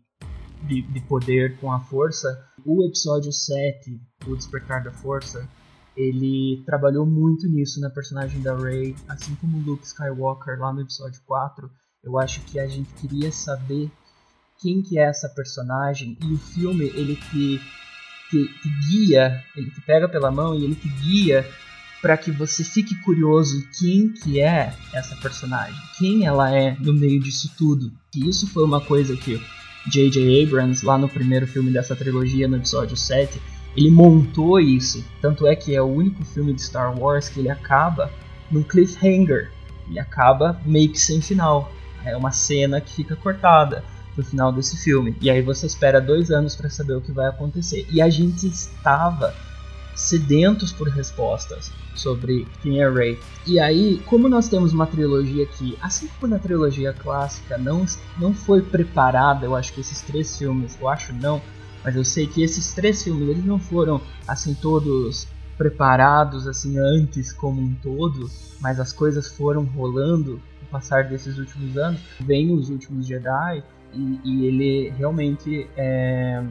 de, 0.67 0.81
de 0.81 0.99
poder 1.01 1.57
com 1.59 1.71
a 1.71 1.79
força, 1.79 2.27
o 2.65 2.83
episódio 2.85 3.31
7, 3.31 3.99
O 4.27 4.35
Despertar 4.35 4.83
da 4.83 4.91
Força, 4.91 5.47
ele 5.95 6.63
trabalhou 6.65 7.05
muito 7.05 7.47
nisso 7.47 7.79
na 7.81 7.89
personagem 7.89 8.41
da 8.41 8.55
Rey, 8.55 8.95
assim 9.07 9.35
como 9.35 9.59
Luke 9.59 9.85
Skywalker 9.85 10.57
lá 10.59 10.71
no 10.71 10.81
episódio 10.81 11.21
4. 11.25 11.69
Eu 12.03 12.17
acho 12.17 12.41
que 12.45 12.59
a 12.59 12.67
gente 12.67 12.93
queria 12.93 13.31
saber 13.31 13.91
quem 14.61 14.81
que 14.81 14.97
é 14.97 15.03
essa 15.03 15.27
personagem 15.29 16.17
e 16.21 16.33
o 16.33 16.37
filme 16.37 16.85
ele 16.85 17.15
te, 17.15 17.59
te, 18.29 18.47
te 18.47 18.69
guia, 18.87 19.43
ele 19.55 19.69
te 19.71 19.81
pega 19.81 20.07
pela 20.07 20.31
mão 20.31 20.55
e 20.55 20.63
ele 20.63 20.75
te 20.75 20.87
guia 20.87 21.45
para 22.01 22.17
que 22.17 22.31
você 22.31 22.63
fique 22.63 22.95
curioso 23.01 23.67
quem 23.77 24.09
que 24.09 24.39
é 24.39 24.73
essa 24.93 25.15
personagem, 25.17 25.75
quem 25.97 26.25
ela 26.25 26.53
é 26.55 26.75
no 26.79 26.93
meio 26.93 27.19
disso 27.19 27.51
tudo. 27.57 27.91
E 28.15 28.27
isso 28.27 28.47
foi 28.47 28.63
uma 28.63 28.79
coisa 28.79 29.15
que 29.15 29.41
J.J. 29.87 30.43
Abrams, 30.43 30.85
lá 30.85 30.97
no 30.97 31.09
primeiro 31.09 31.47
filme 31.47 31.71
dessa 31.71 31.95
trilogia, 31.95 32.47
no 32.47 32.57
episódio 32.57 32.95
7, 32.95 33.41
ele 33.75 33.89
montou 33.89 34.59
isso. 34.59 35.03
Tanto 35.21 35.47
é 35.47 35.55
que 35.55 35.75
é 35.75 35.81
o 35.81 35.85
único 35.85 36.23
filme 36.25 36.53
de 36.53 36.61
Star 36.61 36.97
Wars 36.97 37.29
que 37.29 37.39
ele 37.39 37.49
acaba 37.49 38.11
num 38.51 38.63
cliffhanger. 38.63 39.51
Ele 39.87 39.99
acaba 39.99 40.59
meio 40.65 40.91
que 40.91 40.99
sem 40.99 41.21
final. 41.21 41.71
É 42.05 42.15
uma 42.15 42.31
cena 42.31 42.79
que 42.79 42.93
fica 42.93 43.15
cortada 43.15 43.83
no 44.15 44.23
final 44.23 44.51
desse 44.51 44.77
filme. 44.77 45.15
E 45.21 45.29
aí 45.29 45.41
você 45.41 45.65
espera 45.65 46.01
dois 46.01 46.29
anos 46.29 46.55
para 46.55 46.69
saber 46.69 46.93
o 46.93 47.01
que 47.01 47.11
vai 47.11 47.27
acontecer. 47.27 47.87
E 47.91 48.01
a 48.01 48.09
gente 48.09 48.47
estava 48.47 49.33
sedentos 49.95 50.71
por 50.71 50.87
respostas 50.89 51.71
sobre 51.99 52.47
quem 52.61 52.81
é 52.81 52.89
Rey. 52.89 53.19
E 53.45 53.59
aí, 53.59 53.99
como 54.05 54.29
nós 54.29 54.47
temos 54.47 54.73
uma 54.73 54.87
trilogia 54.87 55.45
que, 55.45 55.77
assim 55.81 56.07
como 56.19 56.31
na 56.31 56.39
trilogia 56.39 56.93
clássica, 56.93 57.57
não, 57.57 57.85
não 58.17 58.33
foi 58.33 58.61
preparada, 58.61 59.45
eu 59.45 59.55
acho 59.55 59.73
que 59.73 59.81
esses 59.81 60.01
três 60.01 60.37
filmes, 60.37 60.77
eu 60.79 60.87
acho 60.87 61.13
não, 61.13 61.41
mas 61.83 61.95
eu 61.95 62.03
sei 62.03 62.27
que 62.27 62.43
esses 62.43 62.73
três 62.73 63.03
filmes 63.03 63.29
eles 63.29 63.45
não 63.45 63.59
foram 63.59 64.01
assim 64.27 64.53
todos 64.53 65.27
preparados 65.57 66.47
assim 66.47 66.77
antes 66.77 67.33
como 67.33 67.61
um 67.61 67.73
todo, 67.75 68.29
mas 68.61 68.79
as 68.79 68.93
coisas 68.93 69.27
foram 69.27 69.65
rolando 69.65 70.41
no 70.61 70.67
passar 70.71 71.03
desses 71.03 71.37
últimos 71.37 71.77
anos. 71.77 71.99
Vem 72.21 72.53
os 72.53 72.69
últimos 72.69 73.05
Jedi 73.05 73.63
e, 73.93 74.19
e 74.23 74.45
ele 74.45 74.89
realmente 74.97 75.67
é, 75.75 76.43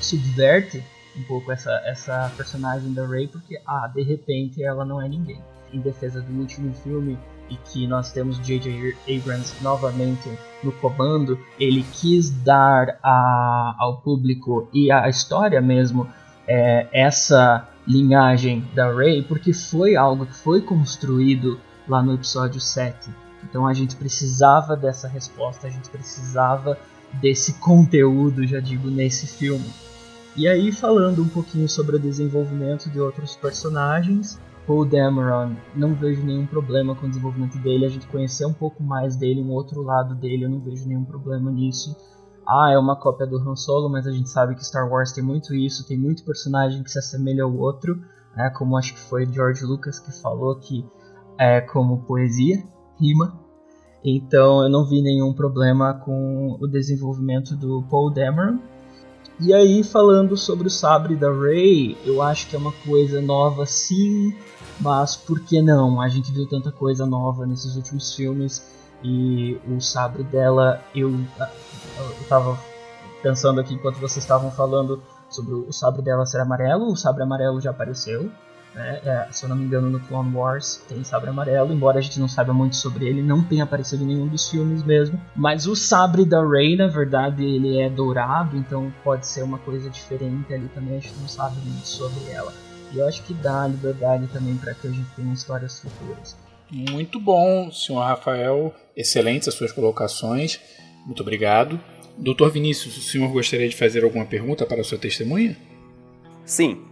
subverte 0.00 0.82
um 1.16 1.22
pouco 1.24 1.52
essa, 1.52 1.70
essa 1.84 2.32
personagem 2.36 2.92
da 2.92 3.06
Rey, 3.06 3.28
porque, 3.28 3.60
ah, 3.66 3.90
de 3.92 4.02
repente 4.02 4.62
ela 4.62 4.84
não 4.84 5.00
é 5.00 5.08
ninguém. 5.08 5.40
Em 5.72 5.80
defesa 5.80 6.20
do 6.20 6.32
último 6.38 6.72
filme, 6.74 7.18
e 7.52 7.56
que 7.56 7.86
nós 7.86 8.12
temos 8.12 8.38
J.J. 8.38 8.96
Abrams 9.08 9.54
novamente 9.62 10.30
no 10.62 10.72
comando, 10.72 11.38
ele 11.58 11.84
quis 11.92 12.30
dar 12.30 12.98
a, 13.02 13.74
ao 13.78 13.98
público 13.98 14.68
e 14.72 14.90
à 14.90 15.08
história 15.08 15.60
mesmo 15.60 16.08
é, 16.46 16.86
essa 16.92 17.68
linhagem 17.86 18.64
da 18.74 18.92
Rey, 18.92 19.22
porque 19.22 19.52
foi 19.52 19.96
algo 19.96 20.24
que 20.24 20.34
foi 20.34 20.62
construído 20.62 21.60
lá 21.86 22.02
no 22.02 22.14
episódio 22.14 22.60
7. 22.60 23.10
Então 23.44 23.66
a 23.66 23.74
gente 23.74 23.96
precisava 23.96 24.76
dessa 24.76 25.08
resposta, 25.08 25.66
a 25.66 25.70
gente 25.70 25.90
precisava 25.90 26.78
desse 27.14 27.54
conteúdo, 27.54 28.46
já 28.46 28.60
digo, 28.60 28.88
nesse 28.88 29.26
filme. 29.26 29.68
E 30.34 30.48
aí, 30.48 30.72
falando 30.72 31.22
um 31.22 31.28
pouquinho 31.28 31.68
sobre 31.68 31.96
o 31.96 31.98
desenvolvimento 31.98 32.88
de 32.88 32.98
outros 32.98 33.36
personagens, 33.36 34.40
Paul 34.66 34.86
Dameron, 34.86 35.54
não 35.76 35.94
vejo 35.94 36.24
nenhum 36.24 36.46
problema 36.46 36.94
com 36.94 37.06
o 37.06 37.08
desenvolvimento 37.08 37.58
dele. 37.58 37.84
A 37.84 37.88
gente 37.90 38.06
conhecer 38.06 38.46
um 38.46 38.52
pouco 38.52 38.82
mais 38.82 39.14
dele, 39.14 39.42
um 39.42 39.50
outro 39.50 39.82
lado 39.82 40.14
dele, 40.14 40.44
eu 40.44 40.48
não 40.48 40.60
vejo 40.60 40.88
nenhum 40.88 41.04
problema 41.04 41.50
nisso. 41.50 41.94
Ah, 42.46 42.70
é 42.72 42.78
uma 42.78 42.96
cópia 42.96 43.26
do 43.26 43.36
Han 43.38 43.54
Solo, 43.56 43.90
mas 43.90 44.06
a 44.06 44.10
gente 44.10 44.30
sabe 44.30 44.54
que 44.54 44.64
Star 44.64 44.88
Wars 44.88 45.12
tem 45.12 45.22
muito 45.22 45.54
isso, 45.54 45.86
tem 45.86 45.98
muito 45.98 46.24
personagem 46.24 46.82
que 46.82 46.90
se 46.90 46.98
assemelha 46.98 47.44
ao 47.44 47.54
outro, 47.54 48.02
né? 48.34 48.50
como 48.50 48.76
acho 48.76 48.94
que 48.94 49.00
foi 49.00 49.26
George 49.26 49.64
Lucas 49.64 49.98
que 49.98 50.12
falou 50.20 50.56
que 50.56 50.84
é 51.38 51.60
como 51.60 52.04
poesia, 52.04 52.64
rima. 52.98 53.38
Então 54.04 54.62
eu 54.62 54.68
não 54.68 54.84
vi 54.88 55.02
nenhum 55.02 55.32
problema 55.32 55.94
com 55.94 56.56
o 56.60 56.66
desenvolvimento 56.66 57.54
do 57.54 57.82
Paul 57.88 58.10
Dameron. 58.10 58.58
E 59.40 59.52
aí, 59.52 59.82
falando 59.82 60.36
sobre 60.36 60.66
o 60.68 60.70
sabre 60.70 61.16
da 61.16 61.32
Rey, 61.32 61.96
eu 62.04 62.22
acho 62.22 62.48
que 62.48 62.54
é 62.54 62.58
uma 62.58 62.72
coisa 62.86 63.20
nova 63.20 63.66
sim, 63.66 64.36
mas 64.80 65.16
por 65.16 65.40
que 65.40 65.60
não? 65.60 66.00
A 66.00 66.08
gente 66.08 66.30
viu 66.30 66.46
tanta 66.46 66.70
coisa 66.70 67.06
nova 67.06 67.46
nesses 67.46 67.74
últimos 67.74 68.14
filmes 68.14 68.64
e 69.02 69.58
o 69.66 69.80
sabre 69.80 70.22
dela, 70.22 70.80
eu, 70.94 71.10
eu 71.10 72.28
tava 72.28 72.58
pensando 73.22 73.60
aqui 73.60 73.74
enquanto 73.74 73.96
vocês 73.96 74.18
estavam 74.24 74.50
falando 74.50 75.02
sobre 75.28 75.54
o 75.54 75.72
sabre 75.72 76.02
dela 76.02 76.26
ser 76.26 76.40
amarelo, 76.40 76.86
o 76.86 76.96
sabre 76.96 77.22
amarelo 77.22 77.60
já 77.60 77.70
apareceu, 77.70 78.30
né? 78.74 79.00
É, 79.04 79.28
se 79.30 79.44
eu 79.44 79.48
não 79.48 79.56
me 79.56 79.64
engano, 79.64 79.90
no 79.90 80.00
Clone 80.00 80.34
Wars 80.34 80.82
tem 80.88 81.02
sabre 81.04 81.30
amarelo, 81.30 81.72
embora 81.72 81.98
a 81.98 82.00
gente 82.00 82.18
não 82.18 82.28
saiba 82.28 82.52
muito 82.52 82.76
sobre 82.76 83.06
ele, 83.06 83.22
não 83.22 83.42
tenha 83.42 83.64
aparecido 83.64 84.02
em 84.02 84.06
nenhum 84.06 84.28
dos 84.28 84.48
filmes 84.48 84.82
mesmo. 84.82 85.20
Mas 85.36 85.66
o 85.66 85.76
sabre 85.76 86.24
da 86.24 86.46
Rey, 86.46 86.76
na 86.76 86.88
verdade, 86.88 87.44
ele 87.44 87.80
é 87.80 87.88
dourado, 87.88 88.56
então 88.56 88.92
pode 89.04 89.26
ser 89.26 89.42
uma 89.42 89.58
coisa 89.58 89.90
diferente 89.90 90.52
ali 90.52 90.68
também, 90.68 90.96
a 90.96 91.00
gente 91.00 91.18
não 91.20 91.28
sabe 91.28 91.56
muito 91.64 91.86
sobre 91.86 92.30
ela. 92.30 92.52
E 92.92 92.98
eu 92.98 93.08
acho 93.08 93.22
que 93.22 93.32
dá 93.34 93.66
liberdade 93.66 94.26
também 94.28 94.56
para 94.56 94.74
que 94.74 94.86
a 94.86 94.90
gente 94.90 95.08
tenha 95.16 95.32
histórias 95.32 95.80
futuras. 95.80 96.36
Muito 96.70 97.20
bom, 97.20 97.70
senhor 97.70 98.00
Rafael. 98.00 98.74
Excelentes 98.96 99.48
as 99.48 99.54
suas 99.54 99.72
colocações. 99.72 100.58
Muito 101.04 101.20
obrigado. 101.20 101.80
Doutor 102.16 102.50
Vinícius, 102.50 102.96
o 102.96 103.00
senhor 103.00 103.30
gostaria 103.30 103.68
de 103.68 103.76
fazer 103.76 104.04
alguma 104.04 104.24
pergunta 104.24 104.66
para 104.66 104.80
a 104.80 104.84
sua 104.84 104.98
testemunha? 104.98 105.56
Sim, 106.44 106.82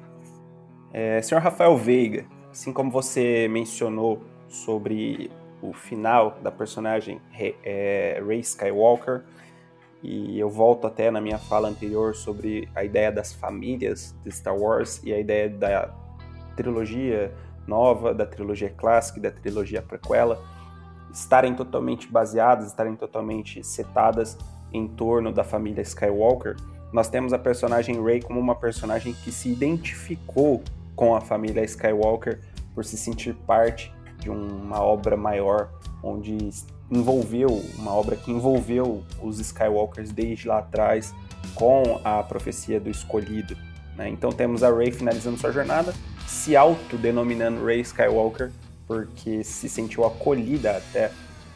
é, 0.92 1.20
Senhor 1.22 1.40
Rafael 1.40 1.76
Veiga, 1.76 2.24
assim 2.50 2.72
como 2.72 2.90
você 2.90 3.48
mencionou 3.48 4.22
sobre 4.48 5.30
o 5.62 5.72
final 5.72 6.38
da 6.42 6.50
personagem 6.50 7.20
é, 7.62 8.22
Rey 8.26 8.40
Skywalker, 8.40 9.22
e 10.02 10.38
eu 10.38 10.48
volto 10.48 10.86
até 10.86 11.10
na 11.10 11.20
minha 11.20 11.38
fala 11.38 11.68
anterior 11.68 12.14
sobre 12.14 12.68
a 12.74 12.82
ideia 12.82 13.12
das 13.12 13.32
famílias 13.32 14.16
de 14.24 14.32
Star 14.32 14.56
Wars 14.56 15.00
e 15.04 15.12
a 15.12 15.18
ideia 15.18 15.48
da 15.48 15.94
trilogia 16.56 17.34
nova, 17.66 18.14
da 18.14 18.24
trilogia 18.24 18.70
clássica 18.70 19.18
e 19.18 19.22
da 19.22 19.30
trilogia 19.30 19.82
prequela 19.82 20.42
estarem 21.12 21.54
totalmente 21.54 22.08
baseadas, 22.08 22.66
estarem 22.66 22.96
totalmente 22.96 23.62
setadas 23.64 24.38
em 24.72 24.86
torno 24.88 25.32
da 25.32 25.44
família 25.44 25.82
Skywalker. 25.82 26.56
Nós 26.92 27.08
temos 27.08 27.32
a 27.32 27.38
personagem 27.38 28.02
Rey 28.02 28.22
como 28.22 28.40
uma 28.40 28.54
personagem 28.54 29.12
que 29.12 29.30
se 29.30 29.50
identificou 29.50 30.62
com 30.94 31.14
a 31.14 31.20
família 31.20 31.64
Skywalker 31.64 32.40
por 32.74 32.84
se 32.84 32.96
sentir 32.96 33.34
parte 33.34 33.92
de 34.18 34.30
uma 34.30 34.82
obra 34.82 35.16
maior, 35.16 35.70
onde 36.02 36.36
envolveu 36.90 37.48
uma 37.78 37.92
obra 37.94 38.16
que 38.16 38.30
envolveu 38.30 39.02
os 39.22 39.38
Skywalkers 39.38 40.12
desde 40.12 40.48
lá 40.48 40.58
atrás 40.58 41.14
com 41.54 42.00
a 42.04 42.22
profecia 42.22 42.80
do 42.80 42.90
escolhido. 42.90 43.56
Né? 43.96 44.08
Então 44.08 44.30
temos 44.30 44.62
a 44.62 44.74
Rey 44.74 44.90
finalizando 44.90 45.38
sua 45.38 45.52
jornada, 45.52 45.94
se 46.26 46.56
autodenominando 46.56 47.64
Rey 47.64 47.80
Skywalker, 47.80 48.50
porque 48.86 49.44
se 49.44 49.68
sentiu 49.68 50.04
acolhida 50.04 50.76
até 50.76 51.10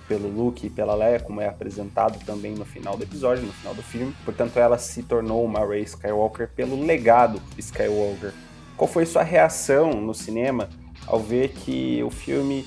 pelo 0.06 0.28
Luke 0.28 0.66
e 0.66 0.70
pela 0.70 0.94
Leia, 0.94 1.18
como 1.18 1.40
é 1.40 1.48
apresentado 1.48 2.22
também 2.24 2.54
no 2.54 2.64
final 2.64 2.96
do 2.96 3.02
episódio, 3.02 3.44
no 3.44 3.52
final 3.52 3.74
do 3.74 3.82
filme. 3.82 4.14
Portanto, 4.24 4.58
ela 4.58 4.78
se 4.78 5.02
tornou 5.02 5.44
uma 5.44 5.66
Rey 5.66 5.82
Skywalker 5.82 6.48
pelo 6.54 6.84
legado 6.84 7.40
Skywalker 7.56 8.32
qual 8.76 8.88
foi 8.88 9.06
sua 9.06 9.22
reação 9.22 10.00
no 10.00 10.14
cinema 10.14 10.68
ao 11.06 11.20
ver 11.20 11.50
que 11.50 12.02
o 12.02 12.10
filme 12.10 12.64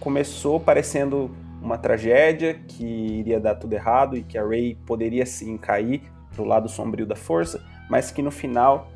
começou 0.00 0.60
parecendo 0.60 1.30
uma 1.62 1.78
tragédia, 1.78 2.54
que 2.68 2.84
iria 2.84 3.40
dar 3.40 3.54
tudo 3.54 3.72
errado 3.72 4.16
e 4.16 4.22
que 4.22 4.36
a 4.36 4.46
Rey 4.46 4.76
poderia 4.86 5.24
sim 5.24 5.56
cair 5.56 6.02
pro 6.34 6.44
lado 6.44 6.68
sombrio 6.68 7.06
da 7.06 7.16
força, 7.16 7.64
mas 7.88 8.10
que 8.10 8.20
no 8.20 8.30
final 8.30 8.90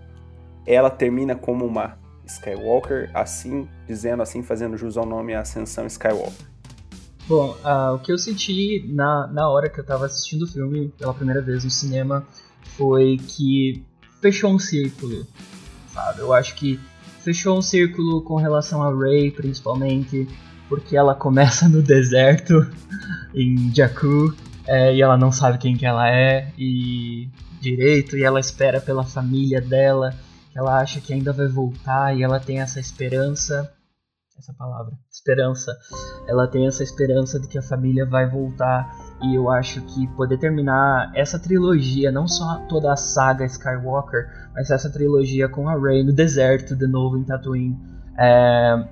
ela 0.66 0.90
termina 0.90 1.34
como 1.34 1.64
uma 1.64 1.98
Skywalker, 2.26 3.10
assim, 3.14 3.66
dizendo 3.86 4.22
assim, 4.22 4.42
fazendo 4.42 4.76
jus 4.76 4.98
ao 4.98 5.06
nome 5.06 5.34
Ascensão 5.34 5.86
Skywalker. 5.86 6.46
Bom, 7.26 7.56
uh, 7.64 7.94
o 7.94 7.98
que 7.98 8.12
eu 8.12 8.18
senti 8.18 8.84
na, 8.88 9.26
na 9.28 9.48
hora 9.48 9.68
que 9.70 9.80
eu 9.80 9.84
tava 9.84 10.06
assistindo 10.06 10.42
o 10.42 10.46
filme 10.46 10.92
pela 10.98 11.14
primeira 11.14 11.40
vez 11.40 11.64
no 11.64 11.70
cinema 11.70 12.26
foi 12.76 13.16
que 13.16 13.82
fechou 14.20 14.50
um 14.50 14.58
círculo 14.58 15.26
Eu 16.18 16.32
acho 16.32 16.54
que 16.54 16.78
fechou 17.22 17.58
um 17.58 17.62
círculo 17.62 18.22
com 18.22 18.36
relação 18.36 18.82
a 18.82 18.94
Rey, 18.94 19.30
principalmente, 19.30 20.28
porque 20.68 20.96
ela 20.96 21.14
começa 21.14 21.68
no 21.68 21.82
deserto, 21.82 22.66
em 23.34 23.74
Jakku, 23.74 24.34
é, 24.66 24.94
e 24.94 25.02
ela 25.02 25.16
não 25.16 25.32
sabe 25.32 25.58
quem 25.58 25.76
que 25.76 25.86
ela 25.86 26.08
é 26.10 26.52
e 26.56 27.28
direito, 27.60 28.16
e 28.16 28.22
ela 28.22 28.40
espera 28.40 28.80
pela 28.80 29.04
família 29.04 29.60
dela, 29.60 30.14
que 30.52 30.58
ela 30.58 30.80
acha 30.80 31.00
que 31.00 31.12
ainda 31.12 31.32
vai 31.32 31.48
voltar, 31.48 32.16
e 32.16 32.22
ela 32.22 32.38
tem 32.38 32.60
essa 32.60 32.78
esperança, 32.78 33.72
essa 34.38 34.52
palavra, 34.52 34.92
esperança, 35.10 35.76
ela 36.26 36.46
tem 36.46 36.66
essa 36.66 36.82
esperança 36.82 37.40
de 37.40 37.48
que 37.48 37.58
a 37.58 37.62
família 37.62 38.06
vai 38.06 38.28
voltar, 38.28 38.88
e 39.22 39.34
eu 39.34 39.50
acho 39.50 39.80
que 39.82 40.06
poder 40.08 40.38
terminar 40.38 41.10
essa 41.14 41.38
trilogia, 41.38 42.12
não 42.12 42.28
só 42.28 42.64
toda 42.68 42.92
a 42.92 42.96
saga 42.96 43.44
Skywalker, 43.44 44.28
mas 44.54 44.70
essa 44.70 44.90
trilogia 44.90 45.48
com 45.48 45.68
a 45.68 45.76
Rey 45.76 46.04
no 46.04 46.12
deserto 46.12 46.76
de 46.76 46.86
novo 46.86 47.18
em 47.18 47.24
Tatooine, 47.24 47.76
é, 48.16 48.88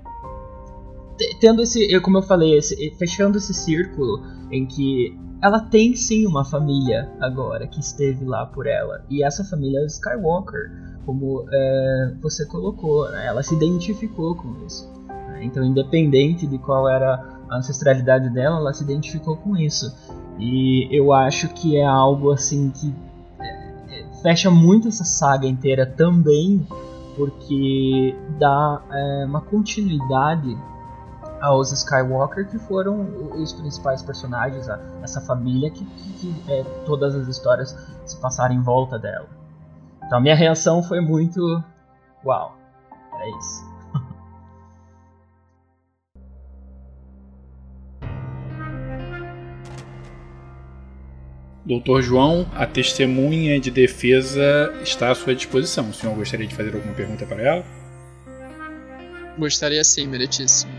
tendo 1.40 1.62
esse, 1.62 1.98
como 2.00 2.18
eu 2.18 2.22
falei, 2.22 2.56
esse, 2.56 2.90
fechando 2.98 3.38
esse 3.38 3.54
círculo 3.54 4.22
em 4.50 4.66
que 4.66 5.16
ela 5.42 5.60
tem 5.60 5.94
sim 5.94 6.26
uma 6.26 6.44
família 6.44 7.08
agora 7.20 7.66
que 7.66 7.78
esteve 7.78 8.24
lá 8.24 8.46
por 8.46 8.66
ela 8.66 9.04
e 9.08 9.22
essa 9.22 9.44
família 9.44 9.80
é 9.80 9.86
Skywalker, 9.86 10.72
como 11.04 11.46
é, 11.52 12.14
você 12.20 12.44
colocou, 12.46 13.08
né? 13.10 13.26
ela 13.26 13.42
se 13.42 13.54
identificou 13.54 14.34
com 14.34 14.66
isso. 14.66 14.90
Né? 15.08 15.44
Então, 15.44 15.62
independente 15.62 16.46
de 16.46 16.58
qual 16.58 16.88
era 16.88 17.35
a 17.48 17.56
ancestralidade 17.56 18.28
dela, 18.30 18.58
ela 18.58 18.72
se 18.72 18.82
identificou 18.82 19.36
com 19.36 19.56
isso. 19.56 19.94
E 20.38 20.88
eu 20.90 21.12
acho 21.12 21.48
que 21.48 21.76
é 21.76 21.84
algo 21.84 22.32
assim 22.32 22.70
que 22.70 22.94
é, 23.40 24.00
é, 24.00 24.06
fecha 24.22 24.50
muito 24.50 24.88
essa 24.88 25.04
saga 25.04 25.46
inteira 25.46 25.86
também, 25.86 26.66
porque 27.16 28.14
dá 28.38 28.82
é, 28.90 29.24
uma 29.26 29.40
continuidade 29.40 30.56
aos 31.40 31.72
Skywalker, 31.72 32.48
que 32.48 32.58
foram 32.58 33.06
os 33.34 33.52
principais 33.52 34.02
personagens, 34.02 34.68
essa 35.02 35.20
família 35.20 35.70
que, 35.70 35.84
que, 35.84 36.12
que 36.12 36.52
é, 36.52 36.62
todas 36.84 37.14
as 37.14 37.28
histórias 37.28 37.76
se 38.04 38.16
passaram 38.20 38.54
em 38.54 38.62
volta 38.62 38.98
dela. 38.98 39.28
Então 40.04 40.18
a 40.18 40.20
minha 40.20 40.34
reação 40.34 40.82
foi 40.82 41.00
muito. 41.00 41.62
Uau! 42.24 42.56
É 43.18 43.30
isso. 43.38 43.65
Doutor 51.66 52.00
João, 52.00 52.48
a 52.54 52.64
testemunha 52.64 53.58
de 53.58 53.72
defesa 53.72 54.72
está 54.84 55.10
à 55.10 55.14
sua 55.16 55.34
disposição. 55.34 55.90
O 55.90 55.92
senhor 55.92 56.14
gostaria 56.14 56.46
de 56.46 56.54
fazer 56.54 56.72
alguma 56.72 56.94
pergunta 56.94 57.26
para 57.26 57.42
ela? 57.42 57.64
Gostaria 59.36 59.82
sim, 59.82 60.06
meritíssimo. 60.06 60.72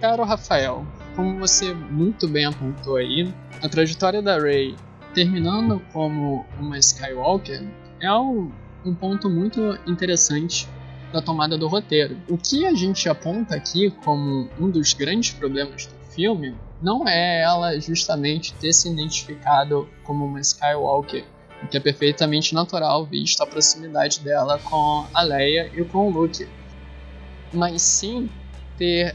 Caro 0.00 0.24
Rafael, 0.24 0.86
como 1.14 1.38
você 1.38 1.74
muito 1.74 2.26
bem 2.26 2.46
apontou 2.46 2.96
aí, 2.96 3.30
a 3.62 3.68
trajetória 3.68 4.22
da 4.22 4.38
Rey 4.38 4.74
terminando 5.14 5.82
como 5.92 6.46
uma 6.58 6.78
Skywalker 6.78 7.62
é 8.00 8.10
um, 8.14 8.50
ponto 8.98 9.28
muito 9.28 9.78
interessante 9.86 10.66
da 11.12 11.20
tomada 11.20 11.58
do 11.58 11.68
roteiro. 11.68 12.16
O 12.26 12.38
que 12.38 12.64
a 12.64 12.72
gente 12.72 13.06
aponta 13.06 13.54
aqui 13.54 13.90
como 14.02 14.48
um 14.58 14.70
dos 14.70 14.94
grandes 14.94 15.32
problemas 15.32 15.84
do 15.84 15.95
filme 16.16 16.56
não 16.80 17.06
é 17.06 17.42
ela 17.42 17.78
justamente 17.78 18.54
ter 18.54 18.72
se 18.72 18.88
identificado 18.88 19.88
como 20.02 20.24
uma 20.24 20.40
Skywalker, 20.40 21.24
o 21.62 21.68
que 21.68 21.76
é 21.76 21.80
perfeitamente 21.80 22.54
natural 22.54 23.04
visto 23.04 23.42
a 23.42 23.46
proximidade 23.46 24.20
dela 24.20 24.58
com 24.58 25.06
a 25.12 25.22
Leia 25.22 25.70
e 25.74 25.84
com 25.84 26.08
o 26.08 26.10
Luke, 26.10 26.48
mas 27.52 27.82
sim 27.82 28.28
ter 28.78 29.14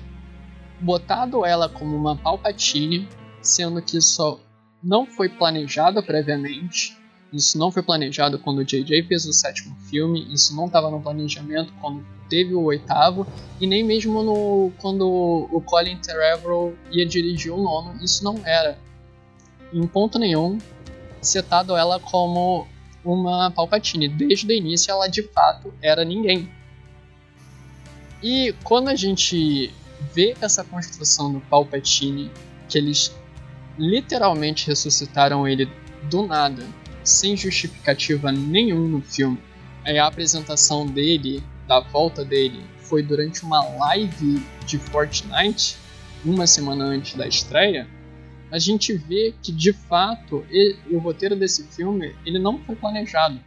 botado 0.80 1.43
ela 1.43 1.68
como 1.68 1.95
uma 1.95 2.16
Palpatine, 2.16 3.10
sendo 3.41 3.82
que 3.82 3.97
isso 3.97 4.39
não 4.82 5.06
foi 5.06 5.30
planejado 5.30 6.02
previamente. 6.04 6.97
Isso 7.32 7.57
não 7.57 7.71
foi 7.71 7.82
planejado 7.82 8.38
quando 8.38 8.59
o 8.59 8.65
JJ 8.65 9.03
fez 9.03 9.25
o 9.25 9.32
sétimo 9.32 9.75
filme, 9.89 10.27
isso 10.34 10.55
não 10.55 10.65
estava 10.65 10.91
no 10.91 11.01
planejamento 11.01 11.73
quando 11.79 12.05
teve 12.29 12.53
o 12.53 12.63
oitavo, 12.63 13.25
e 13.59 13.67
nem 13.67 13.84
mesmo 13.84 14.21
no, 14.21 14.71
quando 14.79 15.07
o 15.07 15.61
Colin 15.61 15.97
Trevorrow 15.97 16.75
ia 16.91 17.05
dirigir 17.05 17.53
o 17.53 17.61
nono, 17.61 18.01
isso 18.03 18.23
não 18.23 18.39
era, 18.45 18.77
em 19.73 19.86
ponto 19.88 20.19
nenhum, 20.19 20.57
setado 21.21 21.75
ela 21.75 21.99
como 21.99 22.67
uma 23.03 23.51
Palpatine. 23.51 24.07
Desde 24.07 24.47
o 24.47 24.51
início 24.51 24.91
ela 24.91 25.07
de 25.07 25.23
fato 25.23 25.73
era 25.82 26.03
ninguém. 26.03 26.49
E 28.21 28.53
quando 28.63 28.89
a 28.89 28.95
gente 28.95 29.73
vê 30.13 30.36
essa 30.41 30.63
construção 30.63 31.32
do 31.32 31.39
Palpatine, 31.41 32.32
que 32.67 32.77
eles 32.77 33.15
literalmente 33.77 34.67
ressuscitaram 34.67 35.47
ele 35.47 35.69
do 36.03 36.25
nada, 36.25 36.63
sem 37.04 37.36
justificativa 37.36 38.32
nenhum 38.32 38.88
no 38.88 39.02
filme, 39.02 39.39
é 39.84 39.99
a 39.99 40.08
apresentação 40.08 40.86
dele 40.86 41.43
da 41.68 41.80
volta 41.80 42.24
dele 42.24 42.62
foi 42.91 43.02
durante 43.02 43.43
uma 43.43 43.64
live 43.64 44.43
de 44.66 44.78
Fortnite, 44.78 45.78
uma 46.26 46.45
semana 46.45 46.84
antes 46.84 47.16
da 47.16 47.26
estreia, 47.26 47.88
a 48.52 48.60
gente 48.60 48.93
vê 48.93 49.34
que 49.41 49.49
de 49.49 49.72
fato 49.72 50.45
ele, 50.49 50.78
o 50.91 50.97
roteiro 50.97 51.38
desse 51.38 51.64
filme 51.64 52.14
ele 52.26 52.38
não 52.38 52.60
foi 52.60 52.76
planejado. 52.76 53.39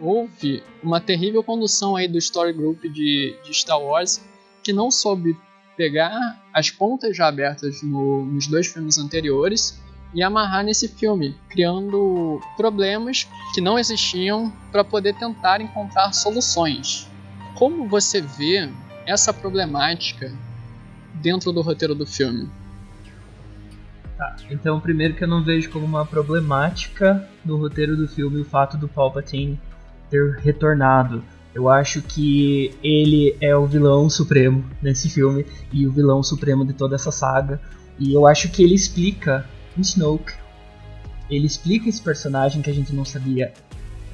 Houve 0.00 0.62
uma 0.80 1.00
terrível 1.00 1.42
condução 1.42 1.96
aí 1.96 2.06
do 2.06 2.16
Story 2.16 2.52
Group 2.52 2.82
de, 2.84 3.36
de 3.44 3.52
Star 3.52 3.82
Wars 3.82 4.24
que 4.62 4.72
não 4.72 4.88
soube 4.88 5.36
pegar 5.76 6.40
as 6.54 6.70
pontas 6.70 7.16
já 7.16 7.26
abertas 7.26 7.82
no, 7.82 8.24
nos 8.24 8.46
dois 8.46 8.68
filmes 8.68 8.98
anteriores 8.98 9.80
e 10.14 10.22
amarrar 10.22 10.64
nesse 10.64 10.88
filme, 10.88 11.36
criando 11.48 12.40
problemas 12.56 13.28
que 13.54 13.60
não 13.60 13.78
existiam 13.78 14.52
para 14.72 14.82
poder 14.82 15.14
tentar 15.14 15.60
encontrar 15.60 16.12
soluções 16.12 17.10
como 17.60 17.86
você 17.86 18.22
vê 18.22 18.70
essa 19.06 19.34
problemática 19.34 20.32
dentro 21.12 21.52
do 21.52 21.60
roteiro 21.60 21.94
do 21.94 22.06
filme? 22.06 22.48
Tá, 24.16 24.34
então 24.50 24.80
primeiro 24.80 25.12
que 25.12 25.24
eu 25.24 25.28
não 25.28 25.44
vejo 25.44 25.70
como 25.70 25.84
uma 25.84 26.06
problemática 26.06 27.28
no 27.44 27.58
roteiro 27.58 27.98
do 27.98 28.08
filme 28.08 28.40
o 28.40 28.44
fato 28.46 28.78
do 28.78 28.88
Palpatine 28.88 29.60
ter 30.08 30.38
retornado. 30.38 31.22
Eu 31.54 31.68
acho 31.68 32.00
que 32.00 32.74
ele 32.82 33.36
é 33.42 33.54
o 33.54 33.66
vilão 33.66 34.08
supremo 34.08 34.64
nesse 34.80 35.10
filme 35.10 35.44
e 35.70 35.86
o 35.86 35.92
vilão 35.92 36.22
supremo 36.22 36.64
de 36.64 36.72
toda 36.72 36.94
essa 36.94 37.12
saga. 37.12 37.60
E 37.98 38.14
eu 38.14 38.26
acho 38.26 38.50
que 38.50 38.62
ele 38.62 38.74
explica 38.74 39.46
o 39.80 39.82
Snoke. 39.82 40.34
Ele 41.28 41.46
explica 41.46 41.88
esse 41.88 42.00
personagem 42.00 42.62
que 42.62 42.70
a 42.70 42.74
gente 42.74 42.94
não 42.94 43.04
sabia 43.04 43.52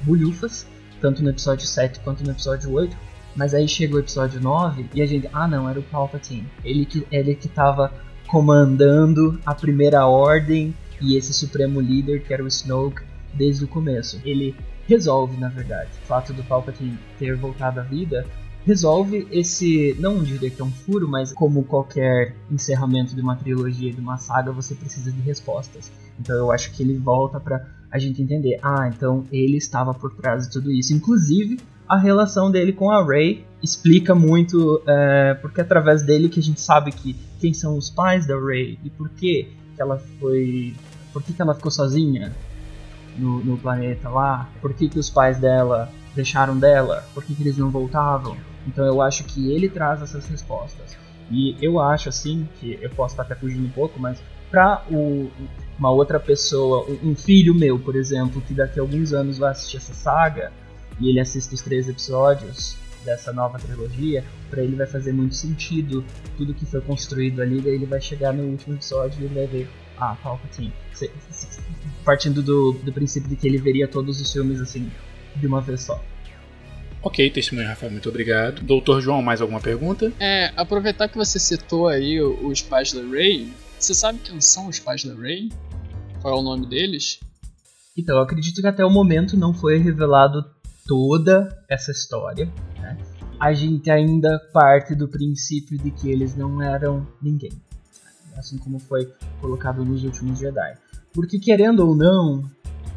bulhufas, 0.03 0.67
tanto 1.01 1.23
no 1.23 1.29
episódio 1.29 1.67
7 1.67 1.99
quanto 2.01 2.23
no 2.23 2.31
episódio 2.31 2.71
8, 2.71 2.95
mas 3.35 3.53
aí 3.53 3.67
chegou 3.67 3.97
o 3.97 4.01
episódio 4.01 4.41
9 4.41 4.89
e 4.93 5.01
a 5.01 5.05
gente, 5.05 5.29
ah 5.33 5.47
não, 5.47 5.69
era 5.69 5.79
o 5.79 5.83
Palpatine. 5.83 6.47
Ele 6.63 6.85
que, 6.85 7.05
ele 7.11 7.35
que 7.35 7.47
tava 7.47 7.91
comandando 8.27 9.39
a 9.45 9.53
primeira 9.53 10.05
ordem 10.05 10.75
e 11.01 11.15
esse 11.15 11.33
supremo 11.33 11.79
líder 11.79 12.23
que 12.23 12.33
era 12.33 12.43
o 12.43 12.47
Snoke 12.47 13.03
desde 13.33 13.63
o 13.63 13.67
começo. 13.67 14.19
Ele 14.25 14.55
resolve, 14.87 15.37
na 15.37 15.49
verdade, 15.49 15.89
o 16.03 16.07
fato 16.07 16.33
do 16.33 16.43
Palpatine 16.43 16.97
ter 17.19 17.35
voltado 17.35 17.79
à 17.79 17.83
vida 17.83 18.25
resolve 18.67 19.25
esse, 19.31 19.95
não 19.97 20.21
diria 20.21 20.49
que 20.49 20.61
é 20.61 20.65
um 20.65 20.71
furo, 20.71 21.07
mas 21.07 21.31
como 21.31 21.63
qualquer 21.63 22.35
encerramento 22.51 23.15
de 23.15 23.21
uma 23.21 23.37
trilogia, 23.37 23.93
de 23.93 24.01
uma 24.01 24.17
saga, 24.17 24.51
você 24.51 24.75
precisa 24.75 25.09
de 25.09 25.21
respostas. 25.21 25.89
Então 26.19 26.35
eu 26.35 26.51
acho 26.51 26.73
que 26.73 26.83
ele 26.83 26.97
volta 26.97 27.39
para 27.39 27.65
a 27.89 27.97
gente 27.97 28.21
entender, 28.21 28.59
ah, 28.61 28.91
então 28.93 29.23
ele 29.31 29.55
estava 29.55 29.93
por 29.93 30.13
trás 30.15 30.43
de 30.43 30.51
tudo 30.51 30.69
isso. 30.69 30.93
Inclusive, 30.93 31.61
a 31.87 31.97
relação 31.97 32.51
dele 32.51 32.73
com 32.73 32.91
a 32.91 33.01
Ray 33.01 33.45
explica 33.63 34.13
muito, 34.13 34.83
é, 34.85 35.33
porque 35.35 35.61
é 35.61 35.63
através 35.63 36.03
dele 36.03 36.27
que 36.27 36.41
a 36.41 36.43
gente 36.43 36.59
sabe 36.59 36.91
que 36.91 37.15
quem 37.39 37.53
são 37.53 37.77
os 37.77 37.89
pais 37.89 38.27
da 38.27 38.37
Ray 38.37 38.77
e 38.83 38.89
por 38.89 39.07
que, 39.09 39.49
ela 39.79 39.97
foi. 40.19 40.75
Por 41.13 41.23
que, 41.23 41.31
que 41.31 41.41
ela 41.41 41.53
ficou 41.55 41.71
sozinha 41.71 42.35
no, 43.17 43.41
no 43.45 43.57
planeta 43.57 44.09
lá? 44.09 44.49
Por 44.59 44.73
que, 44.73 44.89
que 44.89 44.99
os 44.99 45.09
pais 45.09 45.37
dela 45.37 45.89
deixaram 46.13 46.57
dela? 46.57 47.05
Por 47.13 47.23
que, 47.23 47.33
que 47.33 47.43
eles 47.43 47.57
não 47.57 47.69
voltavam? 47.69 48.35
Então 48.67 48.85
eu 48.85 49.01
acho 49.01 49.23
que 49.23 49.51
ele 49.51 49.69
traz 49.69 50.01
essas 50.01 50.27
respostas. 50.27 50.97
E 51.31 51.55
eu 51.61 51.79
acho 51.79 52.09
assim, 52.09 52.47
que 52.59 52.77
eu 52.81 52.89
posso 52.89 53.13
estar 53.13 53.23
até 53.23 53.35
fugindo 53.35 53.65
um 53.65 53.71
pouco, 53.71 53.99
mas 53.99 54.21
para 54.49 54.83
uma 55.77 55.91
outra 55.91 56.19
pessoa, 56.19 56.85
um 57.03 57.15
filho 57.15 57.53
meu, 57.53 57.79
por 57.79 57.95
exemplo, 57.95 58.41
que 58.41 58.53
daqui 58.53 58.79
a 58.79 58.81
alguns 58.81 59.13
anos 59.13 59.37
vai 59.37 59.51
assistir 59.51 59.77
essa 59.77 59.93
saga, 59.93 60.51
e 60.99 61.09
ele 61.09 61.19
assiste 61.19 61.53
os 61.53 61.61
três 61.61 61.87
episódios 61.87 62.77
dessa 63.03 63.31
nova 63.31 63.59
trilogia, 63.59 64.23
para 64.49 64.61
ele 64.61 64.75
vai 64.75 64.87
fazer 64.87 65.13
muito 65.13 65.35
sentido 65.35 66.03
tudo 66.37 66.53
que 66.53 66.65
foi 66.65 66.81
construído 66.81 67.41
ali, 67.41 67.61
daí 67.61 67.75
ele 67.75 67.85
vai 67.85 68.01
chegar 68.01 68.33
no 68.33 68.43
último 68.43 68.75
episódio 68.75 69.21
e 69.21 69.25
ele 69.25 69.35
vai 69.35 69.47
ver, 69.47 69.69
ah, 69.97 70.15
Palpatine. 70.21 70.73
Partindo 72.03 72.41
do, 72.41 72.73
do 72.73 72.91
princípio 72.91 73.29
de 73.29 73.35
que 73.35 73.47
ele 73.47 73.57
veria 73.57 73.87
todos 73.87 74.19
os 74.19 74.31
filmes 74.31 74.59
assim, 74.59 74.89
de 75.35 75.45
uma 75.47 75.61
vez 75.61 75.81
só. 75.81 76.01
Ok, 77.01 77.29
testemunho 77.29 77.67
Rafael, 77.67 77.91
muito 77.91 78.09
obrigado. 78.09 78.61
Doutor 78.61 79.01
João, 79.01 79.21
mais 79.21 79.41
alguma 79.41 79.61
pergunta? 79.61 80.11
É, 80.19 80.51
aproveitar 80.55 81.07
que 81.07 81.17
você 81.17 81.39
citou 81.39 81.87
aí 81.87 82.19
os 82.21 82.61
pais 82.61 82.91
da 82.91 83.01
Rey, 83.01 83.51
você 83.79 83.93
sabe 83.93 84.19
quem 84.19 84.41
são 84.41 84.67
os 84.67 84.79
pais 84.79 85.03
da 85.03 85.13
Rey? 85.13 85.49
Qual 86.21 86.35
é 86.35 86.39
o 86.39 86.43
nome 86.43 86.65
deles? 86.67 87.19
Então, 87.95 88.17
eu 88.17 88.21
acredito 88.21 88.61
que 88.61 88.67
até 88.67 88.83
o 88.83 88.89
momento 88.89 89.37
não 89.37 89.53
foi 89.53 89.77
revelado 89.77 90.43
toda 90.87 91.63
essa 91.69 91.91
história, 91.91 92.51
né, 92.79 92.97
a 93.39 93.53
gente 93.53 93.89
ainda 93.91 94.39
parte 94.51 94.95
do 94.95 95.07
princípio 95.07 95.77
de 95.77 95.91
que 95.91 96.09
eles 96.09 96.35
não 96.35 96.61
eram 96.61 97.05
ninguém, 97.21 97.51
assim 98.35 98.57
como 98.57 98.79
foi 98.79 99.11
colocado 99.39 99.83
nos 99.85 100.03
últimos 100.03 100.39
Jedi. 100.39 100.77
Porque 101.13 101.37
querendo 101.37 101.85
ou 101.85 101.95
não, 101.95 102.49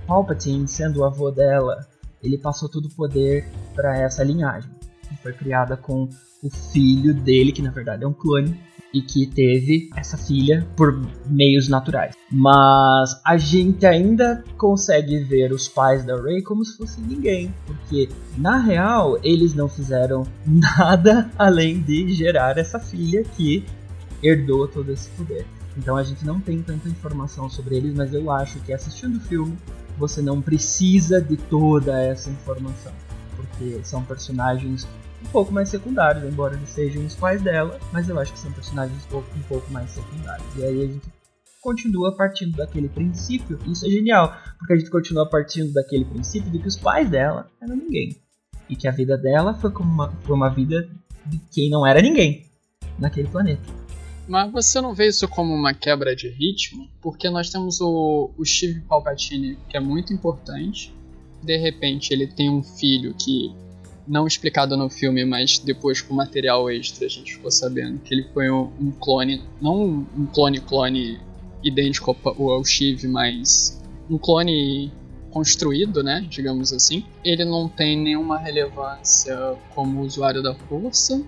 Palpatine, 0.07 0.67
sendo 0.67 1.01
o 1.01 1.05
avô 1.05 1.31
dela, 1.31 1.87
ele 2.23 2.39
passou 2.39 2.69
todo 2.69 2.87
o 2.87 2.95
poder 2.95 3.47
para 3.75 3.99
essa 3.99 4.23
linhagem, 4.23 4.71
foi 5.23 5.33
criada 5.33 5.77
com 5.77 6.09
o 6.43 6.51
filho 6.73 7.15
dele, 7.15 7.53
que 7.53 7.63
na 7.63 7.71
verdade 7.71 8.05
é 8.05 8.07
um 8.07 8.13
clone, 8.13 8.59
e 8.93 9.01
que 9.01 9.27
teve 9.27 9.89
essa 9.97 10.17
filha 10.17 10.67
por 10.77 11.01
meios 11.27 11.69
naturais. 11.69 12.15
Mas 12.31 13.21
a 13.25 13.37
gente 13.37 13.87
ainda 13.87 14.43
consegue 14.57 15.19
ver 15.25 15.53
os 15.53 15.69
pais 15.69 16.05
da 16.05 16.21
Rey 16.21 16.43
como 16.43 16.65
se 16.65 16.77
fosse 16.77 17.01
ninguém, 17.01 17.55
porque 17.67 18.09
na 18.37 18.59
real 18.59 19.19
eles 19.23 19.55
não 19.55 19.69
fizeram 19.69 20.27
nada 20.45 21.31
além 21.39 21.81
de 21.81 22.13
gerar 22.13 22.59
essa 22.59 22.79
filha 22.79 23.23
que 23.37 23.65
herdou 24.23 24.67
todo 24.67 24.91
esse 24.91 25.09
poder. 25.11 25.47
Então 25.77 25.97
a 25.97 26.03
gente 26.03 26.27
não 26.27 26.41
tem 26.41 26.61
tanta 26.63 26.89
informação 26.89 27.49
sobre 27.49 27.77
eles, 27.77 27.95
mas 27.95 28.13
eu 28.13 28.31
acho 28.31 28.59
que 28.61 28.73
assistindo 28.73 29.17
o 29.17 29.21
filme 29.21 29.57
você 29.97 30.21
não 30.21 30.41
precisa 30.41 31.21
de 31.21 31.37
toda 31.37 32.01
essa 32.01 32.31
informação, 32.31 32.93
porque 33.61 33.85
são 33.85 34.03
personagens 34.03 34.89
um 35.23 35.29
pouco 35.29 35.53
mais 35.53 35.69
secundários, 35.69 36.25
embora 36.25 36.57
eles 36.57 36.71
sejam 36.71 37.05
os 37.05 37.15
pais 37.15 37.43
dela, 37.43 37.79
mas 37.93 38.09
eu 38.09 38.19
acho 38.19 38.33
que 38.33 38.39
são 38.39 38.51
personagens 38.51 39.05
um 39.05 39.09
pouco, 39.09 39.39
um 39.39 39.43
pouco 39.43 39.71
mais 39.71 39.91
secundários. 39.91 40.47
E 40.57 40.65
aí 40.65 40.83
a 40.83 40.87
gente 40.87 41.07
continua 41.61 42.17
partindo 42.17 42.57
daquele 42.57 42.89
princípio, 42.89 43.59
isso 43.67 43.87
é 43.87 43.91
genial, 43.91 44.35
porque 44.59 44.73
a 44.73 44.77
gente 44.79 44.91
continua 44.91 45.29
partindo 45.29 45.75
daquele 45.75 46.07
princípio 46.07 46.51
de 46.51 46.59
que 46.59 46.69
os 46.69 46.77
pais 46.77 47.11
dela 47.11 47.51
eram 47.61 47.77
ninguém. 47.77 48.17
E 48.67 48.75
que 48.75 48.89
a 48.89 48.93
vida 48.93 49.19
dela 49.19 49.53
foi 49.53 49.71
como 49.71 49.93
uma, 49.93 50.11
foi 50.23 50.35
uma 50.35 50.49
vida 50.49 50.89
de 51.27 51.39
quem 51.51 51.69
não 51.69 51.87
era 51.87 52.01
ninguém 52.01 52.47
naquele 52.99 53.29
planeta. 53.29 53.63
Mas 54.27 54.51
você 54.51 54.81
não 54.81 54.95
vê 54.95 55.09
isso 55.09 55.29
como 55.29 55.53
uma 55.53 55.75
quebra 55.75 56.17
de 56.17 56.29
ritmo? 56.29 56.89
Porque 57.03 57.29
nós 57.29 57.51
temos 57.51 57.81
o, 57.81 58.31
o 58.39 58.45
Steve 58.45 58.81
Palpatine, 58.83 59.59
que 59.69 59.77
é 59.77 59.81
muito 59.81 60.15
importante. 60.15 60.95
De 61.43 61.57
repente, 61.57 62.13
ele 62.13 62.27
tem 62.27 62.51
um 62.51 62.63
filho 62.63 63.15
que, 63.15 63.53
não 64.07 64.27
explicado 64.27 64.77
no 64.77 64.89
filme, 64.91 65.25
mas 65.25 65.59
depois 65.59 66.01
com 66.01 66.15
material 66.15 66.71
extra 66.71 67.07
a 67.07 67.09
gente 67.09 67.35
ficou 67.35 67.51
sabendo 67.51 67.99
que 68.01 68.15
ele 68.15 68.27
foi 68.35 68.51
um, 68.51 68.71
um 68.81 68.91
clone, 68.91 69.43
não 69.61 70.07
um 70.17 70.27
clone-clone 70.27 71.19
idêntico 71.63 72.17
ao, 72.25 72.51
ao 72.51 72.65
Steve, 72.65 73.07
mas 73.07 73.81
um 74.09 74.19
clone 74.19 74.93
construído, 75.31 76.03
né, 76.03 76.27
digamos 76.29 76.73
assim. 76.73 77.05
Ele 77.25 77.45
não 77.45 77.69
tem 77.69 77.97
nenhuma 77.97 78.39
relevância 78.39 79.57
como 79.75 80.01
usuário 80.01 80.43
da 80.43 80.55
força 80.55 81.23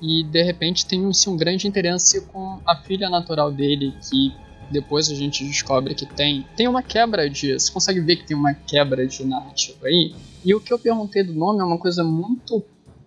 e 0.00 0.22
de 0.24 0.42
repente 0.42 0.86
tem 0.86 1.06
assim, 1.06 1.30
um 1.30 1.36
grande 1.36 1.66
interesse 1.66 2.20
com 2.26 2.60
a 2.66 2.76
filha 2.76 3.08
natural 3.08 3.50
dele 3.50 3.94
que 4.08 4.34
depois 4.70 5.08
a 5.10 5.14
gente 5.14 5.44
descobre 5.44 5.94
que 5.94 6.06
tem 6.06 6.46
tem 6.56 6.68
uma 6.68 6.82
quebra 6.82 7.28
de 7.28 7.52
você 7.52 7.70
consegue 7.72 8.00
ver 8.00 8.16
que 8.16 8.26
tem 8.26 8.36
uma 8.36 8.54
quebra 8.54 9.06
de 9.06 9.24
narrativa 9.24 9.86
aí 9.86 10.14
e 10.44 10.54
o 10.54 10.60
que 10.60 10.72
eu 10.72 10.78
perguntei 10.78 11.22
do 11.22 11.32
nome 11.32 11.60
é 11.60 11.64
uma 11.64 11.78
coisa 11.78 12.02
muito 12.02 12.62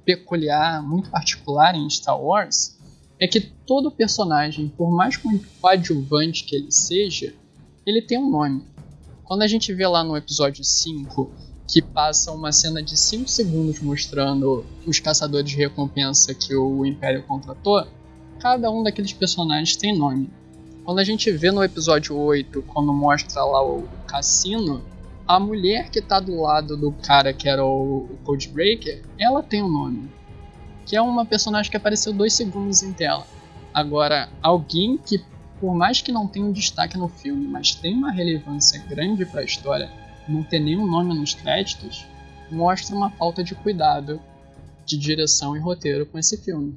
peculiar 0.05 0.81
muito 0.81 1.09
particular 1.09 1.75
em 1.75 1.89
Star 1.89 2.19
Wars 2.19 2.77
é 3.19 3.27
que 3.27 3.41
todo 3.41 3.91
personagem 3.91 4.69
por 4.69 4.89
mais 4.89 5.17
coadjuvante 5.61 6.43
que 6.43 6.55
ele 6.55 6.71
seja 6.71 7.33
ele 7.85 8.01
tem 8.01 8.17
um 8.17 8.29
nome 8.29 8.63
quando 9.23 9.43
a 9.43 9.47
gente 9.47 9.73
vê 9.73 9.85
lá 9.85 10.03
no 10.03 10.17
episódio 10.17 10.63
5 10.63 11.49
que 11.71 11.83
passa 11.83 12.31
uma 12.31 12.51
cena 12.51 12.81
de 12.81 12.97
5 12.97 13.29
segundos 13.29 13.79
mostrando 13.79 14.65
os 14.87 14.99
caçadores 14.99 15.51
de 15.51 15.55
recompensa 15.55 16.33
que 16.33 16.55
o 16.55 16.83
Império 16.83 17.23
contratou, 17.23 17.85
cada 18.39 18.71
um 18.71 18.81
daqueles 18.81 19.13
personagens 19.13 19.75
tem 19.75 19.95
nome. 19.95 20.31
Quando 20.89 20.97
a 20.97 21.03
gente 21.03 21.29
vê 21.31 21.51
no 21.51 21.63
episódio 21.63 22.17
8, 22.17 22.63
quando 22.63 22.91
mostra 22.91 23.43
lá 23.43 23.63
o 23.63 23.87
cassino, 24.07 24.83
a 25.27 25.39
mulher 25.39 25.91
que 25.91 26.01
tá 26.01 26.19
do 26.19 26.41
lado 26.41 26.75
do 26.75 26.91
cara 26.91 27.31
que 27.31 27.47
era 27.47 27.63
o 27.63 28.17
Codebreaker, 28.23 29.03
ela 29.19 29.43
tem 29.43 29.61
um 29.61 29.71
nome. 29.71 30.09
Que 30.87 30.95
é 30.95 31.01
uma 31.03 31.27
personagem 31.27 31.69
que 31.69 31.77
apareceu 31.77 32.11
dois 32.11 32.33
segundos 32.33 32.81
em 32.81 32.91
tela. 32.91 33.27
Agora, 33.71 34.29
alguém 34.41 34.97
que 34.97 35.23
por 35.59 35.75
mais 35.75 36.01
que 36.01 36.11
não 36.11 36.25
tenha 36.25 36.47
um 36.47 36.51
destaque 36.51 36.97
no 36.97 37.07
filme, 37.07 37.47
mas 37.47 37.75
tem 37.75 37.93
uma 37.93 38.09
relevância 38.09 38.83
grande 38.89 39.27
para 39.27 39.41
a 39.41 39.45
história, 39.45 39.91
não 40.27 40.41
ter 40.41 40.57
nenhum 40.57 40.87
nome 40.87 41.13
nos 41.13 41.35
créditos, 41.35 42.03
mostra 42.49 42.95
uma 42.95 43.11
falta 43.11 43.43
de 43.43 43.53
cuidado 43.53 44.19
de 44.87 44.97
direção 44.97 45.55
e 45.55 45.59
roteiro 45.59 46.07
com 46.07 46.17
esse 46.17 46.35
filme. 46.35 46.75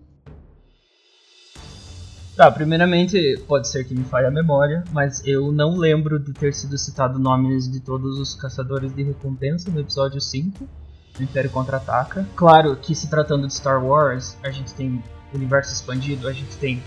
Tá, 2.43 2.51
primeiramente, 2.51 3.41
pode 3.47 3.69
ser 3.69 3.85
que 3.85 3.95
me 3.95 4.03
falhe 4.03 4.27
a 4.27 4.31
memória, 4.33 4.83
mas 4.91 5.25
eu 5.25 5.53
não 5.53 5.77
lembro 5.77 6.19
de 6.19 6.33
ter 6.33 6.53
sido 6.53 6.77
citado 6.77 7.17
nomes 7.17 7.71
de 7.71 7.79
todos 7.79 8.19
os 8.19 8.35
caçadores 8.35 8.93
de 8.93 9.05
recompensa 9.05 9.71
no 9.71 9.79
episódio 9.79 10.21
5 10.21 10.69
do 11.17 11.23
Império 11.23 11.49
Contra-Ataca. 11.51 12.27
Claro 12.35 12.75
que 12.75 12.97
se 12.97 13.09
tratando 13.09 13.47
de 13.47 13.55
Star 13.55 13.81
Wars, 13.85 14.37
a 14.43 14.51
gente 14.51 14.75
tem 14.75 15.01
universo 15.33 15.73
expandido, 15.73 16.27
a 16.27 16.33
gente 16.33 16.57
tem 16.57 16.83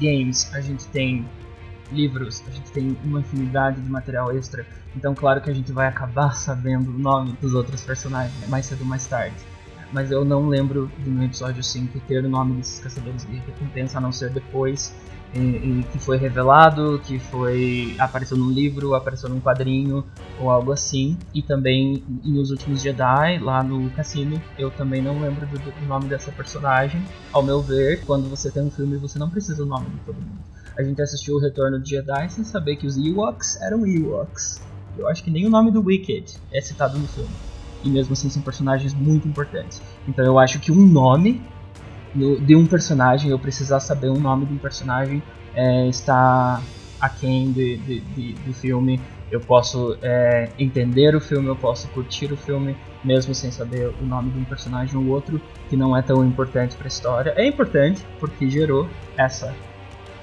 games, 0.00 0.48
a 0.54 0.60
gente 0.60 0.86
tem 0.86 1.28
livros, 1.90 2.40
a 2.46 2.52
gente 2.52 2.70
tem 2.70 2.96
uma 3.02 3.18
infinidade 3.18 3.80
de 3.80 3.90
material 3.90 4.30
extra. 4.30 4.64
Então, 4.94 5.16
claro 5.16 5.40
que 5.40 5.50
a 5.50 5.52
gente 5.52 5.72
vai 5.72 5.88
acabar 5.88 6.30
sabendo 6.38 6.90
o 6.90 6.96
nome 6.96 7.32
dos 7.40 7.54
outros 7.54 7.82
personagens 7.82 8.48
mais 8.48 8.66
cedo 8.66 8.82
ou 8.82 8.86
mais 8.86 9.04
tarde. 9.04 9.34
Mas 9.92 10.10
eu 10.10 10.24
não 10.24 10.48
lembro 10.48 10.90
do 10.98 11.10
meu 11.10 11.24
episódio 11.24 11.62
5 11.62 12.00
ter 12.08 12.24
o 12.24 12.28
nome 12.28 12.54
desses 12.54 12.78
caçadores 12.80 13.26
de 13.26 13.36
recompensa, 13.36 13.98
a 13.98 14.00
não 14.00 14.10
ser 14.10 14.30
depois 14.30 14.94
e, 15.34 15.38
e 15.38 15.86
que 15.90 15.98
foi 15.98 16.16
revelado, 16.16 17.00
que 17.04 17.18
foi 17.18 17.94
apareceu 17.98 18.36
num 18.36 18.50
livro, 18.50 18.94
apareceu 18.94 19.28
num 19.28 19.40
quadrinho 19.40 20.04
ou 20.38 20.50
algo 20.50 20.72
assim. 20.72 21.16
E 21.34 21.42
também 21.42 22.04
nos 22.24 22.50
últimos 22.50 22.82
Jedi, 22.82 23.38
lá 23.38 23.62
no 23.62 23.90
cassino, 23.90 24.40
eu 24.58 24.70
também 24.70 25.00
não 25.00 25.20
lembro 25.20 25.46
do, 25.46 25.58
do 25.58 25.86
nome 25.86 26.06
dessa 26.06 26.30
personagem. 26.32 27.02
Ao 27.32 27.42
meu 27.42 27.60
ver, 27.60 28.04
quando 28.04 28.28
você 28.28 28.50
tem 28.50 28.62
um 28.62 28.70
filme, 28.70 28.96
você 28.96 29.18
não 29.18 29.30
precisa 29.30 29.56
do 29.56 29.66
nome 29.66 29.86
de 29.90 29.98
todo 29.98 30.16
mundo. 30.16 30.42
A 30.76 30.82
gente 30.82 31.00
assistiu 31.02 31.36
o 31.36 31.40
Retorno 31.40 31.78
de 31.78 31.90
Jedi 31.90 32.30
sem 32.30 32.44
saber 32.44 32.76
que 32.76 32.86
os 32.86 32.96
Ewoks 32.96 33.60
eram 33.60 33.86
Ewoks. 33.86 34.60
Eu 34.96 35.08
acho 35.08 35.22
que 35.24 35.30
nem 35.30 35.46
o 35.46 35.50
nome 35.50 35.70
do 35.70 35.82
Wicked 35.82 36.38
é 36.52 36.60
citado 36.60 36.98
no 36.98 37.06
filme. 37.08 37.51
E 37.84 37.88
mesmo 37.88 38.12
assim 38.12 38.30
são 38.30 38.42
personagens 38.42 38.94
muito 38.94 39.26
importantes. 39.26 39.82
Então 40.06 40.24
eu 40.24 40.38
acho 40.38 40.58
que 40.60 40.70
um 40.70 40.86
nome 40.86 41.42
no, 42.14 42.40
de 42.40 42.54
um 42.54 42.66
personagem, 42.66 43.30
eu 43.30 43.38
precisar 43.38 43.80
saber 43.80 44.08
o 44.08 44.18
nome 44.18 44.46
de 44.46 44.54
um 44.54 44.58
personagem, 44.58 45.22
é, 45.54 45.88
está 45.88 46.60
aquém 47.00 47.50
de, 47.52 47.76
de, 47.78 48.00
de, 48.00 48.32
do 48.34 48.54
filme. 48.54 49.00
Eu 49.30 49.40
posso 49.40 49.96
é, 50.02 50.50
entender 50.58 51.16
o 51.16 51.20
filme, 51.20 51.48
eu 51.48 51.56
posso 51.56 51.88
curtir 51.88 52.32
o 52.32 52.36
filme, 52.36 52.76
mesmo 53.02 53.34
sem 53.34 53.50
saber 53.50 53.92
o 54.00 54.04
nome 54.04 54.30
de 54.30 54.38
um 54.38 54.44
personagem 54.44 54.96
ou 54.96 55.06
outro, 55.06 55.40
que 55.68 55.76
não 55.76 55.96
é 55.96 56.02
tão 56.02 56.24
importante 56.24 56.76
para 56.76 56.86
a 56.86 56.88
história. 56.88 57.32
É 57.36 57.46
importante, 57.46 58.06
porque 58.20 58.48
gerou 58.48 58.88
essa 59.16 59.54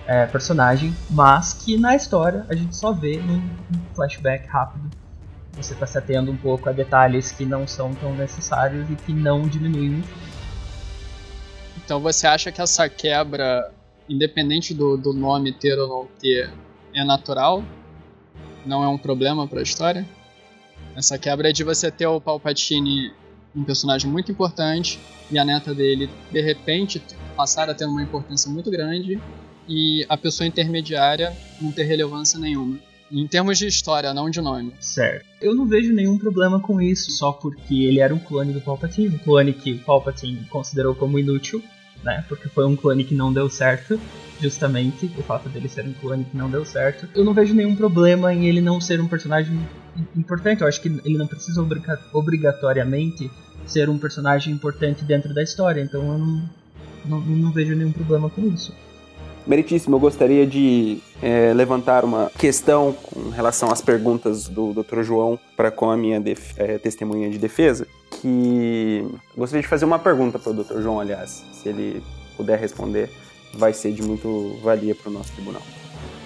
é, 0.06 0.26
personagem, 0.28 0.96
mas 1.10 1.54
que 1.54 1.76
na 1.76 1.96
história 1.96 2.46
a 2.50 2.56
gente 2.56 2.76
só 2.76 2.92
vê 2.92 3.18
num, 3.18 3.42
flashback 3.96 4.48
rápido. 4.48 4.90
Você 5.60 5.74
está 5.74 5.86
se 5.86 5.98
atendo 5.98 6.32
um 6.32 6.38
pouco 6.38 6.70
a 6.70 6.72
detalhes 6.72 7.34
que 7.34 7.46
não 7.46 7.68
são 7.68 7.94
tão 7.94 8.16
necessários 8.16 8.90
e 8.90 8.96
que 8.96 9.12
não 9.12 9.42
diminuem. 9.42 10.02
Então 11.84 12.00
você 12.00 12.28
acha 12.28 12.50
que 12.50 12.62
essa 12.62 12.88
quebra, 12.88 13.70
independente 14.08 14.74
do, 14.74 14.96
do 14.96 15.12
nome 15.12 15.52
ter 15.52 15.78
ou 15.78 15.88
não 15.90 16.08
ter, 16.18 16.50
é 16.94 17.04
natural? 17.04 17.62
Não 18.66 18.82
é 18.84 18.88
um 18.88 18.98
problema 18.98 19.46
para 19.48 19.60
a 19.60 19.64
história? 19.64 20.08
Essa 20.96 21.18
quebra 21.18 21.50
é 21.50 21.52
de 21.52 21.66
você 21.66 21.92
ter 21.92 22.08
o 22.08 22.22
Palpatine, 22.22 23.12
um 23.54 23.66
personagem 23.66 24.10
muito 24.10 24.32
importante, 24.32 24.98
e 25.30 25.38
a 25.38 25.44
neta 25.44 25.74
dele, 25.76 26.10
de 26.32 26.42
repente, 26.42 27.04
passar 27.36 27.70
a 27.70 27.74
ter 27.74 27.86
uma 27.86 28.02
importância 28.02 28.50
muito 28.50 28.72
grande, 28.72 29.22
e 29.68 30.06
a 30.08 30.16
pessoa 30.16 30.48
intermediária 30.48 31.36
não 31.60 31.70
ter 31.70 31.84
relevância 31.84 32.40
nenhuma. 32.40 32.80
Em 33.12 33.28
termos 33.28 33.58
de 33.58 33.68
história, 33.68 34.14
não 34.14 34.30
de 34.30 34.42
nome. 34.42 34.74
Certo. 34.80 35.26
Eu 35.42 35.56
não 35.56 35.66
vejo 35.66 35.94
nenhum 35.94 36.18
problema 36.18 36.60
com 36.60 36.82
isso, 36.82 37.12
só 37.12 37.32
porque 37.32 37.84
ele 37.84 38.00
era 38.00 38.14
um 38.14 38.20
clone 38.20 38.54
do 38.54 38.62
Palpatine. 38.62 39.16
Um 39.16 39.18
clone 39.18 39.54
que 39.54 39.74
o 39.74 39.80
Palpatine 39.80 40.46
considerou 40.50 40.94
como 40.94 41.18
inútil 41.18 41.64
né? 42.04 42.24
Porque 42.28 42.48
foi 42.50 42.66
um 42.66 42.76
clone 42.76 43.04
que 43.04 43.16
não 43.16 43.32
deu 43.32 43.50
certo, 43.50 44.00
justamente 44.40 45.12
o 45.18 45.24
fato 45.24 45.50
dele 45.50 45.68
ser 45.68 45.86
um 45.86 45.94
clone 45.94 46.24
que 46.24 46.38
não 46.38 46.50
deu 46.50 46.66
certo. 46.66 47.08
Eu 47.14 47.24
não 47.24 47.34
vejo 47.34 47.54
nenhum 47.54 47.76
problema 47.76 48.34
em 48.34 48.48
ele 48.48 48.62
não 48.62 48.80
ser 48.80 49.02
um 49.02 49.08
personagem 49.08 49.60
importante. 50.16 50.62
Eu 50.62 50.68
acho 50.68 50.82
que 50.82 50.88
ele 50.88 51.18
não 51.18 51.28
precisa 51.28 51.66
obrigatoriamente 52.14 53.30
ser 53.66 53.90
um 53.90 53.98
personagem 53.98 54.54
importante 54.54 55.04
dentro 55.04 55.34
da 55.34 55.44
história. 55.44 55.82
Então 55.82 56.02
eu 56.02 56.18
não, 56.18 56.50
não, 57.06 57.20
não 57.22 57.52
vejo 57.52 57.76
nenhum 57.76 57.92
problema 57.92 58.30
com 58.30 58.48
isso. 58.48 58.74
Meritíssimo, 59.50 59.96
eu 59.96 60.00
gostaria 60.00 60.46
de 60.46 61.00
é, 61.24 61.52
levantar 61.56 62.06
uma 62.06 62.32
questão 62.38 62.94
com 62.94 63.30
relação 63.32 63.72
às 63.72 63.82
perguntas 63.82 64.48
do 64.48 64.74
Dr. 64.74 65.02
João 65.02 65.40
para 65.58 65.72
com 65.72 65.90
a 65.90 65.98
minha 65.98 66.22
é, 66.56 66.78
testemunha 66.78 67.28
de 67.32 67.40
defesa 67.40 67.88
que 68.22 69.04
gostaria 69.36 69.64
de 69.64 69.68
fazer 69.68 69.86
uma 69.86 69.98
pergunta 69.98 70.38
para 70.38 70.52
o 70.52 70.54
Dr. 70.54 70.82
João, 70.82 71.00
aliás, 71.00 71.44
se 71.52 71.68
ele 71.68 72.04
puder 72.38 72.60
responder, 72.60 73.10
vai 73.56 73.74
ser 73.74 73.92
de 73.92 74.04
muito 74.04 74.56
valia 74.62 74.94
para 74.94 75.10
o 75.10 75.14
nosso 75.14 75.32
tribunal. 75.34 75.64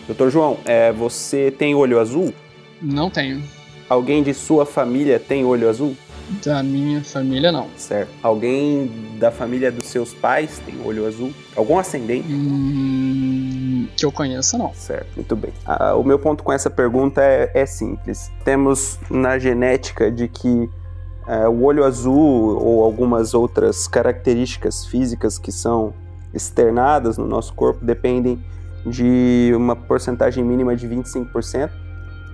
Dr. 0.06 0.28
João, 0.28 0.58
é, 0.66 0.92
você 0.92 1.50
tem 1.50 1.74
olho 1.74 2.02
azul? 2.02 2.34
Não 2.82 3.10
tenho. 3.10 3.42
Alguém 3.88 4.22
de 4.22 4.34
sua 4.34 4.66
família 4.66 5.18
tem 5.18 5.46
olho 5.46 5.70
azul? 5.70 5.96
Da 6.44 6.64
minha 6.64 7.04
família, 7.04 7.52
não. 7.52 7.68
Certo. 7.76 8.10
Alguém 8.22 8.90
da 9.20 9.32
família 9.32 9.72
dos 9.72 9.86
seus 9.86 10.14
pais 10.14 10.60
tem 10.66 10.76
olho 10.84 11.06
azul? 11.06 11.34
Algum 11.56 11.78
ascendente? 11.78 12.32
Hum, 12.32 13.88
que 13.96 14.06
eu 14.06 14.12
conheça, 14.12 14.58
não. 14.58 14.74
Certo, 14.74 15.08
muito 15.16 15.36
bem. 15.36 15.52
Ah, 15.66 15.96
o 15.96 16.04
meu 16.04 16.18
ponto 16.18 16.44
com 16.44 16.52
essa 16.52 16.70
pergunta 16.70 17.22
é, 17.22 17.52
é 17.54 17.66
simples. 17.66 18.32
Temos 18.44 19.00
na 19.10 19.38
genética 19.38 20.12
de 20.12 20.28
que 20.28 20.70
é, 21.28 21.48
o 21.48 21.64
olho 21.64 21.84
azul 21.84 22.58
ou 22.62 22.84
algumas 22.84 23.34
outras 23.34 23.88
características 23.88 24.86
físicas 24.86 25.38
que 25.38 25.52
são 25.52 25.94
externadas 26.34 27.18
no 27.18 27.28
nosso 27.28 27.54
corpo 27.54 27.86
dependem 27.86 28.44
de 28.86 29.52
uma 29.56 29.76
porcentagem 29.76 30.44
mínima 30.44 30.76
de 30.76 30.88
25% 30.88 31.83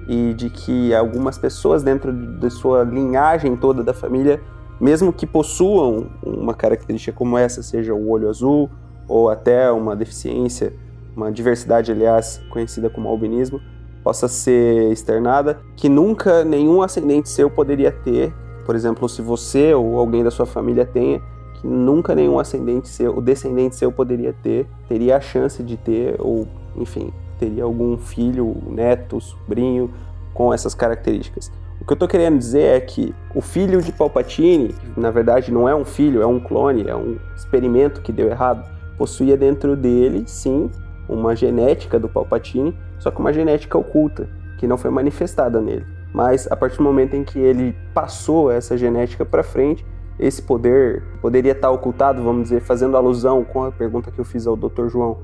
e 0.10 0.34
de 0.34 0.50
que 0.50 0.92
algumas 0.92 1.38
pessoas 1.38 1.84
dentro 1.84 2.12
de 2.12 2.50
sua 2.50 2.84
linhagem 2.84 3.56
toda 3.56 3.84
da 3.84 3.94
família, 3.94 4.42
mesmo 4.82 5.14
que 5.14 5.28
possuam 5.28 6.08
uma 6.26 6.56
característica 6.56 7.16
como 7.16 7.38
essa, 7.38 7.62
seja 7.62 7.94
o 7.94 8.10
olho 8.10 8.28
azul 8.28 8.72
ou 9.08 9.30
até 9.30 9.72
uma 9.72 9.96
deficiência, 9.96 10.74
uma 11.16 11.32
diversidade, 11.32 11.92
aliás, 11.92 12.42
conhecida 12.50 12.90
como 12.90 13.08
albinismo, 13.08 13.62
possa 14.04 14.28
ser 14.28 14.92
externada, 14.92 15.60
que 15.76 15.88
nunca 15.88 16.44
nenhum 16.44 16.82
ascendente 16.82 17.30
seu 17.30 17.48
poderia 17.48 17.92
ter. 17.92 18.34
Por 18.66 18.76
exemplo, 18.76 19.08
se 19.08 19.22
você 19.22 19.76
ou 19.76 20.00
alguém 20.00 20.24
da 20.24 20.32
sua 20.32 20.48
família 20.48 20.88
tenha, 20.88 21.22
que 21.62 21.68
nunca 21.68 22.16
nenhum 22.16 22.40
ascendente 22.40 22.88
seu, 22.88 23.16
o 23.16 23.22
descendente 23.22 23.76
seu 23.76 23.92
poderia 23.92 24.34
ter, 24.42 24.66
teria 24.88 25.18
a 25.18 25.22
chance 25.22 25.62
de 25.62 25.78
ter, 25.78 26.16
ou 26.18 26.48
enfim, 26.76 27.14
teria 27.40 27.64
algum 27.64 27.98
filho, 27.98 28.56
neto, 28.68 29.20
sobrinho 29.22 29.90
com 30.34 30.54
essas 30.54 30.76
características. 30.76 31.52
O 31.82 31.86
que 31.86 31.94
eu 31.94 31.96
estou 31.96 32.08
querendo 32.08 32.38
dizer 32.38 32.76
é 32.76 32.80
que 32.82 33.16
o 33.34 33.42
filho 33.42 33.82
de 33.82 33.92
Palpatine, 33.92 34.76
na 34.98 35.10
verdade 35.10 35.52
não 35.52 35.68
é 35.68 35.74
um 35.74 35.86
filho, 35.86 36.22
é 36.22 36.28
um 36.28 36.40
clone, 36.40 36.88
é 36.88 36.96
um 36.96 37.18
experimento 37.36 38.02
que 38.02 38.12
deu 38.12 38.28
errado, 38.28 38.70
possuía 38.98 39.38
dentro 39.38 39.78
dele, 39.78 40.24
sim, 40.28 40.70
uma 41.08 41.36
genética 41.36 41.98
do 41.98 42.10
Palpatine, 42.10 42.78
só 43.00 43.10
que 43.10 43.20
uma 43.20 43.32
genética 43.32 43.78
oculta, 43.78 44.30
que 44.58 44.68
não 44.68 44.78
foi 44.78 44.92
manifestada 44.92 45.62
nele. 45.62 45.86
Mas 46.14 46.52
a 46.52 46.56
partir 46.56 46.78
do 46.78 46.84
momento 46.84 47.16
em 47.16 47.24
que 47.24 47.40
ele 47.40 47.74
passou 47.94 48.52
essa 48.52 48.78
genética 48.78 49.24
para 49.24 49.42
frente, 49.42 49.86
esse 50.20 50.42
poder 50.42 51.02
poderia 51.22 51.54
estar 51.54 51.72
ocultado, 51.72 52.22
vamos 52.22 52.44
dizer, 52.44 52.60
fazendo 52.60 52.98
alusão 52.98 53.46
com 53.46 53.64
a 53.64 53.72
pergunta 53.72 54.12
que 54.12 54.20
eu 54.20 54.26
fiz 54.26 54.46
ao 54.46 54.58
Dr. 54.58 54.90
João 54.90 55.18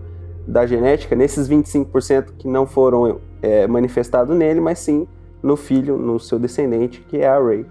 da 0.48 0.66
genética, 0.66 1.16
nesses 1.16 1.50
25% 1.50 2.34
que 2.38 2.48
não 2.48 2.66
foram 2.66 3.20
é, 3.42 3.66
manifestados 3.68 4.36
nele, 4.36 4.62
mas 4.62 4.80
sim 4.80 5.08
no 5.42 5.56
filho, 5.56 5.98
no 5.98 6.20
seu 6.20 6.40
descendente, 6.40 7.02
que 7.02 7.18
é 7.18 7.28
a 7.28 7.40
Rey. 7.40 7.66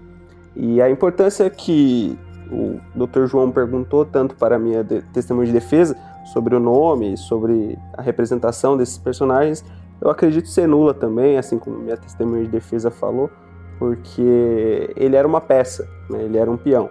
E 0.55 0.81
a 0.81 0.89
importância 0.89 1.49
que 1.49 2.17
o 2.51 2.79
Dr. 2.95 3.25
João 3.25 3.51
perguntou 3.51 4.05
tanto 4.05 4.35
para 4.35 4.55
a 4.55 4.59
minha 4.59 4.83
de 4.83 5.01
testemunha 5.13 5.47
de 5.47 5.53
defesa 5.53 5.97
sobre 6.31 6.55
o 6.55 6.59
nome, 6.59 7.17
sobre 7.17 7.77
a 7.93 8.01
representação 8.01 8.77
desses 8.77 8.97
personagens, 8.97 9.63
eu 10.01 10.09
acredito 10.09 10.47
ser 10.49 10.67
nula 10.67 10.93
também, 10.93 11.37
assim 11.37 11.57
como 11.57 11.77
minha 11.77 11.97
testemunha 11.97 12.43
de 12.43 12.49
defesa 12.49 12.91
falou, 12.91 13.29
porque 13.79 14.93
ele 14.95 15.15
era 15.15 15.27
uma 15.27 15.41
peça, 15.41 15.87
né? 16.09 16.23
ele 16.23 16.37
era 16.37 16.49
um 16.49 16.57
peão. 16.57 16.89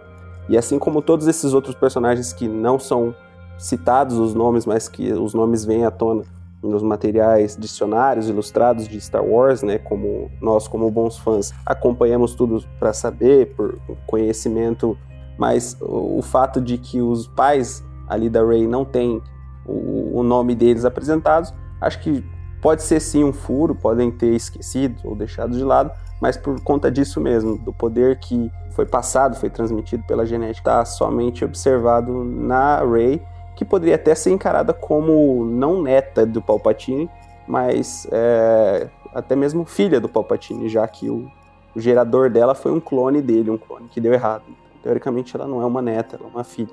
E 0.49 0.57
assim 0.57 0.78
como 0.78 1.01
todos 1.01 1.26
esses 1.26 1.55
outros 1.55 1.74
personagens 1.74 2.32
que 2.32 2.47
não 2.47 2.78
são 2.78 3.14
citados 3.59 4.19
os 4.19 4.35
nomes, 4.35 4.67
mas 4.67 4.89
que 4.89 5.13
os 5.13 5.35
nomes 5.35 5.65
vêm 5.65 5.85
à 5.85 5.91
tona 5.91 6.23
nos 6.63 6.83
materiais 6.83 7.57
dicionários 7.59 8.29
ilustrados 8.29 8.89
de 8.89 9.01
Star 9.01 9.25
Wars, 9.25 9.63
né, 9.63 9.79
como 9.79 10.31
nós 10.41 10.67
como 10.67 10.91
bons 10.91 11.19
fãs 11.19 11.53
acompanhamos 11.65 12.35
tudo 12.35 12.65
para 12.79 12.93
saber 12.93 13.55
por 13.55 13.79
conhecimento, 14.07 14.97
mas 15.39 15.77
o, 15.81 16.23
fato 16.23 16.61
de 16.61 16.79
que 16.79 17.01
os 17.01 17.27
pais 17.27 17.85
ali 18.09 18.31
da 18.31 18.45
Rey 18.45 18.67
não 18.67 18.85
têm 18.85 19.21
o, 19.67 20.21
o 20.21 20.23
nome 20.23 20.55
deles 20.55 20.85
apresentados, 20.85 21.53
acho 21.81 22.01
que 22.01 22.25
pode 22.63 22.83
ser 22.83 23.01
sim 23.01 23.25
um 23.25 23.33
furo, 23.33 23.75
podem 23.75 24.11
ter 24.11 24.35
esquecido 24.35 24.97
ou 25.05 25.15
deixado 25.15 25.53
de 25.53 25.63
lado, 25.63 25.91
mas 26.21 26.37
por 26.37 26.59
conta 26.63 26.91
disso 26.91 27.21
mesmo, 27.21 27.59
do 27.59 27.73
poder 27.73 28.19
que 28.19 28.51
foi 28.71 28.87
passado, 28.87 29.37
foi 29.37 29.51
transmitido 29.51 30.03
pela 30.05 30.25
genética, 30.25 30.71
está 30.71 30.85
somente 30.85 31.45
observado 31.45 32.25
na 32.25 32.83
Rey, 32.83 33.21
que 33.57 33.65
poderia 33.65 33.95
até 33.95 34.15
ser 34.15 34.31
encarada 34.31 34.73
como 34.73 35.45
não 35.45 35.83
neta 35.83 36.27
do 36.27 36.43
Palpatine, 36.43 37.09
mas 37.47 38.07
é, 38.11 38.89
até 39.15 39.37
mesmo 39.37 39.65
filha 39.65 40.01
do 40.01 40.09
Palpatine, 40.09 40.69
já 40.69 40.87
que 40.89 41.09
o, 41.09 41.31
o, 41.75 41.81
gerador 41.81 42.31
dela 42.31 42.55
foi 42.55 42.73
um 42.73 42.81
clone 42.81 43.23
dele, 43.23 43.51
um 43.51 43.59
clone 43.59 43.89
que 43.89 44.01
deu 44.01 44.13
errado. 44.13 44.45
Teoricamente 44.83 45.37
ela 45.37 45.47
não 45.47 45.63
é 45.63 45.65
uma 45.65 45.81
neta, 45.81 46.17
ela 46.17 46.27
é 46.27 46.31
uma 46.31 46.45
filha. 46.45 46.73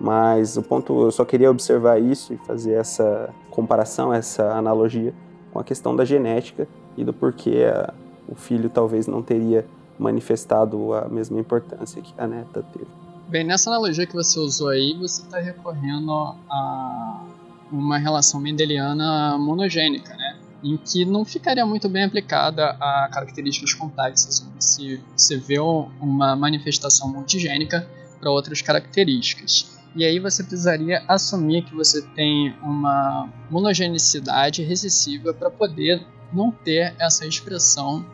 Mas 0.00 0.56
o 0.56 0.62
ponto, 0.62 1.04
eu 1.04 1.12
só 1.12 1.24
queria 1.24 1.50
observar 1.50 2.00
isso 2.00 2.34
e 2.34 2.36
fazer 2.38 2.74
essa 2.74 3.30
comparação, 3.50 4.12
essa 4.12 4.52
analogia 4.52 5.14
com 5.52 5.60
a 5.60 5.64
questão 5.64 5.94
da 5.94 6.04
genética 6.04 6.66
e 6.96 7.04
do 7.04 7.12
porquê 7.12 7.64
a, 7.72 7.94
o 8.28 8.34
filho 8.34 8.68
talvez 8.68 9.06
não 9.06 9.22
teria 9.22 9.64
manifestado 9.96 10.92
a 10.92 11.08
mesma 11.08 11.38
importância 11.38 12.02
que 12.02 12.12
a 12.18 12.26
neta 12.26 12.64
teve. 12.72 13.03
Bem, 13.28 13.42
nessa 13.42 13.70
analogia 13.70 14.06
que 14.06 14.14
você 14.14 14.38
usou 14.38 14.68
aí, 14.68 14.94
você 14.98 15.22
está 15.22 15.40
recorrendo 15.40 16.12
a 16.12 17.24
uma 17.72 17.98
relação 17.98 18.38
mendeliana 18.38 19.38
monogênica, 19.38 20.14
né? 20.14 20.38
Em 20.62 20.76
que 20.76 21.04
não 21.04 21.24
ficaria 21.24 21.64
muito 21.64 21.88
bem 21.88 22.04
aplicada 22.04 22.76
a 22.80 23.08
características 23.10 23.74
complexas, 23.74 24.46
se 24.58 25.02
você 25.16 25.36
vê 25.36 25.58
uma 25.58 26.36
manifestação 26.36 27.08
multigênica 27.08 27.88
para 28.20 28.30
outras 28.30 28.60
características. 28.60 29.74
E 29.96 30.04
aí 30.04 30.18
você 30.18 30.42
precisaria 30.42 31.02
assumir 31.08 31.62
que 31.62 31.74
você 31.74 32.02
tem 32.02 32.54
uma 32.62 33.28
monogenicidade 33.50 34.62
recessiva 34.62 35.32
para 35.32 35.50
poder 35.50 36.06
não 36.32 36.50
ter 36.50 36.94
essa 36.98 37.26
expressão 37.26 38.04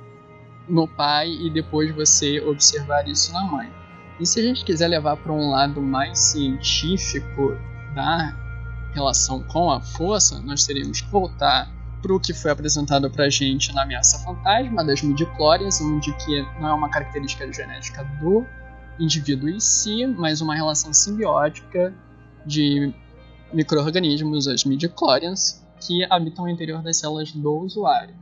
no 0.69 0.87
pai 0.87 1.31
e 1.31 1.51
depois 1.51 1.95
você 1.95 2.41
observar 2.41 3.09
isso 3.09 3.33
na 3.33 3.43
mãe. 3.45 3.80
E 4.21 4.27
se 4.27 4.39
a 4.39 4.43
gente 4.43 4.67
quiser 4.67 4.87
levar 4.87 5.17
para 5.17 5.33
um 5.33 5.49
lado 5.49 5.81
mais 5.81 6.19
científico 6.19 7.57
da 7.95 8.37
relação 8.93 9.43
com 9.45 9.71
a 9.71 9.81
força, 9.81 10.39
nós 10.41 10.67
teríamos 10.67 11.01
que 11.01 11.11
voltar 11.11 11.73
para 12.03 12.15
o 12.15 12.21
que 12.21 12.35
foi 12.35 12.51
apresentado 12.51 13.11
para 13.11 13.25
a 13.25 13.31
gente 13.31 13.75
na 13.75 13.83
Ameaça 13.83 14.19
Fantasma 14.23 14.85
das 14.85 15.01
midichlorians, 15.01 15.81
onde 15.81 16.13
que 16.19 16.43
não 16.61 16.69
é 16.69 16.75
uma 16.75 16.91
característica 16.91 17.51
genética 17.51 18.05
do 18.21 18.45
indivíduo 18.99 19.49
em 19.49 19.59
si, 19.59 20.07
mas 20.07 20.43
uma 20.43 20.55
relação 20.55 20.93
simbiótica 20.93 21.95
de 22.45 22.93
micro-organismos, 23.55 24.47
as 24.47 24.65
midichlorians, 24.65 25.65
que 25.81 26.05
habitam 26.11 26.45
o 26.45 26.49
interior 26.49 26.83
das 26.83 26.99
células 26.99 27.33
do 27.33 27.53
usuário. 27.61 28.15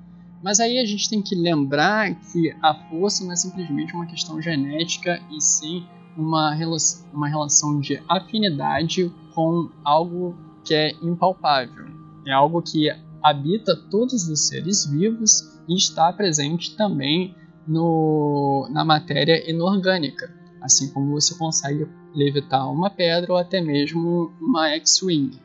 Mas 0.42 0.60
aí 0.60 0.78
a 0.78 0.84
gente 0.84 1.08
tem 1.08 1.20
que 1.20 1.34
lembrar 1.34 2.14
que 2.14 2.54
a 2.62 2.74
força 2.88 3.24
não 3.24 3.32
é 3.32 3.36
simplesmente 3.36 3.94
uma 3.94 4.06
questão 4.06 4.40
genética 4.40 5.20
e 5.30 5.40
sim 5.40 5.84
uma, 6.16 6.54
relação, 6.54 7.06
uma 7.12 7.28
relação 7.28 7.80
de 7.80 8.00
afinidade 8.08 9.12
com 9.34 9.70
algo 9.84 10.36
que 10.64 10.74
é 10.74 10.92
impalpável. 11.02 11.86
É 12.26 12.32
algo 12.32 12.62
que 12.62 12.88
habita 13.22 13.76
todos 13.90 14.28
os 14.28 14.48
seres 14.48 14.86
vivos 14.86 15.58
e 15.68 15.74
está 15.76 16.12
presente 16.12 16.76
também 16.76 17.34
no, 17.66 18.68
na 18.70 18.84
matéria 18.84 19.48
inorgânica, 19.50 20.32
assim 20.60 20.92
como 20.92 21.12
você 21.12 21.36
consegue 21.36 21.86
levitar 22.14 22.70
uma 22.70 22.90
pedra 22.90 23.32
ou 23.32 23.38
até 23.38 23.60
mesmo 23.60 24.32
uma 24.40 24.68
X-Wing. 24.70 25.38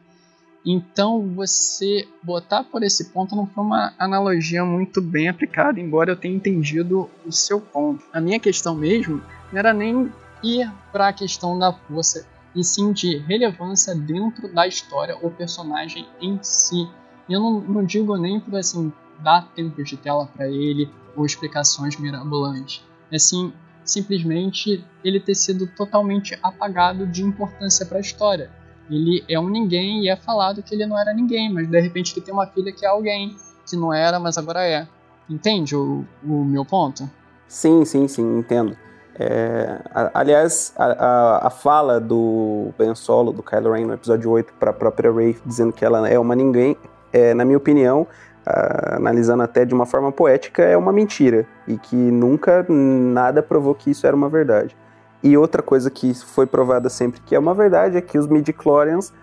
Então, 0.66 1.30
você 1.36 2.08
botar 2.24 2.64
por 2.64 2.84
esse 2.84 3.06
ponto 3.10 3.36
não 3.36 3.46
foi 3.46 3.64
uma 3.64 3.94
analogia 4.00 4.64
muito 4.64 5.02
bem 5.02 5.28
aplicada, 5.28 5.80
embora 5.80 6.12
eu 6.12 6.16
tenha 6.16 6.36
entendido 6.36 7.10
o 7.26 7.32
seu 7.32 7.60
ponto. 7.60 8.04
A 8.14 8.22
minha 8.22 8.40
questão 8.40 8.74
mesmo 8.74 9.22
não 9.52 9.60
era 9.60 9.74
nem 9.74 10.10
ir 10.42 10.72
para 10.92 11.10
a 11.10 11.14
questão 11.14 11.60
da 11.60 11.74
força, 11.74 12.26
e 12.56 12.64
sim 12.64 12.94
de 12.94 13.18
relevância 13.18 13.94
dentro 13.94 14.54
da 14.54 14.66
história 14.66 15.18
ou 15.22 15.32
personagem 15.32 16.08
em 16.22 16.40
si. 16.42 16.88
Eu 17.30 17.42
não, 17.42 17.60
não 17.60 17.84
digo 17.84 18.16
nem 18.16 18.40
por 18.40 18.56
assim 18.56 18.92
dar 19.20 19.52
tempo 19.54 19.84
de 19.84 19.98
tela 19.98 20.26
para 20.28 20.48
ele 20.48 20.90
ou 21.16 21.26
explicações 21.26 21.98
mirabolantes. 21.98 22.82
Assim, 23.12 23.52
simplesmente 23.84 24.84
ele 25.04 25.20
ter 25.20 25.36
sido 25.36 25.68
totalmente 25.68 26.38
apagado 26.42 27.06
de 27.06 27.22
importância 27.22 27.86
para 27.86 27.98
a 27.98 28.02
história 28.02 28.50
ele 28.96 29.24
é 29.28 29.40
um 29.40 29.50
ninguém 29.50 30.04
e 30.04 30.10
é 30.10 30.16
falado 30.16 30.62
que 30.62 30.74
ele 30.74 30.86
não 30.86 31.00
era 31.00 31.14
ninguém, 31.14 31.52
mas 31.52 31.68
de 31.68 31.80
repente 31.80 32.14
ele 32.14 32.26
tem 32.26 32.34
uma 32.34 32.48
filha 32.48 32.72
que 32.72 32.86
é 32.86 32.90
alguém, 32.90 33.36
que 33.70 33.76
não 33.76 33.94
era, 33.94 34.20
mas 34.20 34.38
agora 34.38 34.64
é. 34.66 34.88
Entende 35.30 35.76
o, 35.76 36.06
o 36.24 36.44
meu 36.44 36.66
ponto? 36.66 37.10
Sim, 37.48 37.86
sim, 37.86 38.08
sim, 38.08 38.40
entendo. 38.40 38.76
É, 39.16 39.80
a, 39.94 40.20
aliás, 40.20 40.74
a, 40.76 40.86
a, 40.86 41.48
a, 41.48 41.50
fala 41.50 42.00
do 42.00 42.74
Ben 42.78 42.94
Solo, 42.96 43.32
do 43.32 43.44
Kylo 43.44 43.72
Ren 43.72 43.86
no 43.86 43.94
episódio 43.94 44.30
8 44.30 44.54
para 44.60 44.72
a 44.72 44.74
própria 44.74 45.12
Rey, 45.12 45.38
dizendo 45.46 45.72
que 45.72 45.86
ela 45.86 46.10
é 46.10 46.18
uma 46.18 46.36
ninguém, 46.36 46.76
é, 47.12 47.34
na 47.34 47.46
minha 47.46 47.58
opinião, 47.58 48.08
analisando 48.46 49.44
até 49.44 49.64
de 49.66 49.74
uma 49.74 49.86
forma 49.86 50.12
poética, 50.12 50.64
é 50.64 50.76
uma 50.76 50.92
mentira. 50.92 51.46
E 51.68 51.78
que 51.78 51.96
nunca 51.96 52.66
nada 52.68 53.42
provou 53.42 53.74
que 53.74 53.92
isso 53.92 54.06
era 54.06 54.16
uma 54.16 54.30
verdade. 54.30 54.76
E 55.24 55.38
outra 55.38 55.64
coisa 55.64 55.90
que 55.90 56.14
foi 56.14 56.46
provada 56.46 56.90
sempre 56.90 57.22
que 57.22 57.34
é 57.34 57.40
uma 57.40 57.54
verdade 57.54 57.96
é 57.96 58.02
que 58.02 58.18
os 58.18 58.28
midi-chlorians 58.28 59.14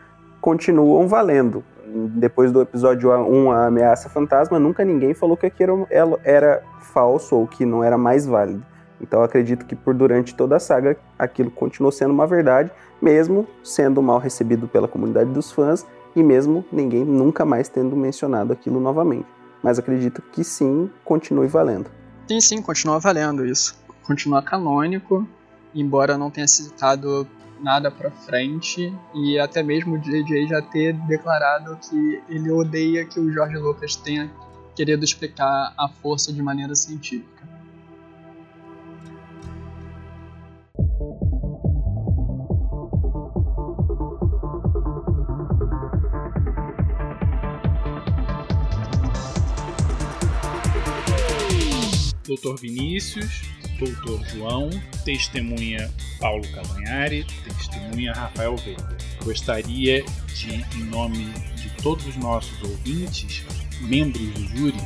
continuam 0.41 1.07
valendo. 1.07 1.63
Depois 1.87 2.51
do 2.51 2.63
episódio 2.63 3.11
1, 3.11 3.51
A 3.51 3.67
Ameaça 3.67 4.09
Fantasma, 4.09 4.59
nunca 4.59 4.85
ninguém 4.85 5.13
falou 5.13 5.37
que 5.37 5.45
aquilo 5.45 5.87
era 6.25 6.63
falso 6.81 7.37
ou 7.37 7.47
que 7.47 7.67
não 7.67 7.85
era 7.85 7.99
mais 7.99 8.27
válido. 8.27 8.65
Então 9.01 9.23
acredito 9.23 9.67
que 9.67 9.77
por 9.77 9.93
durante 9.93 10.35
toda 10.35 10.57
a 10.57 10.61
saga 10.61 10.97
aquilo 11.19 11.51
continuou 11.51 11.93
sendo 11.93 12.13
uma 12.13 12.27
verdade, 12.27 12.71
mesmo 13.01 13.47
sendo 13.63 14.01
mal 14.01 14.19
recebido 14.19 14.69
pela 14.69 14.89
comunidade 14.89 15.31
dos 15.31 15.53
fãs 15.53 15.87
e 16.17 16.23
mesmo 16.23 16.65
ninguém 16.73 17.05
nunca 17.05 17.45
mais 17.45 17.69
tendo 17.69 17.95
mencionado 17.95 18.53
aquilo 18.53 18.81
novamente. 18.81 19.27
Mas 19.63 19.79
acredito 19.79 20.23
que 20.33 20.43
sim, 20.43 20.91
continue 21.05 21.47
valendo. 21.47 21.91
Sim, 22.27 22.41
sim, 22.41 22.63
continua 22.63 22.99
valendo 22.99 23.45
isso. 23.45 23.79
Continua 24.07 24.43
canônico 24.43 25.27
embora 25.75 26.17
não 26.17 26.31
tenha 26.31 26.49
citado 26.49 27.27
nada 27.61 27.91
para 27.91 28.11
frente 28.11 28.93
e 29.15 29.39
até 29.39 29.63
mesmo 29.63 29.97
o 29.97 29.99
DJ 29.99 30.47
já 30.49 30.63
ter 30.63 30.95
declarado 31.07 31.77
que 31.77 32.23
ele 32.29 32.51
odeia 32.51 33.05
que 33.05 33.21
o 33.21 33.31
Jorge 33.31 33.57
Lucas 33.57 33.97
tenha 33.97 34.31
querido 34.75 35.05
explicar 35.05 35.75
a 35.79 35.89
força 35.89 36.33
de 36.33 36.43
maneira 36.43 36.75
científica. 36.75 37.41
Doutor 52.27 52.61
Vinícius, 52.61 53.43
Doutor 53.81 54.21
João, 54.29 54.69
testemunha 55.07 55.91
Paulo 56.21 56.47
Cavanhari, 56.53 57.25
testemunha 57.45 58.13
Rafael 58.13 58.55
Veiga. 58.59 58.99
Gostaria 59.25 60.05
de, 60.35 60.53
em 60.77 60.85
nome 60.85 61.33
de 61.57 61.71
todos 61.83 62.07
os 62.07 62.17
nossos 62.17 62.63
ouvintes, 62.63 63.43
membros 63.81 64.29
do 64.35 64.49
júri, 64.49 64.81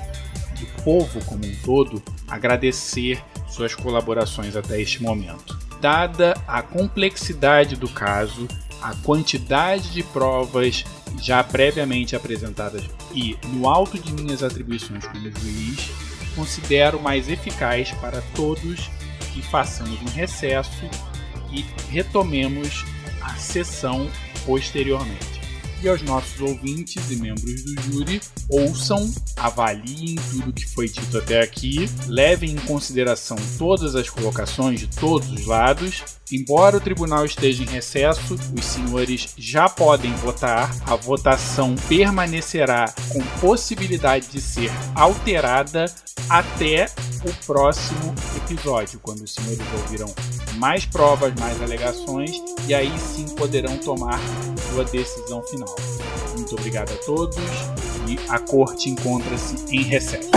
do 0.60 0.82
povo 0.84 1.24
como 1.24 1.44
um 1.44 1.56
todo, 1.64 2.00
agradecer 2.28 3.20
suas 3.48 3.74
colaborações 3.74 4.54
até 4.54 4.80
este 4.80 5.02
momento. 5.02 5.58
Dada 5.80 6.34
a 6.46 6.62
complexidade 6.62 7.74
do 7.74 7.88
caso, 7.88 8.46
a 8.80 8.94
quantidade 8.96 9.92
de 9.92 10.04
provas 10.04 10.84
já 11.20 11.42
previamente 11.42 12.14
apresentadas 12.14 12.84
e 13.12 13.36
no 13.48 13.68
alto 13.68 13.98
de 13.98 14.12
minhas 14.12 14.42
atribuições 14.42 15.04
como 15.06 15.30
juiz, 15.32 15.90
considero 16.34 17.00
mais 17.00 17.28
eficaz 17.28 17.90
para 17.92 18.20
todos 18.34 18.90
que 19.32 19.42
façamos 19.42 20.00
um 20.02 20.10
recesso 20.14 20.88
e 21.52 21.64
retomemos 21.90 22.84
a 23.20 23.34
sessão 23.36 24.10
posteriormente 24.44 25.34
e 25.84 25.88
aos 25.88 26.00
nossos 26.00 26.40
ouvintes 26.40 27.10
e 27.10 27.16
membros 27.16 27.62
do 27.62 27.82
júri 27.82 28.20
ouçam, 28.48 29.12
avaliem 29.36 30.16
tudo 30.30 30.50
que 30.50 30.66
foi 30.66 30.88
dito 30.88 31.18
até 31.18 31.42
aqui, 31.42 31.86
levem 32.06 32.52
em 32.52 32.56
consideração 32.56 33.36
todas 33.58 33.94
as 33.94 34.08
colocações 34.08 34.80
de 34.80 34.86
todos 34.86 35.30
os 35.30 35.44
lados. 35.44 36.02
Embora 36.32 36.76
o 36.76 36.80
tribunal 36.80 37.24
esteja 37.24 37.62
em 37.62 37.66
recesso, 37.66 38.34
os 38.34 38.64
senhores 38.64 39.34
já 39.36 39.68
podem 39.68 40.12
votar. 40.14 40.74
A 40.86 40.96
votação 40.96 41.74
permanecerá 41.88 42.92
com 43.12 43.20
possibilidade 43.40 44.28
de 44.28 44.40
ser 44.40 44.70
alterada 44.94 45.86
até 46.28 46.86
o 47.24 47.46
próximo 47.46 48.14
episódio, 48.36 48.98
quando 49.02 49.22
os 49.22 49.32
senhores 49.32 49.60
ouvirão 49.80 50.12
mais 50.56 50.84
provas, 50.86 51.32
mais 51.38 51.60
alegações 51.62 52.42
e 52.66 52.74
aí 52.74 52.92
sim 52.98 53.26
poderão 53.34 53.76
tomar 53.78 54.18
sua 54.70 54.84
decisão 54.84 55.42
final. 55.42 55.74
Muito 56.36 56.54
obrigado 56.54 56.92
a 56.92 56.96
todos 57.04 57.36
e 58.08 58.18
a 58.28 58.38
corte 58.38 58.90
encontra-se 58.90 59.56
em 59.70 59.82
recesso. 59.82 60.30